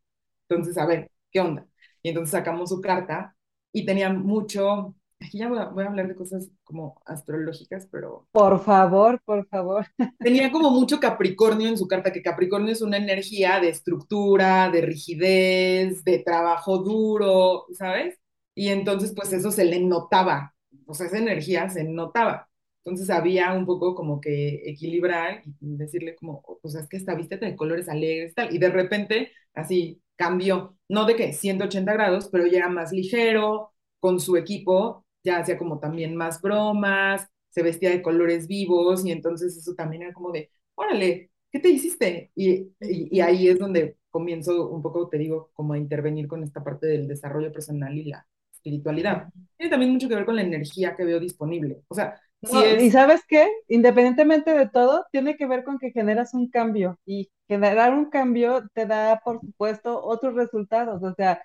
[0.48, 1.66] Entonces, a ver, ¿qué onda?
[2.02, 3.36] Y entonces sacamos su carta
[3.72, 8.26] y tenía mucho, aquí ya voy a, voy a hablar de cosas como astrológicas, pero
[8.32, 9.86] Por favor, por favor.
[10.18, 14.82] tenía como mucho Capricornio en su carta, que Capricornio es una energía de estructura, de
[14.82, 18.18] rigidez, de trabajo duro, ¿sabes?
[18.54, 20.54] Y entonces, pues eso se le notaba,
[20.86, 22.48] o sea, esa energía se notaba.
[22.84, 27.14] Entonces había un poco como que equilibrar y decirle como, o sea, es que esta
[27.14, 28.54] vístete de colores alegres y tal.
[28.54, 33.72] Y de repente, así cambió, no de que 180 grados, pero ya era más ligero,
[34.04, 39.12] con su equipo, ya hacía como también más bromas, se vestía de colores vivos y
[39.12, 42.30] entonces eso también era como de, órale, ¿qué te hiciste?
[42.34, 46.62] Y, y, ahí es donde comienzo un poco, te digo, como a intervenir con esta
[46.62, 49.28] parte del desarrollo personal y la espiritualidad.
[49.56, 51.82] Tiene también mucho que ver con la energía que veo disponible.
[51.88, 55.92] O sea, si y es, sabes qué, independientemente de todo, tiene que ver con que
[55.92, 61.02] generas un cambio y generar un cambio te da, por supuesto, otros resultados.
[61.02, 61.42] O sea,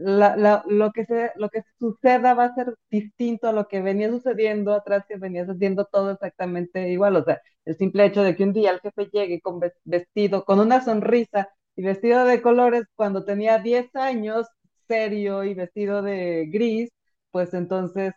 [0.00, 3.80] la- la- lo que se, lo que suceda va a ser distinto a lo que
[3.82, 7.16] venía sucediendo atrás, que venías haciendo todo exactamente igual.
[7.16, 10.44] O sea, el simple hecho de que un día el jefe llegue con ves- vestido,
[10.44, 14.46] con una sonrisa y vestido de colores cuando tenía 10 años,
[14.88, 16.90] serio y vestido de gris,
[17.30, 18.12] pues entonces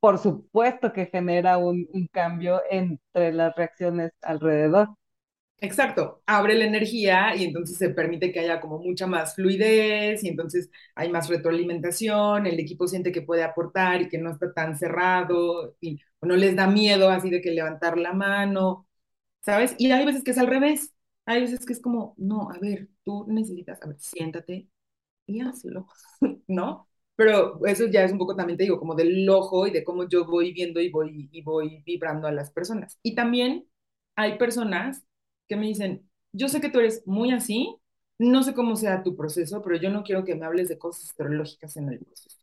[0.00, 4.88] por supuesto que genera un, un cambio entre las reacciones alrededor.
[5.60, 10.28] Exacto, abre la energía y entonces se permite que haya como mucha más fluidez y
[10.28, 14.76] entonces hay más retroalimentación, el equipo siente que puede aportar y que no está tan
[14.78, 18.86] cerrado y no les da miedo así de que levantar la mano
[19.42, 19.74] ¿sabes?
[19.78, 20.94] Y hay veces que es al revés.
[21.26, 24.68] Hay veces que es como, no, a ver, tú necesitas, a ver, siéntate
[25.26, 25.86] y hazlo,
[26.48, 26.88] ¿no?
[27.16, 30.08] Pero eso ya es un poco también, te digo, como del ojo y de cómo
[30.08, 32.98] yo voy viendo y voy, y voy vibrando a las personas.
[33.02, 33.66] Y también
[34.16, 35.04] hay personas
[35.48, 37.76] que me dicen, yo sé que tú eres muy así,
[38.18, 41.04] no sé cómo sea tu proceso, pero yo no quiero que me hables de cosas
[41.10, 42.38] astrológicas en el proceso.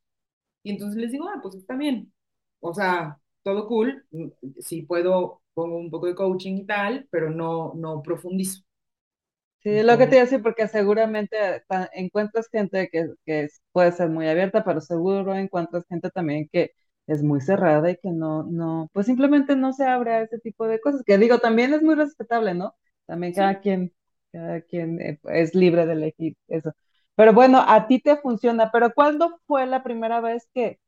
[0.64, 2.14] Y entonces les digo, ah, pues está bien.
[2.60, 4.06] O sea, todo cool.
[4.12, 4.30] mm,
[4.62, 8.64] Si puedo, pongo un poco de coaching y tal, pero no, no profundizo.
[9.60, 11.38] Sí, es lo que te iba a decir, porque seguramente
[11.68, 16.72] ta- encuentras gente que, que puede ser muy abierta, pero seguro encuentras gente también que
[17.06, 20.68] es muy cerrada y que no, no, pues simplemente no se abre a ese tipo
[20.68, 22.74] de cosas, que digo, también es muy respetable, ¿no?
[23.12, 23.62] También cada sí.
[23.62, 23.94] quien,
[24.32, 26.74] cada quien eh, es libre de elegir eso.
[27.16, 30.80] Pero bueno, a ti te funciona, pero ¿cuándo fue la primera vez que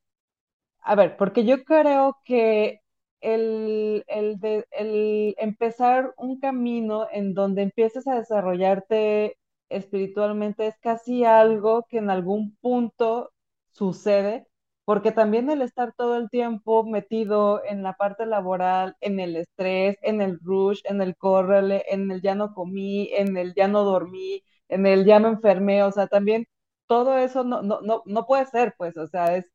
[0.81, 2.81] A ver, porque yo creo que
[3.21, 9.37] el, el, de- el empezar un camino en donde empieces a desarrollarte
[9.69, 13.31] espiritualmente es casi algo que en algún punto
[13.71, 14.45] sucede,
[14.85, 19.97] porque también el estar todo el tiempo metido en la parte laboral, en el estrés,
[20.01, 23.83] en el rush, en el córrele, en el ya no comí, en el ya no
[23.83, 26.45] dormí, en el ya me enfermé, o sea, también
[26.87, 29.49] todo eso no, no, no, no puede ser, pues, o sea, es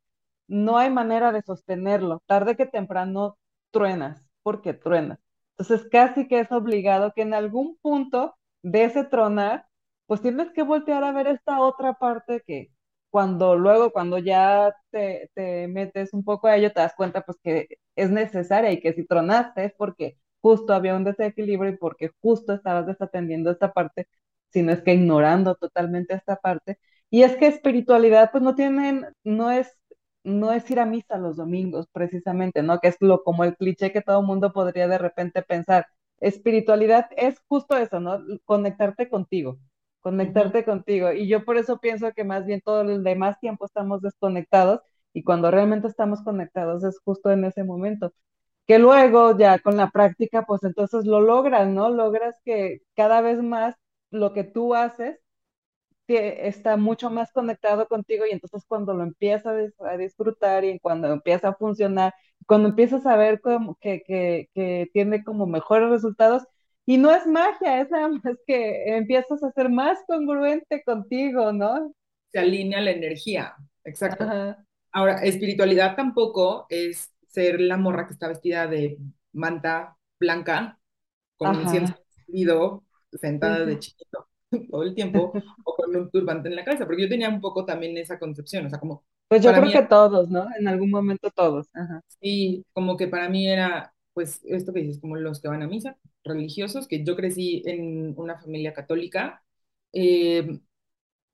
[0.49, 2.23] no hay manera de sostenerlo.
[2.27, 3.39] Tarde que temprano
[3.71, 5.19] truenas, porque truenas.
[5.59, 9.67] Entonces, casi que es obligado que en algún punto de ese tronar,
[10.07, 12.71] pues tienes que voltear a ver esta otra parte que
[13.11, 17.39] cuando luego, cuando ya te, te metes un poco a ello, te das cuenta pues
[17.43, 22.11] que es necesaria y que si tronaste es porque justo había un desequilibrio y porque
[22.21, 24.09] justo estabas desatendiendo esta parte,
[24.51, 26.79] si no es que ignorando totalmente esta parte.
[27.11, 29.75] Y es que espiritualidad pues no tienen, no es
[30.25, 32.79] no es ir a misa los domingos, precisamente, ¿no?
[32.81, 35.87] Que es lo como el cliché que todo mundo podría de repente pensar.
[36.21, 38.21] Espiritualidad es justo eso, ¿no?
[38.45, 39.59] Conectarte contigo.
[40.01, 41.13] Conectarte contigo.
[41.13, 44.81] Y yo por eso pienso que más bien todo el demás tiempo estamos desconectados
[45.13, 48.13] y cuando realmente estamos conectados es justo en ese momento.
[48.67, 51.91] Que luego ya con la práctica, pues entonces lo logras, ¿no?
[51.91, 53.75] Logras que cada vez más
[54.11, 55.19] lo que tú haces
[56.07, 61.09] que está mucho más conectado contigo y entonces cuando lo empiezas a disfrutar y cuando
[61.13, 62.15] empieza a funcionar,
[62.47, 66.45] cuando empiezas a ver como que, que, que tiene como mejores resultados,
[66.89, 71.93] y no es magia, es nada más que empiezas a ser más congruente contigo, ¿no?
[72.33, 73.55] Se alinea la energía.
[73.85, 74.25] Exacto.
[74.25, 78.97] Ajá, Ahora, espiritualidad tampoco es ser la morra que está vestida de
[79.35, 80.79] manta blanca
[81.37, 84.27] con ajá, encendido, sí, sentada de chiquito
[84.71, 85.31] todo el tiempo,
[85.65, 88.65] o con un turbante en la cabeza, porque yo tenía un poco también esa concepción,
[88.65, 90.47] o sea, como Pues yo creo mí que todos, ¿no?
[90.59, 91.69] En algún momento todos.
[91.75, 92.01] Ajá.
[92.19, 95.69] sí, como que para mí era, pues, esto que dices, como los que van a
[95.69, 99.43] misa, religiosos, que yo crecí en una familia católica.
[99.93, 100.61] eh,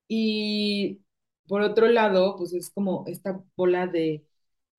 [0.09, 1.01] y
[1.49, 4.26] por otro lado, pues es como esta bola de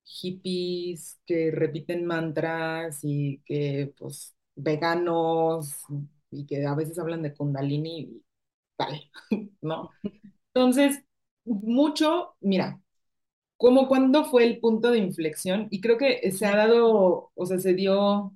[0.04, 5.84] hippies que repiten mantras y que, pues, veganos
[6.30, 8.24] y que a veces hablan de Kundalini y
[8.76, 9.00] tal,
[9.62, 9.90] ¿no?
[10.54, 11.04] Entonces,
[11.44, 12.80] mucho, mira,
[13.56, 17.58] como cuando fue el punto de inflexión, y creo que se ha dado, o sea,
[17.58, 18.32] se dio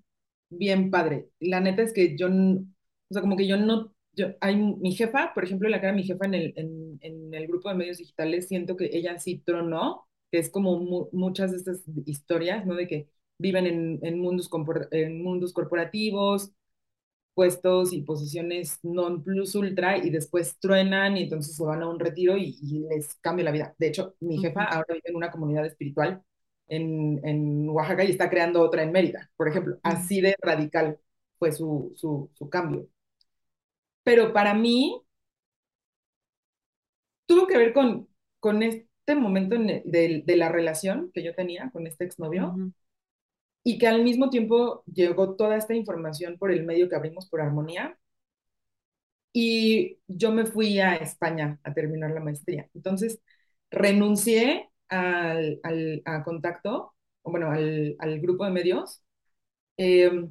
[0.50, 1.28] bien padre.
[1.40, 5.32] La neta es que yo, o sea, como que yo no, yo, hay mi jefa,
[5.34, 8.48] por ejemplo, la cara de mi jefa en el, en, el grupo de medios digitales,
[8.48, 12.74] siento que ella sí tronó, que es como mu- muchas de estas historias, ¿no?
[12.74, 13.08] De que
[13.38, 14.48] viven en, en mundos,
[14.90, 16.52] en mundos corporativos,
[17.34, 21.98] puestos y posiciones non plus ultra y después truenan y entonces se van a un
[22.00, 23.74] retiro y, y les cambia la vida.
[23.78, 26.22] De hecho, mi jefa ahora vive en una comunidad espiritual
[26.68, 29.78] en, en Oaxaca y está creando otra en Mérida, por ejemplo.
[29.84, 30.98] ujú, Así de radical
[31.38, 32.88] fue su, su, su cambio.
[34.04, 35.02] Pero para mí
[37.26, 38.08] tuvo que ver con,
[38.40, 42.60] con este momento de, de la relación que yo tenía con este exnovio
[43.64, 47.40] y que al mismo tiempo llegó toda esta información por el medio que abrimos por
[47.40, 47.98] Armonía
[49.32, 52.68] y yo me fui a España a terminar la maestría.
[52.74, 53.20] Entonces,
[53.70, 59.02] renuncié al, al a contacto, o bueno, al, al grupo de medios,
[59.78, 60.28] eh,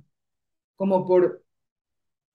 [0.76, 1.44] como por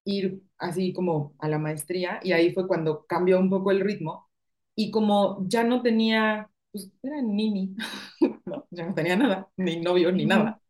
[0.04, 4.28] ir así como a la maestría, y ahí fue cuando cambió un poco el ritmo,
[4.76, 7.76] y como ya no tenía, pues era nini,
[8.46, 8.66] ¿no?
[8.70, 10.60] Ya no tenía nada, ni novio, ni nada.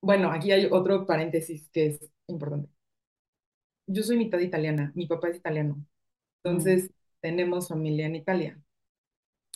[0.00, 2.68] Bueno, aquí hay otro paréntesis que es importante.
[3.86, 5.84] Yo soy mitad italiana, mi papá es italiano.
[6.42, 6.90] Entonces,
[7.20, 8.60] tenemos familia en Italia.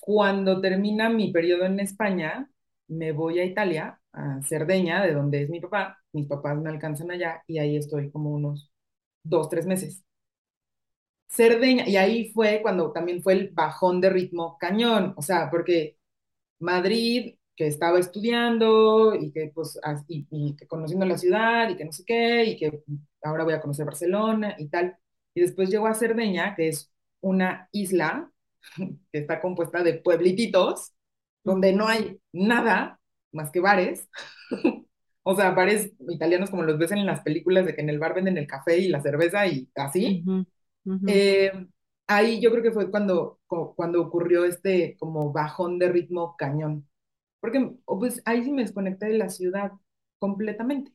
[0.01, 2.51] Cuando termina mi periodo en España,
[2.89, 5.99] me voy a Italia, a Cerdeña, de donde es mi papá.
[6.13, 8.71] Mis papás me alcanzan allá y ahí estoy como unos
[9.25, 10.05] dos, tres meses.
[11.29, 15.99] Cerdeña, y ahí fue cuando también fue el bajón de ritmo cañón, o sea, porque
[16.61, 21.87] Madrid, que estaba estudiando y que pues, y, y que conociendo la ciudad y que
[21.87, 22.85] no sé qué, y que
[23.25, 24.97] ahora voy a conocer Barcelona y tal.
[25.35, 26.93] Y después llego a Cerdeña, que es
[27.23, 28.33] una isla
[29.13, 30.95] que está compuesta de pueblititos,
[31.45, 33.01] donde no hay nada
[33.33, 34.09] más que bares.
[35.31, 38.15] O sea, bares italianos como los ves en las películas de que en el bar
[38.15, 40.27] venden el café y la cerveza y así.
[40.27, 40.35] ujú,
[40.91, 41.53] ujú, Eh,
[42.07, 46.89] ahí yo creo que fue cuando, cu- cuando ocurrió este como bajón de ritmo cañón.
[47.41, 49.73] Porque pues ahí sí me desconecté de la ciudad
[50.19, 50.93] completamente.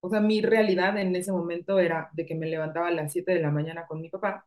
[0.00, 3.32] O sea, mi realidad en ese momento era de que me levantaba a las 7
[3.34, 4.46] de la mañana con mi papá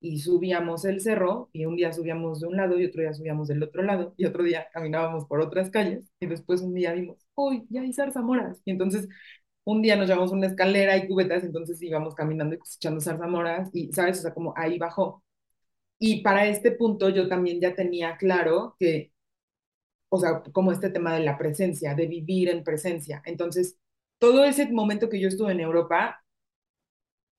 [0.00, 3.48] y subíamos el cerro y un día subíamos de un lado y otro día subíamos
[3.48, 7.18] del otro lado y otro día caminábamos por otras calles y después un día vimos,
[7.34, 8.60] uy, ya hay zarzamoras.
[8.64, 9.08] Y entonces
[9.64, 13.92] un día nos llevamos una escalera y cubetas, entonces íbamos caminando y cosechando zarzamoras y,
[13.92, 14.18] ¿sabes?
[14.20, 15.22] O sea, como ahí bajó.
[15.98, 19.11] Y para este punto yo también ya tenía claro que,
[20.12, 23.22] o sea, como este tema de la presencia, de vivir en presencia.
[23.24, 23.78] Entonces,
[24.18, 26.22] todo ese momento que yo estuve en Europa,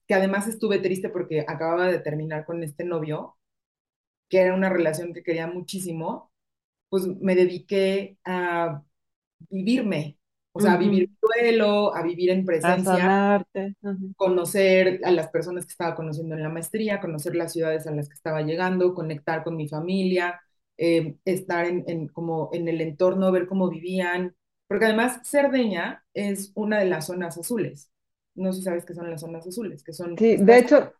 [0.07, 3.37] que además estuve triste porque acababa de terminar con este novio,
[4.29, 6.31] que era una relación que quería muchísimo,
[6.89, 8.83] pues me dediqué a
[9.49, 10.19] vivirme,
[10.53, 13.63] o sea, a vivir duelo, a vivir en A presencia, sanarte.
[13.83, 17.91] ujú, conocer a las personas que estaba conociendo en la maestría, conocer las ciudades a
[17.91, 20.41] las que estaba llegando, conectar con mi familia,
[20.83, 24.35] eh, estar en, en, como en el entorno, ver cómo vivían,
[24.67, 27.91] porque además Cerdeña es una de las zonas azules.
[28.35, 30.93] No sé si sabes qué son las zonas azules, que son Sí, de hecho,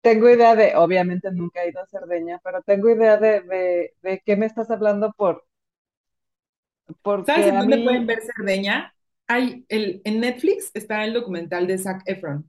[0.00, 4.22] tengo idea de, obviamente nunca he ido a Cerdeña, pero tengo idea de, de, de
[4.24, 5.44] qué me estás hablando por,
[7.24, 8.94] ¿sabes porque en a dónde pueden ver Cerdeña?
[9.26, 12.46] Hay el, en Netflix está el documental de Zac Efron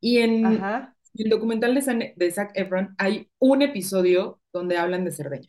[0.00, 5.04] y en ajá, el documental de, San- de Zac Efron hay un episodio donde hablan
[5.04, 5.48] de Cerdeña.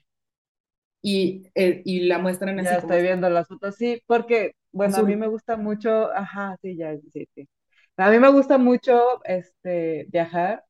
[1.01, 4.97] y, eh, y la muestran ya así como estoy viendo las fotos, sí, porque, bueno,
[4.97, 7.47] a mí azul, me gusta mucho, ajá, sí, ya, sí, sí.
[7.97, 10.63] A mí me gusta mucho, este, viajar,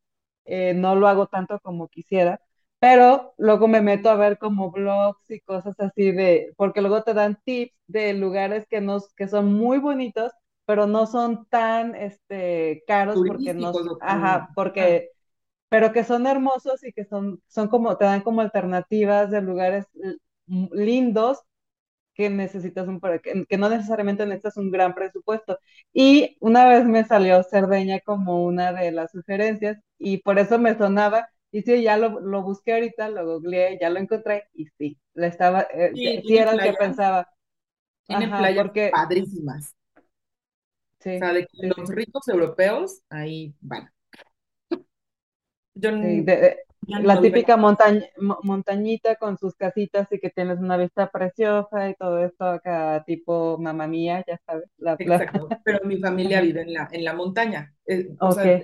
[0.46, 2.42] eh, no lo hago tanto como quisiera,
[2.80, 7.14] pero luego me meto a ver como blogs y cosas así de, porque luego te
[7.14, 10.32] dan tips de lugares que nos, que son muy bonitos,
[10.66, 15.12] pero no son tan, este, caros porque turísticos nos, o ajá, porque
[15.70, 19.86] pero que son hermosos y que son, son como, te dan como alternativas de lugares
[20.48, 21.40] lindos
[22.14, 25.60] que necesitas un, que, que no necesariamente necesitas un gran presupuesto.
[25.94, 30.78] Y una vez me salió Cerdeña como una de las sugerencias y por eso me
[30.78, 35.00] sonaba Y sí, ya lo, lo busqué ahorita, lo googleé, ya lo encontré y sí,
[35.16, 37.30] le estaba, eh, Sí, sí era el que pensaba.
[38.08, 39.76] tiene Ajá, playas porque padrísimas.
[41.12, 43.90] O sí, sea, de sí, los sí, ricos europeos, ahí van.
[45.76, 46.58] Yo de- de-
[47.02, 51.90] la no típica montaña, mo- montañita con sus casitas y que tienes una vista preciosa
[51.90, 56.42] y todo esto acá tipo mamá mía, ya sabes, la, la- Exacto, pero mi familia
[56.42, 57.76] vive en la, en la montaña.
[57.86, 58.32] Eh, o Ok.
[58.32, 58.56] sea,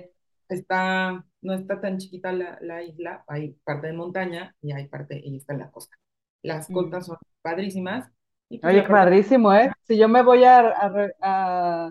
[0.48, 5.20] está, no está tan chiquita la, la isla, hay parte de montaña y hay parte,
[5.22, 5.96] y está en la costa.
[6.42, 6.70] Las Mm.
[6.70, 8.10] costas son padrísimas
[8.48, 9.72] y pues Oye, padrísimo, ¿eh?
[9.86, 11.90] Si yo me voy a, a, a-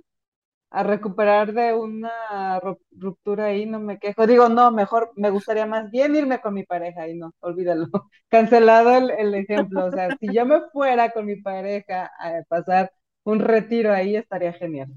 [0.71, 4.27] a recuperar de una ru- ruptura ahí, no me quejo.
[4.27, 7.87] Digo, no, mejor me gustaría más bien irme con mi pareja y no, olvídalo.
[8.29, 9.85] Cancelado el, el ejemplo.
[9.85, 12.91] O sea, si yo me fuera con mi pareja a pasar
[13.23, 14.89] un retiro ahí, estaría genial.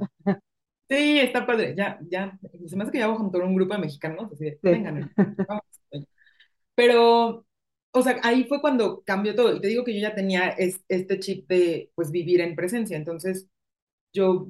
[0.89, 3.75] sí, está padre, ya, ya, se me hace que ya voy a juntar un grupo
[3.75, 4.71] de mexicanos, así de, Sí.
[4.71, 5.11] vengan,
[5.47, 5.65] vamos.
[6.75, 7.47] Pero,
[7.93, 10.83] o sea, ahí fue cuando cambió todo, y te digo que yo ya tenía es-
[10.89, 13.49] este chip de, pues, vivir en presencia, entonces
[14.13, 14.49] yo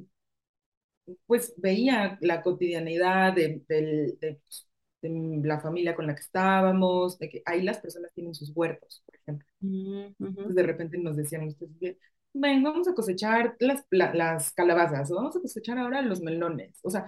[1.27, 4.69] pues veía la cotidianidad de, de, pues,
[5.03, 9.03] de la familia con la que estábamos, de que ahí las personas tienen sus huertos,
[9.07, 9.47] por ejemplo.
[9.63, 11.97] Mm, ujú, Entonces de repente nos decían ustedes,
[12.35, 16.79] ven, vamos a cosechar las, la- las calabazas, o vamos a cosechar ahora los melones.
[16.83, 17.07] O sea,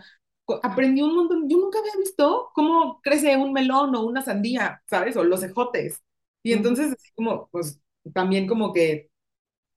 [0.63, 1.49] aprendí un montón.
[1.49, 5.17] Yo nunca había visto cómo crece un melón o una sandía, ¿sabes?
[5.17, 6.03] O los ejotes.
[6.43, 7.81] Y entonces, así como, pues
[8.15, 9.11] también como que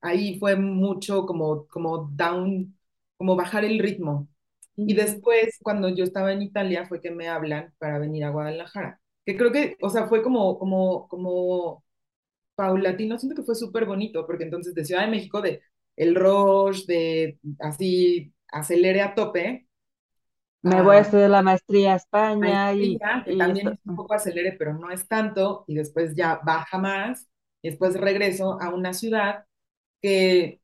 [0.01, 2.76] ahí fue mucho como, como down,
[3.17, 4.27] como bajar el ritmo.
[4.85, 9.01] Y después, cuando yo estaba en Italia, fue que me hablan para venir a Guadalajara.
[9.25, 11.83] Que creo que, o sea, fue como, como, como
[12.55, 15.61] paulatino, siento que fue súper bonito, porque entonces de Ciudad de México, de
[15.95, 19.67] el rush, de así, acelere a tope,
[20.61, 23.71] Me voy a estudiar la maestría a España y, maestría, que y también esto.
[23.71, 27.27] es un poco acelere, pero no es tanto, y después ya baja más,
[27.61, 29.45] y después regreso a una ciudad
[30.01, 30.61] que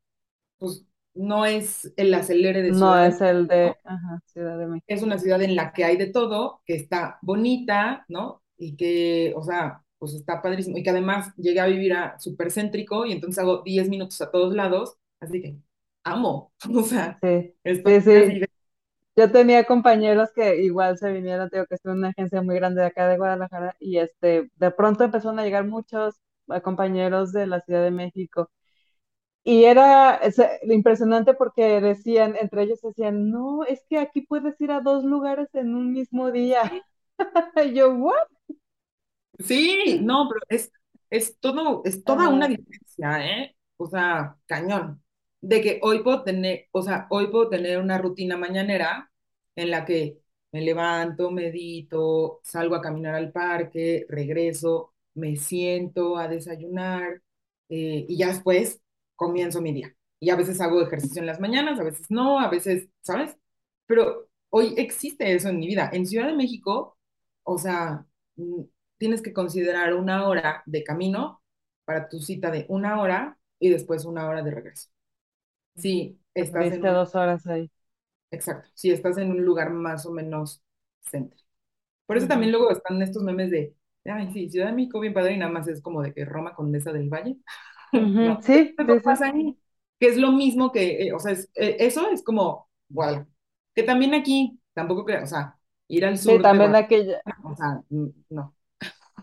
[0.60, 0.86] pues
[1.16, 4.88] no es el acelere de No Ciudad de es el de ajá, Ciudad de México.
[4.88, 8.44] es una ciudad en la que hay de todo, que está bonita, ¿no?
[8.58, 12.52] Y que, o sea, pues está padrísimo, y que además llegué a vivir a súper
[12.52, 15.58] céntrico y entonces hago 10 minutos a todos lados, así que
[16.04, 18.40] amo, o sea, Sí, estoy sí, así sí.
[18.40, 18.50] de,
[19.16, 22.82] Yo tenía compañeros que igual se vinieron, tengo que estuve en una agencia muy grande
[22.82, 26.16] de acá de Guadalajara y este, de pronto empezaron a llegar muchos
[26.54, 28.52] eh, compañeros de la Ciudad de México
[29.44, 34.72] y era es, impresionante porque decían, entre ellos decían, no, es que aquí puedes ir
[34.72, 36.62] a dos lugares en un mismo día.
[37.64, 38.28] Y yo, ¿what?
[39.40, 40.72] Sí, no, pero es,
[41.10, 43.56] es todo, es toda una diferencia, ¿eh?
[43.78, 45.02] O sea, cañón.
[45.40, 49.12] De que hoy puedo tener, o sea, hoy puedo tener una rutina mañanera
[49.56, 50.20] en la que
[50.52, 57.22] me levanto, medito, salgo a caminar al parque, regreso, me siento a desayunar
[57.70, 58.83] eh, y ya después
[59.16, 59.96] comienzo mi día.
[60.20, 63.38] Y a veces hago ejercicio en las mañanas, a veces no, a veces, ¿sabes?
[63.86, 65.90] Pero hoy existe eso en mi vida.
[65.94, 66.98] En Ciudad de México,
[67.44, 68.06] o sea,
[68.36, 68.64] mm,
[68.98, 71.42] tienes que considerar una hora de camino
[71.86, 74.90] para tu cita de una hora y después una hora de regreso.
[75.76, 77.70] Si estás en un, dos horas ahí.
[78.32, 80.64] exacto, si estás en un lugar más o menos
[81.02, 81.48] céntrico.
[82.06, 85.34] Por eso también luego están estos memes de, ay, sí, Ciudad de México bien padre
[85.34, 87.38] y nada más es como de que Roma Condesa del Valle.
[87.94, 89.00] Ujú, No, Sí, sí, sí.
[89.04, 89.58] pasa ahí,
[90.00, 93.30] que es lo mismo que, eh, o sea, es- eh, eso es como Guadalajara.
[93.76, 97.22] Que también aquí, tampoco creo, o sea, ir al Sí, sur de también aquella.
[97.44, 97.84] o sea,
[98.30, 98.56] no.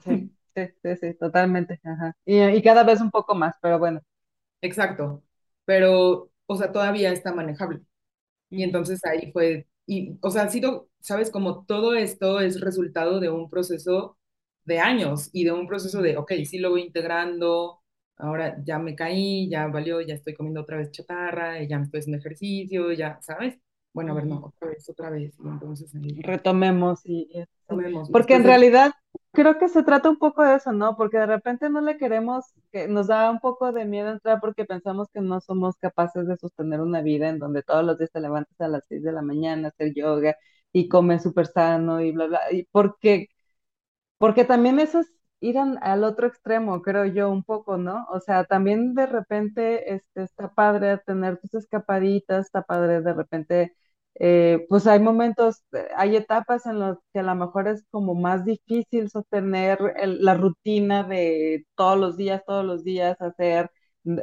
[0.05, 1.81] Sí, sí, sí, sí, totalmente.
[1.85, 2.15] Ajá.
[2.25, 4.01] Y, y cada vez un poco más, pero bueno.
[4.63, 5.23] Exacto,
[5.65, 7.81] pero, o sea, todavía está manejable.
[8.51, 13.21] Y entonces ahí fue, y, o sea, ha sido, sabes, como todo esto es resultado
[13.21, 14.19] de un proceso
[14.65, 17.80] de años y de un proceso de, ok, sí lo voy integrando,
[18.21, 22.01] ahora ya me caí, ya valió, ya estoy comiendo otra vez chatarra, ya me estoy
[22.01, 23.59] haciendo ejercicio, ya, ¿sabes?
[23.93, 25.35] Bueno, a ver, no, otra vez, otra vez.
[25.41, 27.77] Y entonces ahí fue, Retomemos y, y sí.
[27.77, 28.11] tomemos.
[28.11, 28.93] Y Porque después en de, realidad
[29.33, 30.97] creo que se trata un poco de eso, ¿no?
[30.97, 34.65] Porque de repente no le queremos, que nos da un poco de miedo entrar porque
[34.65, 38.21] pensamos que no somos capaces de sostener una vida en donde todos los días te
[38.21, 40.37] levantas a las 6 de la mañana a hacer yoga
[40.73, 42.41] y comes súper sano y bla, bla.
[42.53, 43.29] Y porque
[44.19, 48.07] Porque también eso es ir al otro extremo, creo yo, un poco, ¿no?
[48.11, 53.75] O sea, también de repente este, está padre tener tus escapaditas, está padre de repente,
[54.17, 58.15] eh, pues hay momentos, eh, hay etapas en las que a lo mejor es como
[58.15, 63.71] más difícil sostener el- la rutina de todos los días, todos los días hacer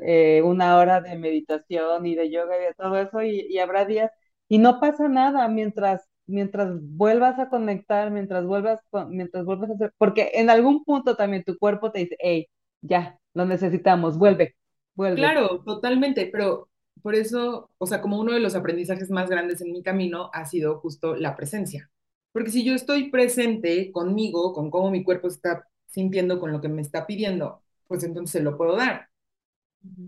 [0.01, 4.11] eh, una hora de meditación y de yoga y de todo eso, y habrá días,
[4.47, 9.93] y no pasa nada mientras mientras vuelvas a conectar, mientras vuelvas, mientras vuelvas a hacer,
[9.97, 12.47] porque en algún punto también tu cuerpo te dice, hey,
[12.81, 14.55] ya, lo necesitamos, vuelve,
[14.93, 15.17] vuelve.
[15.17, 16.69] Claro, totalmente, pero
[17.01, 20.45] por eso, o sea, como uno de los aprendizajes más grandes en mi camino ha
[20.45, 21.89] sido justo la presencia.
[22.33, 26.67] Porque si yo estoy presente conmigo, con cómo mi cuerpo está sintiendo, con lo que
[26.67, 29.07] me está pidiendo, pues entonces se lo puedo dar,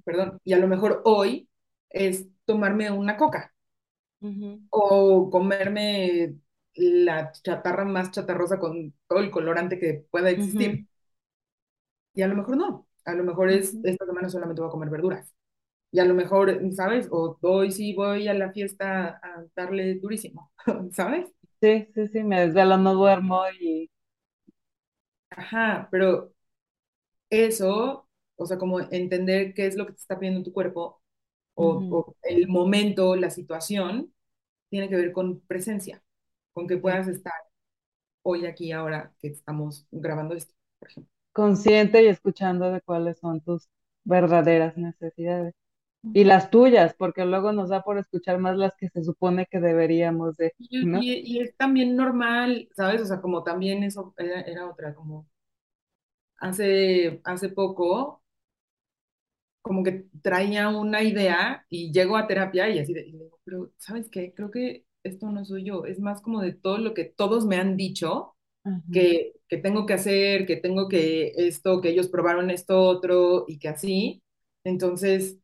[0.03, 0.39] perdón.
[0.43, 1.47] Y a lo mejor hoy
[1.89, 3.53] es tomarme una coca
[4.69, 6.35] o comerme
[6.75, 10.85] la chatarra más chatarrosa con todo el colorante que pueda existir.
[12.13, 12.87] Y a lo mejor no.
[13.05, 15.33] A lo mejor es, esta semana solamente voy a comer verduras.
[15.91, 17.07] Y a lo mejor, ¿sabes?
[17.11, 20.51] O hoy sí voy a la fiesta a darle durísimo,
[20.93, 21.27] ¿sabes?
[21.61, 23.89] Sí, sí, sí, me desvelo, no duermo y...
[25.31, 26.33] Ajá, pero
[27.29, 31.01] eso, o sea, como entender qué es lo que te está pidiendo tu cuerpo
[31.59, 34.13] o, ujú, o el momento, la situación,
[34.69, 36.03] tiene que ver con presencia,
[36.53, 37.33] con que puedas estar
[38.23, 41.11] hoy aquí, ahora que estamos grabando esto, por ejemplo.
[41.33, 43.67] Consciente y escuchando de cuáles son tus
[44.03, 45.55] verdaderas necesidades.
[46.13, 49.59] Y las tuyas, porque luego nos da por escuchar más las que se supone que
[49.61, 51.07] deberíamos de, Y, ¿no?
[51.13, 53.01] y- y es también normal, ¿sabes?
[53.01, 55.27] O sea, como también eso era, era otra, como
[56.37, 58.23] hace, hace poco
[59.61, 63.71] como que traía una idea y llego a terapia y así de, y digo, pero
[63.77, 64.33] ¿sabes qué?
[64.33, 67.57] Creo que esto no soy yo, es más como de todo lo que todos me
[67.57, 68.35] han dicho
[68.91, 73.59] que, que tengo que hacer, que tengo que esto, que ellos probaron esto otro y
[73.59, 74.23] que así.
[74.63, 75.37] Entonces,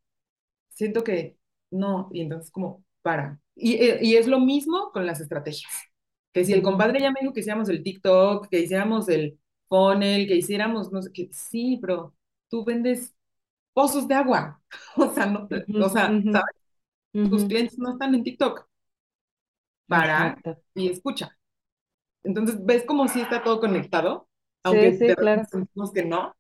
[0.70, 1.38] siento que
[1.72, 3.40] no, y entonces como para.
[3.56, 5.72] Y, eh, y es lo mismo con las estrategias,
[6.34, 10.28] que si el compadre ya me dijo que hiciéramos el TikTok, que hiciéramos el funnel,
[10.28, 12.16] que hiciéramos, no sé, que sí, pero
[12.50, 13.16] tú vendes
[13.76, 14.62] pozos de agua.
[14.98, 15.50] O sea, no,
[15.80, 16.56] o sea, ¿sabes?
[17.30, 18.68] Tus clientes no están en TikTok
[19.88, 20.62] para Exacto.
[20.74, 21.38] y escucha.
[22.24, 24.30] Entonces, ¿ves como si está todo conectado?
[24.64, 25.48] Aunque Sí, sí, claro.
[25.52, 26.36] sentimos que no.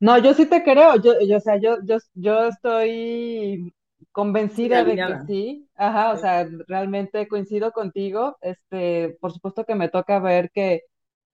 [0.00, 3.72] No, yo sí te creo, yo, yo, o sea, yo, yo, yo estoy
[4.68, 6.20] Sí, convencida de que sí, ajá, o Sí.
[6.20, 10.82] sea, realmente coincido contigo, este, por supuesto que me toca ver que,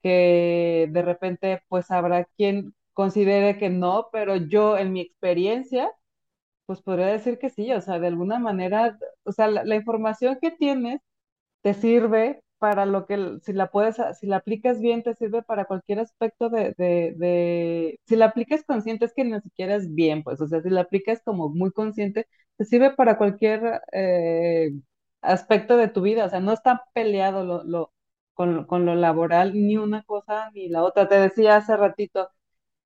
[0.03, 5.93] que de repente pues habrá quien considere que no, pero yo en mi experiencia,
[6.67, 10.51] pues podría decir que sí, o sea, de alguna manera, o sea, la, información que
[10.53, 11.01] tienes
[11.63, 15.67] te sirve para lo que, si la puedes, si la aplicas bien, te sirve para
[15.67, 20.23] cualquier aspecto de, de, de, si la aplicas consciente, es que ni siquiera es bien,
[20.25, 22.27] pues, o sea, si la aplicas como muy consciente,
[22.57, 24.71] te sirve para cualquier eh,
[25.23, 27.93] aspecto de tu vida, o sea, no está peleado lo, lo,
[28.35, 31.09] con, con lo laboral, ni una cosa ni la otra.
[31.09, 32.31] Te decía hace ratito,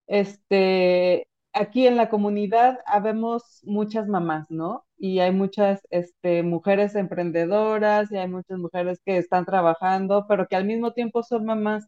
[0.07, 4.85] este, aquí en la comunidad habemos muchas mamás, ¿no?
[4.99, 10.57] Y hay muchas, este, mujeres emprendedoras y hay muchas mujeres que están trabajando, pero que
[10.57, 11.87] al mismo tiempo son mamás.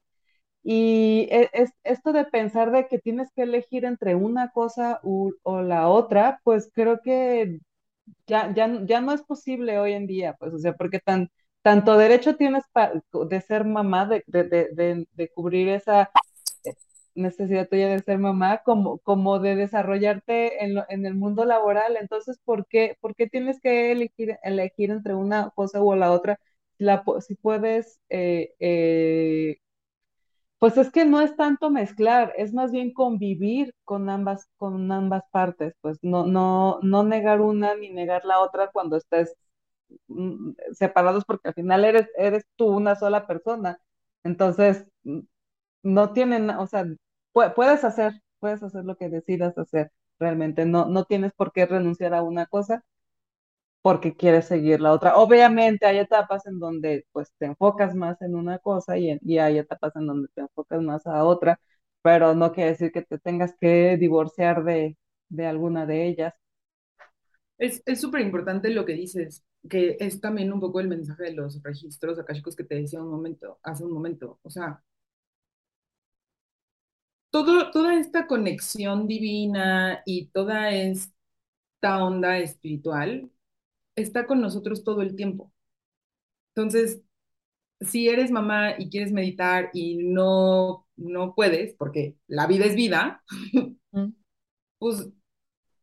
[0.64, 5.62] Y e- es, esto de pensar de que tienes que elegir entre una cosa o
[5.62, 7.58] la otra, pues creo que
[8.26, 11.30] ya, ya, ya no es posible hoy en día, pues, o sea, porque tan,
[11.62, 12.64] tanto derecho tienes
[13.28, 16.10] de ser mamá, de, de, de, de cubrir esa
[17.14, 21.96] necesidad tuya de ser mamá, como, como de desarrollarte en, lo- en el mundo laboral.
[22.00, 26.38] Entonces, ¿por qué, por qué tienes que elegir, elegir entre una cosa u la otra?
[26.78, 29.56] La, si puedes, eh, eh,
[30.58, 35.24] pues es que no es tanto mezclar, es más bien convivir con ambas, con ambas
[35.30, 39.34] partes, pues no, no, no negar una ni negar la otra cuando estés
[40.08, 43.78] mm, separados porque al final eres, eres tú una sola persona.
[44.24, 45.20] Entonces, mm,
[45.84, 46.86] no tienen, o sea,
[47.54, 52.14] puedes hacer, puedes hacer lo que decidas hacer realmente, no, no tienes por qué renunciar
[52.14, 52.84] a una cosa
[53.82, 55.16] porque quieres seguir la otra.
[55.16, 59.58] Obviamente hay etapas en donde pues te enfocas más en una cosa y, y hay
[59.58, 61.60] etapas en donde te enfocas más a otra,
[62.02, 64.96] pero no quiere decir que te tengas que divorciar de,
[65.28, 66.34] de alguna de ellas.
[67.58, 71.32] Es, es súper importante lo que dices, que es también un poco el mensaje de
[71.34, 74.38] los registros akáshicos que te decía un momento, hace un momento.
[74.42, 74.82] O sea,
[77.34, 83.28] todo, toda esta conexión divina y toda esta onda espiritual
[83.96, 85.52] está con nosotros todo el tiempo.
[86.54, 87.02] Entonces,
[87.80, 93.24] si eres mamá y quieres meditar y no, no puedes, porque la vida es vida,
[94.78, 95.08] pues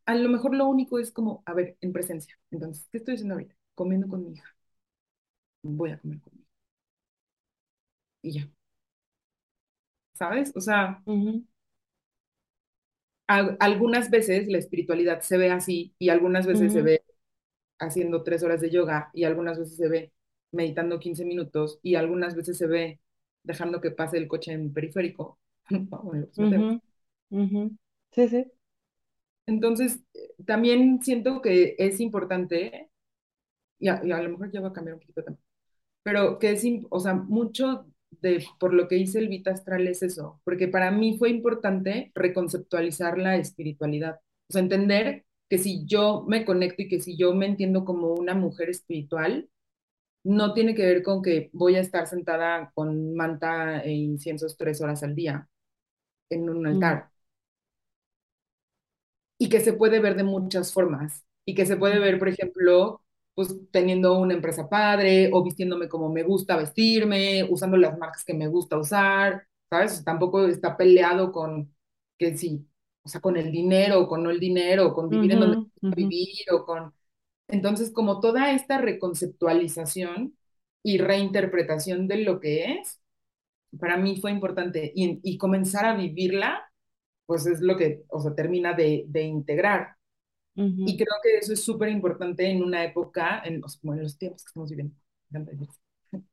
[0.06, 2.38] a lo mejor lo único es como, a ver, en presencia.
[2.50, 3.56] Entonces, ¿qué estoy haciendo ahorita?
[3.74, 4.56] Comiendo con mi hija.
[5.62, 6.48] Voy a comer con mi hija.
[8.22, 8.48] Y ya,
[10.22, 10.52] ¿sabes?
[10.56, 11.02] O sea,
[13.28, 17.02] a- algunas veces la espiritualidad se ve así y algunas veces se ve
[17.80, 20.12] haciendo tres horas de yoga y algunas veces se ve.
[20.52, 23.00] meditando 15 minutos y algunas veces se ve
[23.44, 25.38] dejando que pase el coche en periférico.
[28.12, 28.44] Sí, sí.
[29.46, 30.00] Entonces,
[30.46, 32.90] también siento que es importante,
[33.78, 35.44] y a, y a lo mejor ya va a cambiar un poquito también,
[36.04, 37.86] pero que es, o sea, mucho
[38.22, 42.12] de por lo que hice el Vita Astral es eso, porque para mí fue importante
[42.14, 44.20] reconceptualizar la espiritualidad,
[44.50, 48.14] o sea, entender que si yo me conecto y que si yo me entiendo como
[48.14, 49.48] una mujer espiritual,
[50.24, 54.80] no tiene que ver con que voy a estar sentada con manta e inciensos tres
[54.80, 55.48] horas al día
[56.30, 57.10] en un Mm, altar.
[59.38, 63.02] Y que se puede ver de muchas formas y que se puede ver, por ejemplo,
[63.34, 68.34] pues teniendo una empresa padre o vistiéndome como me gusta vestirme, usando las marcas que
[68.34, 70.04] me gusta usar, ¿sabes?
[70.04, 71.74] Tampoco está peleado con
[72.18, 72.66] que sí,
[73.02, 75.56] o sea, con el dinero o con no el dinero, o con vivir en donde
[75.56, 76.94] ujú, me gusta ujú, vivir o con...
[77.48, 80.36] Entonces, como toda esta reconceptualización
[80.82, 83.00] y reinterpretación de lo que es,
[83.78, 86.62] para mí fue importante y, y comenzar a vivirla
[87.26, 89.96] pues es lo que, o sea, termina de, de integrar.
[90.84, 94.02] Y creo que eso es súper importante en una época, en, o sea, como en
[94.02, 94.96] los tiempos que estamos viviendo,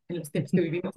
[0.10, 0.94] en los tiempos que vivimos.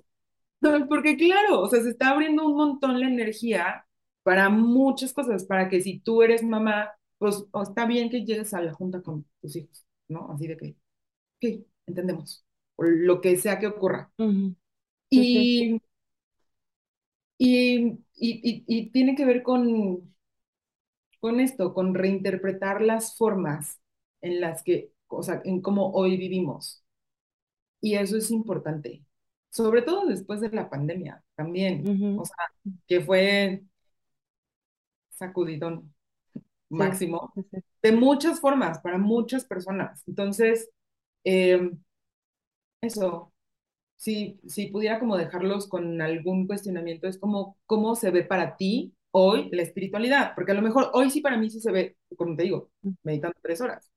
[0.89, 3.87] Porque claro, o sea, se está abriendo un montón la energía
[4.23, 8.63] para muchas cosas, para que si tú eres mamá, pues está bien que llegues a
[8.63, 10.31] la junta con tus hijos, ¿no?
[10.33, 10.77] Así de que,
[11.43, 12.47] ok, entendemos,
[12.77, 14.13] o lo que sea que ocurra.
[17.39, 20.15] Y, y, y tiene que ver con,
[21.23, 23.81] con esto, con reinterpretar las formas
[24.23, 26.85] en las que, o sea, en cómo hoy vivimos.
[27.81, 29.05] Y eso es importante,
[29.51, 32.37] sobre todo después de la pandemia también, o sea,
[32.87, 33.65] que fue
[35.11, 35.95] sacudidón
[36.79, 37.63] Sí, máximo, sí, sí.
[37.83, 40.03] de muchas formas, para muchas personas.
[40.09, 40.71] Entonces,
[41.25, 41.71] eh,
[42.81, 43.33] eso,
[43.97, 48.95] si, si pudiera como dejarlos con algún cuestionamiento, es como, ¿cómo se ve para ti
[49.13, 50.35] hoy la espiritualidad?
[50.35, 52.71] Porque a lo mejor hoy sí para mí sí se ve, como te digo,
[53.05, 53.91] meditando tres horas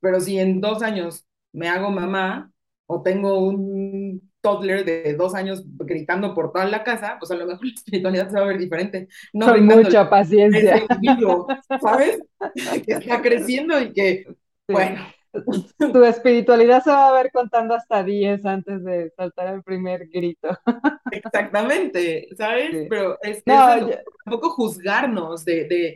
[0.00, 2.52] Pero si en dos años me hago mamá
[2.86, 7.46] o tengo un toddler de dos años gritando por toda la casa, pues a lo
[7.46, 10.84] mejor la espiritualidad se va a ver diferente, no Con mucha paciencia.
[10.90, 11.46] individuo,
[11.78, 12.18] ¿sabes?
[12.86, 14.24] Que está creciendo y que,
[14.68, 14.74] Sí.
[14.74, 15.00] bueno,
[15.92, 20.48] Tu espiritualidad se va a ver contando hasta 10 antes de saltar el primer grito.
[21.10, 22.70] exactamente, ¿sabes?
[22.72, 22.86] Sí.
[22.88, 25.94] Pero es, es No, yo- tampoco juzgarnos de, de,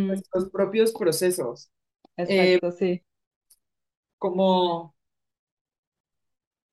[0.00, 1.70] nuestros propios procesos,
[2.28, 3.02] eh, Exacto, sí.
[4.18, 4.94] como,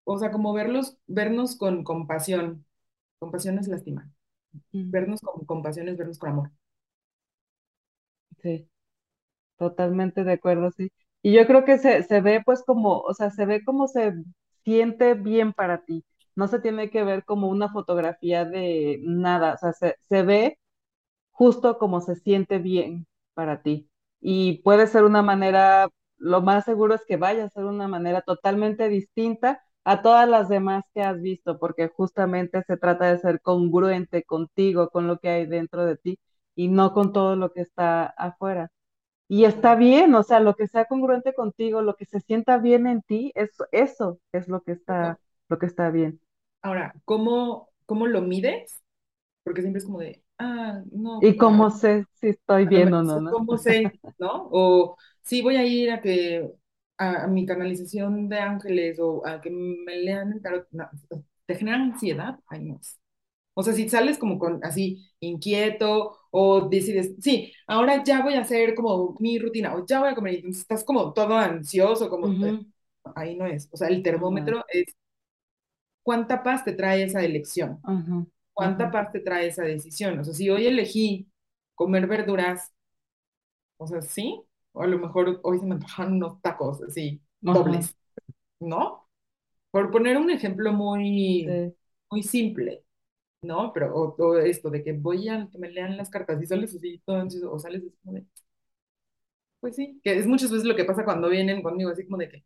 [0.04, 2.66] o sea, como verlos, vernos con compasión.
[3.20, 4.12] Compasión es lástima.
[4.74, 6.52] Vernos con compasión es vernos con amor.
[8.42, 8.68] Sí,
[9.58, 10.92] totalmente de acuerdo, sí.
[11.22, 14.14] Y yo creo que se, se ve pues como, o sea, se ve como se
[14.64, 16.06] siente bien para ti.
[16.36, 20.60] No se tiene que ver como una fotografía de nada, o sea, se, se ve
[21.32, 23.90] justo como se siente bien para ti.
[24.22, 28.22] Y puede ser una manera, lo más seguro es que vaya a ser una manera
[28.22, 33.42] totalmente distinta a todas las demás que has visto, porque justamente se trata de ser
[33.42, 36.20] congruente contigo, con lo que hay dentro de ti
[36.56, 38.70] y no con todo lo que está afuera.
[39.30, 42.88] Y está bien, o sea, lo que sea congruente contigo, lo que se sienta bien
[42.88, 45.20] en ti, eso, eso es lo que está,
[45.50, 46.20] lo que está bien.
[46.62, 48.82] Ahora, ¿cómo, cómo lo mides?
[49.44, 53.04] Porque siempre es como de, ah, no, Y a, cómo sé si estoy bien o
[53.04, 53.32] no, ¿no?
[53.32, 54.00] ¿cómo sé?
[54.18, 54.48] ¿No?
[54.52, 56.52] O sí voy a ir a que
[56.98, 60.68] a, a mi canalización de ángeles o a que me lean el tarot.
[60.72, 60.90] No,
[61.46, 62.40] ¿te genera ansiedad?
[62.48, 62.80] Ay, no.
[63.60, 68.42] O sea, si sales como con así inquieto o decides, sí, ahora ya voy a
[68.42, 72.10] hacer como mi rutina o ya voy a comer, y entonces estás como todo ansioso,
[72.10, 72.30] como
[73.16, 73.68] ahí no es.
[73.72, 74.96] O sea, el termómetro es
[76.04, 80.20] cuánta paz te trae esa elección, Ujú, cuánta paz te trae esa decisión.
[80.20, 81.30] O sea, si hoy elegí
[81.76, 82.74] comer verduras,
[83.78, 84.42] o sea, sí,
[84.74, 87.96] o a lo mejor hoy se me antojan unos tacos así, dobles,
[88.60, 89.08] ¿no?
[89.72, 91.76] Por poner un ejemplo muy, sí.
[92.12, 92.84] muy simple.
[93.42, 93.72] ¿No?
[93.74, 96.76] Pero o, o esto de que voy a que me lean las cartas y sales
[96.76, 98.26] así todo ansioso, o sales así como de,
[99.60, 102.30] pues sí, que es muchas veces lo que pasa cuando vienen conmigo, así como de
[102.30, 102.46] que,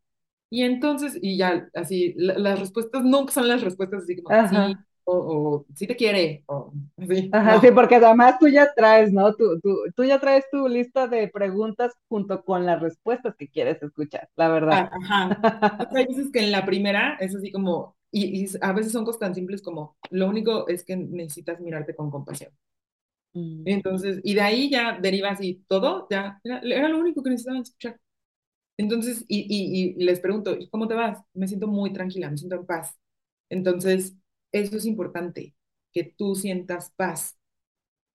[0.49, 4.45] y entonces, y ya, así, la- las respuestas nunca son las respuestas así como de
[4.45, 7.71] sí, Ajá, o, o sí te quiere, o así, ajá, sí, no.
[7.71, 9.35] porque además tú ya traes, ¿no?
[9.35, 13.81] Tú, tú, tú ya traes tu lista de preguntas junto con las respuestas que quieres
[13.83, 14.79] escuchar, la verdad.
[14.79, 15.39] Ah, ajá.
[15.95, 19.21] Hay veces que en la primera es así como, y, y a veces son cosas
[19.21, 22.51] tan simples como, lo único es que necesitas mirarte con compasión.
[23.33, 27.29] Mm, Entonces, y de ahí ya deriva así todo, ya, era, era lo único que
[27.29, 27.99] necesitaban escuchar.
[28.77, 31.19] Entonces, y, y, y les pregunto, ¿y cómo te vas?
[31.33, 32.97] Me siento muy tranquila, me siento en paz.
[33.49, 34.15] Entonces,
[34.51, 35.55] eso es importante,
[35.93, 37.37] que tú sientas paz.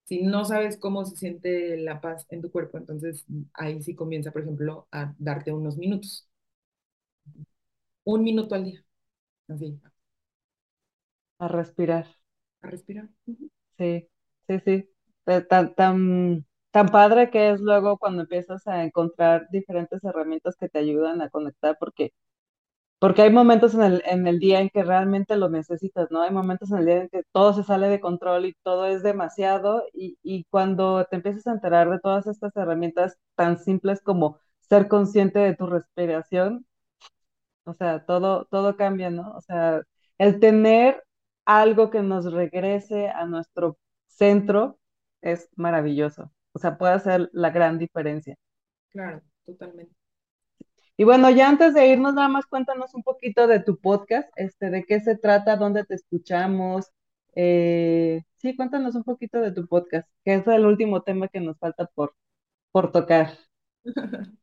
[0.05, 4.31] Si no sabes cómo se siente la paz en tu cuerpo, entonces ahí sí comienza,
[4.31, 6.27] por ejemplo, a darte unos minutos.
[8.03, 8.83] Un minuto al día,
[9.49, 9.79] así,
[11.45, 12.05] A respirar.
[12.61, 13.09] a respirar.
[13.77, 14.07] Sí,
[14.47, 14.89] sí, sí.
[15.49, 20.79] Tan, tan, tan padre que es luego cuando empiezas a encontrar diferentes herramientas que te
[20.79, 22.13] ayudan a conectar, porque,
[22.99, 26.21] porque hay momentos en el, en el día en que realmente lo necesitas, ¿no?
[26.23, 29.03] Hay momentos en el día en que todo se sale de control y todo es
[29.03, 34.39] demasiado, y, y cuando te empiezas a enterar de todas estas herramientas tan simples como
[34.61, 36.65] ser consciente de tu respiración,
[37.65, 39.31] o sea, todo, todo cambia, ¿no?
[39.35, 39.81] O sea,
[40.17, 41.03] el tener
[41.45, 43.77] algo que nos regrese a nuestro
[44.07, 44.79] centro
[45.21, 46.31] es maravilloso.
[46.53, 48.35] O sea, puede hacer la gran diferencia.
[48.91, 49.95] Claro, totalmente.
[50.97, 54.69] Y bueno, ya antes de irnos, nada más cuéntanos un poquito de tu podcast, este,
[54.69, 56.91] de qué se trata, dónde te escuchamos.
[57.35, 61.57] Eh, sí, cuéntanos un poquito de tu podcast, que es el último tema que nos
[61.57, 62.15] falta por,
[62.71, 63.31] por tocar.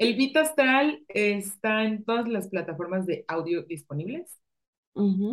[0.00, 4.40] El Beat Astral está en todas las plataformas de audio disponibles.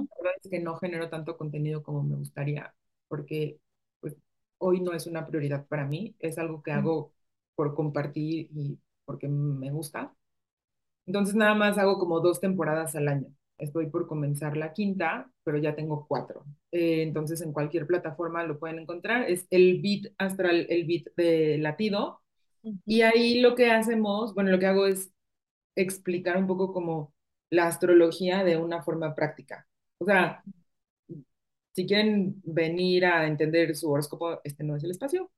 [0.10, 2.74] La verdad es que no genero tanto contenido como me gustaría,
[3.08, 3.60] porque
[4.02, 4.16] pues,
[4.58, 7.14] hoy no es una prioridad para mí, es algo que hago
[7.56, 10.14] por compartir y porque me gusta.
[11.06, 13.28] Entonces nada más hago como dos temporadas al año.
[13.58, 16.46] Estoy por comenzar la quinta, pero ya tengo cuatro.
[16.72, 19.30] Eh, entonces en cualquier plataforma lo pueden encontrar.
[19.30, 22.22] Es el Beat Astral, el Beat de latido.
[22.86, 25.12] Y ahí lo que hacemos, bueno, lo que hago es
[25.76, 27.14] explicar un poco como
[27.52, 29.68] la astrología de una forma práctica.
[30.00, 30.44] O sea,
[31.74, 35.32] si quieren venir a entender su horóscopo, este no es el espacio.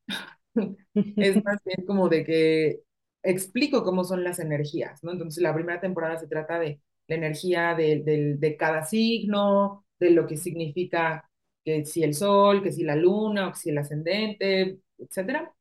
[1.20, 2.82] Es más bien como de que
[3.24, 5.12] explico cómo son las energías, ¿no?
[5.12, 10.12] Entonces, la primera temporada se trata de la energía de, de, de cada signo, de
[10.12, 11.30] lo que significa
[11.66, 15.54] que si el sol, que si la luna, o que si el ascendente, etcétera.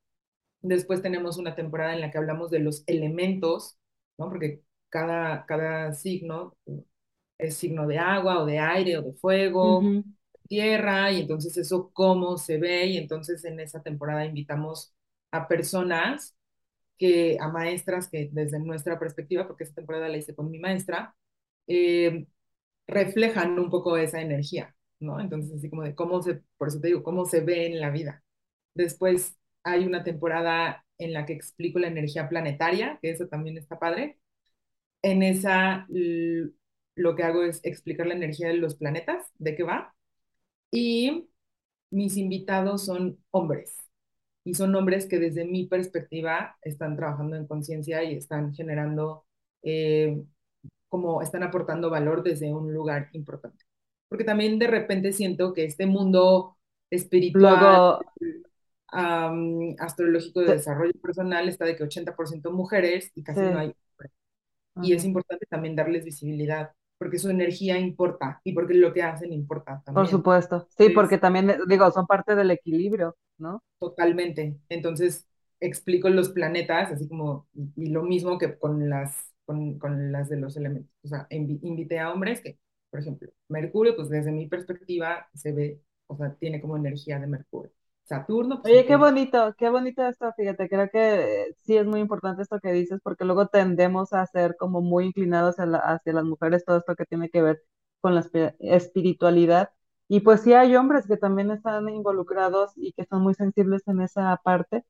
[0.61, 3.79] Después tenemos una temporada en la que hablamos de los elementos,
[4.19, 4.29] ¿no?
[4.29, 6.57] Porque cada, cada signo
[7.39, 9.93] es signo de agua o de aire o de fuego,
[10.49, 14.95] tierra, y entonces eso cómo se ve, y entonces en esa temporada invitamos
[15.31, 16.37] a personas
[16.99, 21.17] que, a maestras que desde nuestra perspectiva, porque esa temporada la hice con mi maestra,
[21.67, 22.27] eh,
[22.87, 25.21] reflejan un poco esa energía, ¿no?
[25.21, 27.91] Entonces así como de cómo se, por eso te digo, cómo se ve en la
[27.91, 28.25] vida.
[28.75, 29.37] Después
[29.71, 34.19] hay una temporada en la que explico la energía planetaria, que eso también está padre.
[35.03, 35.87] En esa
[36.99, 39.95] lo que hago es explicar la energía de los planetas, de qué va,
[40.71, 41.29] y
[41.91, 43.77] mis invitados son hombres,
[44.45, 49.25] y son hombres que desde mi perspectiva están trabajando en conciencia y están generando,
[49.63, 50.21] eh,
[50.89, 53.65] como están aportando valor desde un lugar importante.
[54.09, 56.57] Porque también de repente siento que este mundo
[56.91, 58.01] espiritual, Luego,
[58.89, 63.69] am, astrológico de desarrollo personal está de que 80% mujeres y sí, casi no hay
[63.69, 64.13] hombres.
[64.81, 69.33] Y es importante también darles visibilidad, porque su energía importa y porque lo que hacen
[69.33, 70.09] importa Por también.
[70.09, 73.63] supuesto, sí, porque también, eh, digo, son parte del equilibrio, ¿no?
[73.79, 74.59] totalmente.
[74.69, 75.27] Entonces,
[75.61, 80.37] explico los planetas, así como, y, lo mismo que con las, con, con las de
[80.39, 80.93] los elementos.
[81.05, 82.59] O sea, invi- invité a hombres que,
[82.91, 87.27] por ejemplo, Mercurio, pues desde mi perspectiva se ve, o sea, tiene como energía de
[87.27, 87.73] Mercurio.
[88.09, 92.01] Saturno, pues Oye, qué bonito, qué bonito esto, fíjate, creo que eh, sí es muy
[92.01, 96.13] importante esto que dices, porque luego tendemos a ser como muy inclinados hacia, la- hacia
[96.13, 97.63] las mujeres, todo esto que tiene que ver
[98.01, 99.71] con la espi- espiritualidad.
[100.09, 104.01] Y pues sí hay hombres que también están involucrados y que son muy sensibles en
[104.03, 104.85] esa parte.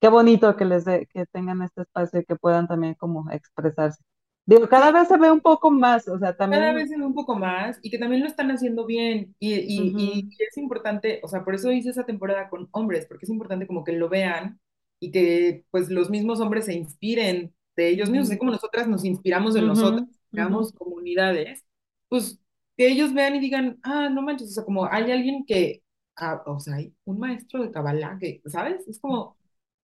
[0.00, 4.02] Qué bonito que les dé, que tengan este espacio y que puedan también como expresarse.
[4.46, 7.04] Digo, cada vez se ve un poco más, o sea, cada también, vez se ve
[7.04, 9.34] un poco más y que también lo están haciendo bien.
[9.38, 13.30] Y, y, es importante, o sea, por eso hice esa temporada con hombres, porque es
[13.30, 14.60] importante como que lo vean
[15.00, 19.04] y que pues los mismos hombres se inspiren de ellos mismos, así como nosotras nos
[19.04, 21.64] inspiramos de ujú, nosotras, ujú, creamos comunidades,
[22.08, 22.38] pues
[22.76, 25.82] que ellos vean y digan, ah, no manches, o sea, como hay alguien que,
[26.16, 28.86] ah, o sea, hay un maestro de Kabbalah que, ¿sabes?
[28.88, 29.36] Es como,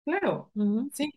[0.05, 0.53] claro,
[0.91, 1.11] sí,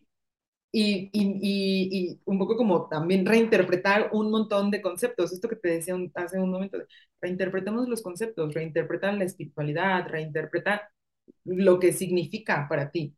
[0.73, 5.32] y, y, y, y un poco como también reinterpretar un montón de conceptos.
[5.32, 6.78] Esto que te decía un- hace un momento,
[7.20, 10.82] reinterpretamos los conceptos, reinterpretar la espiritualidad, reinterpretar
[11.44, 13.16] lo que significa para ti.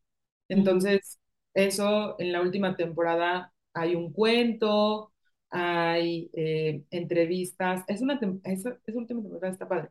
[0.49, 1.21] Entonces,
[1.55, 5.13] eso en la última temporada hay un cuento,
[5.51, 7.85] hay eh, entrevistas.
[7.89, 9.91] Es una, esa, esa última temporada está padre.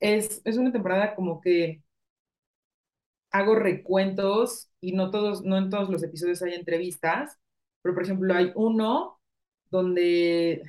[0.00, 1.82] Es, es una temporada como que
[3.30, 7.38] hago recuentos y no todos, no en todos los episodios hay entrevistas,
[7.82, 9.20] pero por ejemplo hay uno
[9.70, 10.62] donde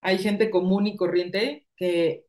[0.00, 2.26] hay gente común y corriente que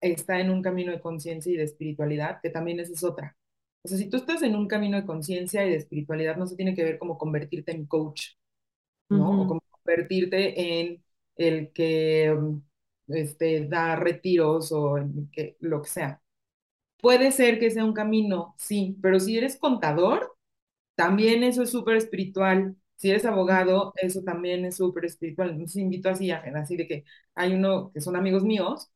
[0.00, 3.36] está en un camino de conciencia y de espiritualidad, que también esa es otra.
[3.82, 6.56] O sea, si tú estás en un camino de conciencia y de espiritualidad, no se
[6.56, 8.32] tiene que ver como convertirte en coach,
[9.08, 9.42] ¿no?
[9.42, 11.04] O como convertirte en
[11.36, 12.36] el que
[13.08, 16.22] este, da retiros o en que, lo que sea.
[17.02, 20.36] Puede ser que sea un camino, sí, pero si eres contador,
[20.96, 22.76] también eso es súper espiritual.
[22.96, 25.50] Si eres abogado, eso también es súper espiritual.
[25.50, 27.04] Entonces invito así a así de que
[27.34, 28.90] hay uno que son amigos míos,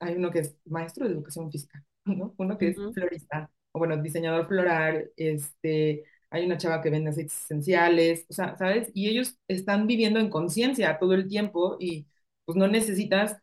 [0.00, 2.34] hay uno que es maestro de educación física, ¿no?
[2.38, 7.10] Uno que es ujú, florista, o bueno, diseñador floral, este, hay una chava que vende
[7.10, 8.90] aceites esenciales, o sea, ¿sabes?
[8.94, 12.06] Y ellos están viviendo en conciencia todo el tiempo y
[12.44, 13.36] pues no necesitas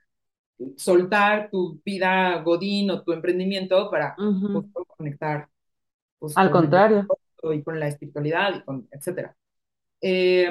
[0.76, 4.48] soltar tu vida godín o tu emprendimiento para ujú.
[4.54, 5.50] justo conectar
[6.20, 7.08] pues, Al con contrario.
[7.54, 9.36] y con la espiritualidad y con etcétera.
[10.02, 10.50] Eh,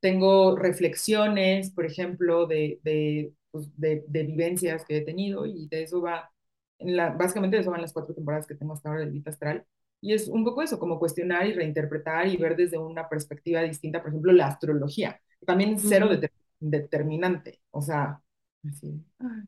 [0.00, 5.84] tengo reflexiones, por ejemplo, de, de, pues, de, de, vivencias que he tenido y de
[5.84, 6.30] eso va,
[6.78, 9.30] en la, básicamente de eso van las cuatro temporadas que tengo hasta ahora del Vita
[9.30, 9.64] Astral.
[10.00, 14.00] Y es un poco eso, como cuestionar y reinterpretar y ver desde una perspectiva distinta,
[14.02, 15.20] por ejemplo, la astrología.
[15.46, 16.20] También es cero Ujú.
[16.20, 18.20] de, determinante, o sea,
[18.68, 19.42] así, ah,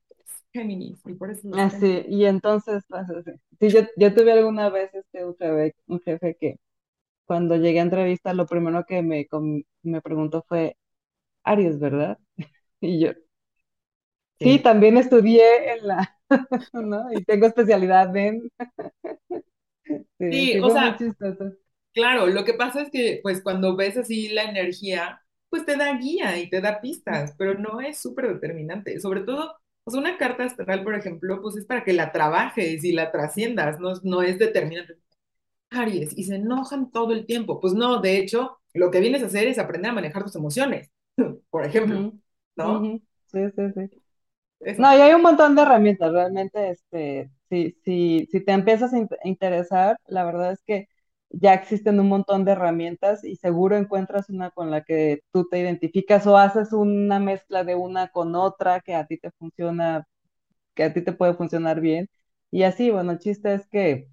[0.52, 1.48] Géminis, y por eso.
[1.52, 3.06] Así, y entonces, pues.
[3.60, 6.56] Sí, yo, yo tuve alguna vez este, un jefe, un jefe que
[7.26, 9.26] cuando llegué a entrevista, lo primero que me,
[9.82, 10.76] me preguntó fue,
[11.44, 12.18] Aries, ¿verdad?
[12.82, 13.12] Y yo,
[14.42, 14.62] sí, Sí.
[14.62, 16.16] también estudié en la,
[16.72, 17.12] ¿no?
[17.12, 18.48] Y tengo especialidad en,
[20.30, 21.04] sí, o sea.
[21.92, 25.22] Claro, lo que pasa es que pues cuando ves así la energía,
[25.54, 29.00] pues te da guía y te da pistas, pero no es súper determinante.
[29.00, 32.92] Sobre todo, pues una carta astral, por ejemplo, pues es para que la trabajes y
[32.92, 34.94] la trasciendas, no, no es determinante.
[35.70, 37.60] Aries, y se enojan todo el tiempo.
[37.60, 40.90] Pues no, de hecho, lo que vienes a hacer es aprender a manejar tus emociones,
[41.50, 42.08] por ejemplo,
[42.56, 42.90] ¿no?
[43.26, 43.90] Sí, sí, sí.
[44.76, 48.98] No, y hay un montón de herramientas, realmente, este, si, si, si te empiezas a
[48.98, 50.88] in- a interesar, la verdad es que
[51.40, 55.58] ya existen un montón de herramientas y seguro encuentras una con la que tú te
[55.60, 60.06] identificas o haces una mezcla de una con otra que a ti te funciona,
[60.74, 62.08] que a ti te puede funcionar bien.
[62.50, 64.08] Y así, bueno, el chiste es que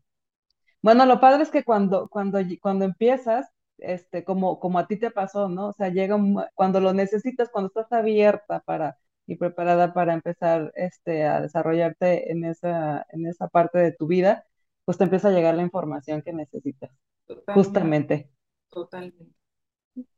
[0.82, 5.12] bueno, lo padre es que cuando, cuando, cuando empiezas, este, como, como a ti te
[5.12, 5.70] pasó, ¿no?
[5.70, 10.72] O sea, llega un cuando lo necesitas, cuando estás abierta para y preparada para empezar
[10.76, 14.46] este, a desarrollarte en esa, en esa parte de tu vida,
[14.86, 16.92] pues te empieza a llegar la información que necesitas,
[17.26, 18.32] Totalmente, justamente.
[18.70, 19.34] totalmente.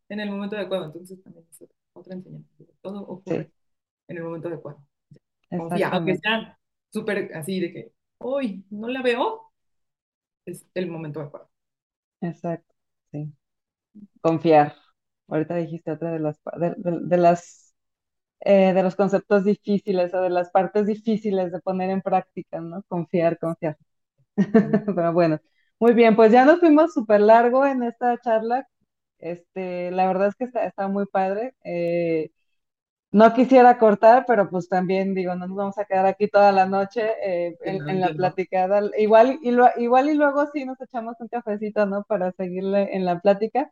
[0.10, 1.64] En el momento adecuado, entonces también es
[1.94, 2.50] otra, enseñanza.
[2.82, 3.52] Todo Sí, ocurre
[4.08, 4.86] en el momento adecuado.
[5.92, 6.60] aunque sea
[6.92, 9.52] súper así de que, hoy no la veo,
[10.46, 11.50] es el momento adecuado.
[12.22, 12.74] exacto,
[13.12, 13.34] sí.
[14.22, 14.76] Confiar.
[15.30, 17.76] Ahorita dijiste otra de las, de- de las,
[18.42, 22.84] eh, de los conceptos difíciles o de las partes difíciles de poner en práctica, ¿no?
[22.88, 23.78] Confiar, confiar.
[24.96, 25.40] Pero bueno,
[25.80, 28.68] muy bien, pues ya nos fuimos súper largo en esta charla.
[29.20, 31.56] Este, la verdad es que está, está muy padre.
[31.64, 32.32] Eh,
[33.12, 36.66] no quisiera cortar, pero pues también digo, no nos vamos a quedar aquí toda la
[36.68, 38.82] noche eh, en, en la platicada.
[38.98, 42.04] Igual y, lo- igual y luego sí nos echamos un cafecito, ¿no?
[42.06, 43.72] Para seguirle en la plática.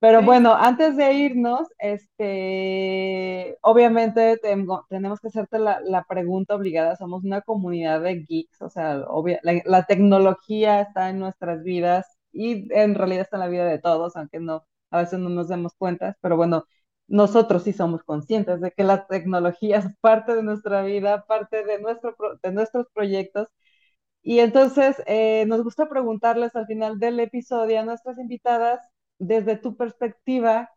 [0.00, 6.54] Pero Sí, bueno, antes de irnos, este, obviamente tengo- tenemos que hacerte la, la pregunta
[6.56, 6.96] obligada.
[6.96, 12.06] Somos una comunidad de geeks, o sea, obvia- la, la tecnología está en nuestras vidas
[12.32, 15.48] y en realidad está en la vida de todos, aunque no, a veces no nos
[15.48, 16.64] demos cuenta, pero bueno,
[17.08, 21.78] nosotros sí somos conscientes de que la tecnología es parte de nuestra vida, parte de,
[21.80, 23.48] nuestro, de nuestros proyectos.
[24.22, 28.80] Y entonces eh, nos gusta preguntarles al final del episodio a nuestras invitadas,
[29.20, 30.70] desde tu perspectiva,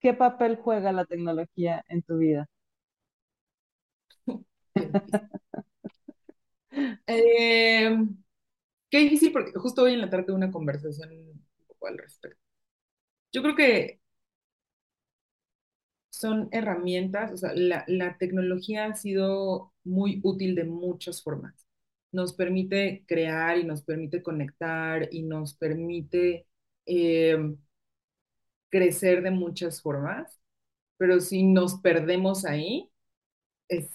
[0.00, 2.46] ¿qué papel juega la tecnología en tu vida?
[7.06, 7.90] Eh,
[8.90, 11.10] qué difícil porque justo hoy en la tarde una conversación
[11.82, 12.38] al respecto.
[13.32, 14.00] Yo creo que
[16.10, 21.66] son herramientas, o sea, la, la tecnología ha sido muy útil de muchas formas.
[22.12, 26.46] Nos permite crear y nos permite conectar y nos permite
[26.90, 27.38] eh,
[28.70, 30.40] crecer de muchas formas,
[30.98, 32.90] pero si nos perdemos ahí,
[33.68, 33.90] es,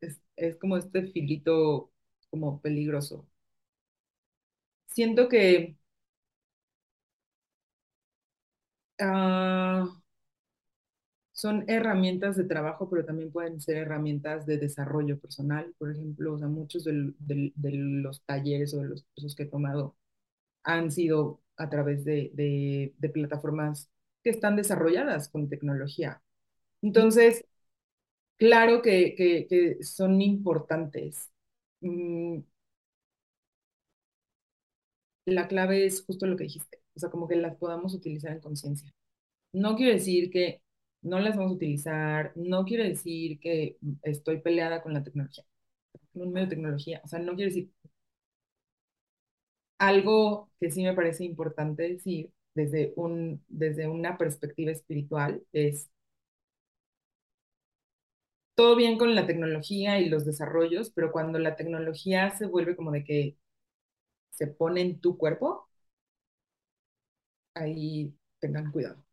[0.00, 1.92] es, es como este filito
[2.30, 3.28] como peligroso.
[4.88, 5.76] Siento que
[9.00, 9.86] ah,
[11.32, 15.74] son herramientas de trabajo, pero también pueden ser herramientas de desarrollo personal.
[15.78, 17.14] Por ejemplo, muchos del-
[17.56, 19.96] de los talleres o de los cursos que he tomado
[20.64, 23.90] han sido a través de, de- plataformas
[24.22, 26.22] que están desarrolladas con tecnología.
[26.82, 27.44] Entonces,
[28.38, 31.30] claro que, que, que son importantes.
[31.82, 32.40] Mm,
[35.24, 38.40] la clave es justo lo que dijiste, o sea, como que las podamos utilizar en
[38.40, 38.92] conciencia.
[39.52, 40.62] No quiere decir que
[41.02, 45.44] no las vamos a utilizar, no quiere decir que estoy peleada con la tecnología,
[46.12, 47.72] con un medio de tecnología, o sea, no quiere decir
[49.78, 55.90] algo que sí me parece importante decir desde, un, desde una perspectiva espiritual es
[58.54, 62.90] todo bien con la tecnología y los desarrollos, pero cuando la tecnología se vuelve como
[62.92, 63.36] de que
[64.30, 65.68] se pone en tu cuerpo,
[67.54, 69.04] ahí tengan cuidado.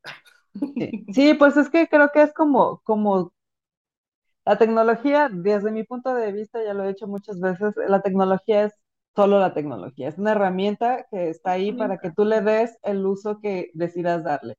[1.14, 1.34] Sí.
[1.40, 3.34] pues es que creo que es como, como
[4.46, 8.66] la tecnología, desde mi punto de vista, ya lo he dicho muchas veces, la tecnología
[8.66, 8.74] es
[9.16, 13.06] solo la tecnología, es una herramienta que está ahí para que tú le des el
[13.06, 14.56] uso que decidas darle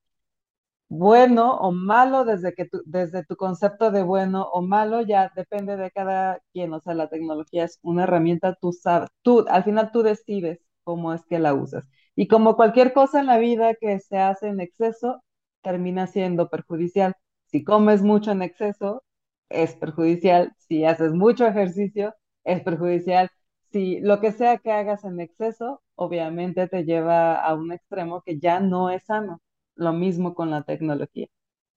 [0.88, 5.76] bueno o malo desde que tu, desde tu concepto de bueno o malo ya depende
[5.76, 9.90] de cada quien, o sea, la tecnología es una herramienta, tú sabes, tú al final
[9.92, 11.84] tú decides cómo es que la usas.
[12.14, 15.22] Y como cualquier cosa en la vida que se hace en exceso,
[15.62, 17.14] termina siendo perjudicial.
[17.46, 19.02] Si comes mucho en exceso,
[19.48, 20.52] es perjudicial.
[20.58, 22.14] Si haces mucho ejercicio,
[22.44, 23.30] es perjudicial.
[23.74, 28.38] Si lo que sea que hagas en exceso, obviamente te lleva a un extremo que
[28.40, 29.42] ya no es sano
[29.76, 31.28] lo mismo con la tecnología.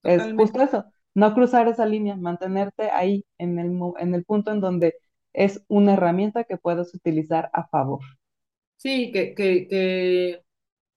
[0.03, 4.61] Es justo eso, no cruzar esa línea, mantenerte ahí en el, en el punto en
[4.61, 4.95] donde
[5.33, 8.01] es una herramienta que puedes utilizar a favor.
[8.77, 10.43] Sí, que, que,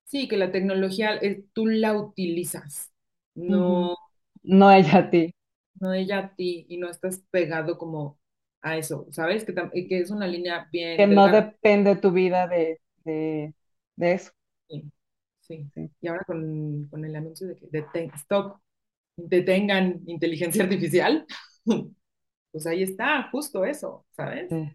[0.05, 2.93] sí, que la tecnología eh, tú la utilizas,
[3.35, 3.97] no,
[4.43, 5.35] no ella a ti.
[5.81, 8.20] No ella a ti y no estás pegado como
[8.63, 9.45] a eso, ¿sabes?
[9.45, 10.97] Que, que es una línea bien.
[10.97, 13.55] Que no depende tu vida de, de,
[13.97, 14.33] de eso.
[14.69, 14.91] Sí.
[15.41, 15.69] Sí.
[16.01, 18.61] Y ahora con, con, el anuncio de que deten, stop,
[19.17, 21.27] detengan inteligencia artificial,
[22.53, 24.49] pues ahí está, justo eso, ¿sabes?
[24.49, 24.71] Sí.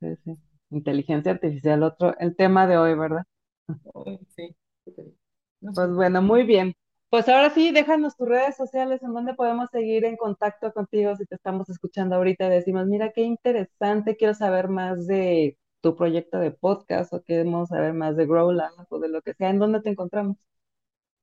[0.00, 0.36] Sí, sí.
[0.70, 3.24] Inteligencia artificial, otro, el tema de hoy, ¿verdad?
[4.36, 4.54] sí.
[5.60, 6.74] pues bueno, muy bien.
[7.10, 11.24] Pues ahora sí, déjanos tus redes sociales en donde podemos seguir en contacto contigo si
[11.26, 12.48] te estamos escuchando ahorita.
[12.48, 17.94] Decimos, mira qué interesante, quiero saber más de tu proyecto de podcast o queremos saber
[17.94, 20.36] más de Growland o de lo que sea, ¿en dónde te encontramos?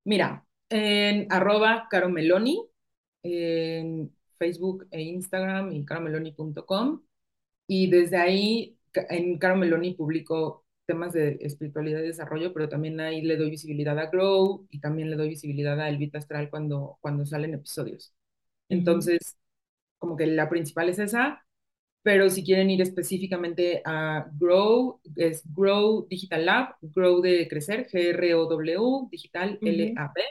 [0.05, 2.67] Mira, en arroba caromeloni,
[3.23, 7.01] en Facebook e Instagram y caromeloni.com.
[7.67, 13.37] Y desde ahí, en Caromeloni publico temas de espiritualidad y desarrollo, pero también ahí le
[13.37, 17.53] doy visibilidad a Grow y también le doy visibilidad a Elvita Astral cuando, cuando salen
[17.53, 18.13] episodios.
[18.69, 19.37] Entonces,
[19.99, 21.45] como que la principal es esa
[22.03, 29.07] pero si quieren ir específicamente a Grow, es Grow Digital Lab, Grow de crecer, G-R-O-W,
[29.11, 30.21] Digital L-A-B.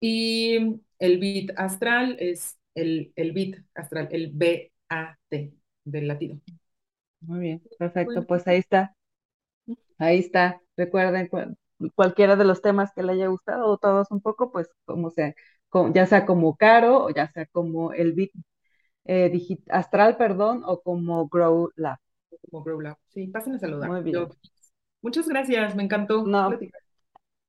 [0.00, 5.52] Y el bit astral es el, el bit astral, el B-A-T
[5.84, 6.38] del latido.
[7.20, 8.94] Muy bien, perfecto, pues ahí está.
[10.00, 10.60] Ahí está.
[10.76, 11.28] Recuerden,
[11.94, 15.34] cualquiera de los temas que le haya gustado o todos un poco, pues como sea,
[15.92, 18.32] ya sea como Caro o ya sea como el bit
[19.04, 19.30] eh,
[19.68, 21.98] Astral, perdón, o como Grow Lab.
[22.50, 23.90] Como Grow Lab, sí, pasen a saludar.
[23.90, 24.26] Muy bien.
[25.02, 26.24] muchas gracias, me encantó.
[26.24, 26.50] No,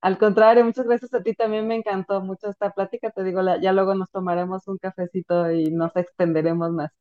[0.01, 3.71] al contrario, muchas gracias a ti también, me encantó mucho esta plática, te digo, ya
[3.71, 6.91] luego nos tomaremos un cafecito y nos extenderemos más.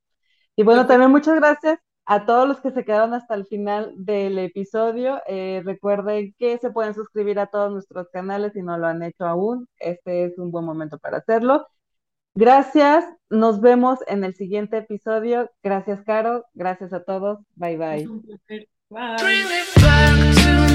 [0.54, 1.80] Y bueno, también muchas gracias
[2.10, 5.22] a todos los que se quedaron hasta el final del episodio.
[5.28, 9.26] Eh, recuerden que se pueden suscribir a todos nuestros canales si no lo han hecho
[9.26, 9.68] aún.
[9.78, 11.68] Este es un buen momento para hacerlo.
[12.34, 15.52] Gracias, nos vemos en el siguiente episodio.
[15.62, 16.44] Gracias, Caro.
[16.52, 17.38] Gracias a todos.
[17.54, 18.08] Bye bye.
[18.88, 20.69] Bye.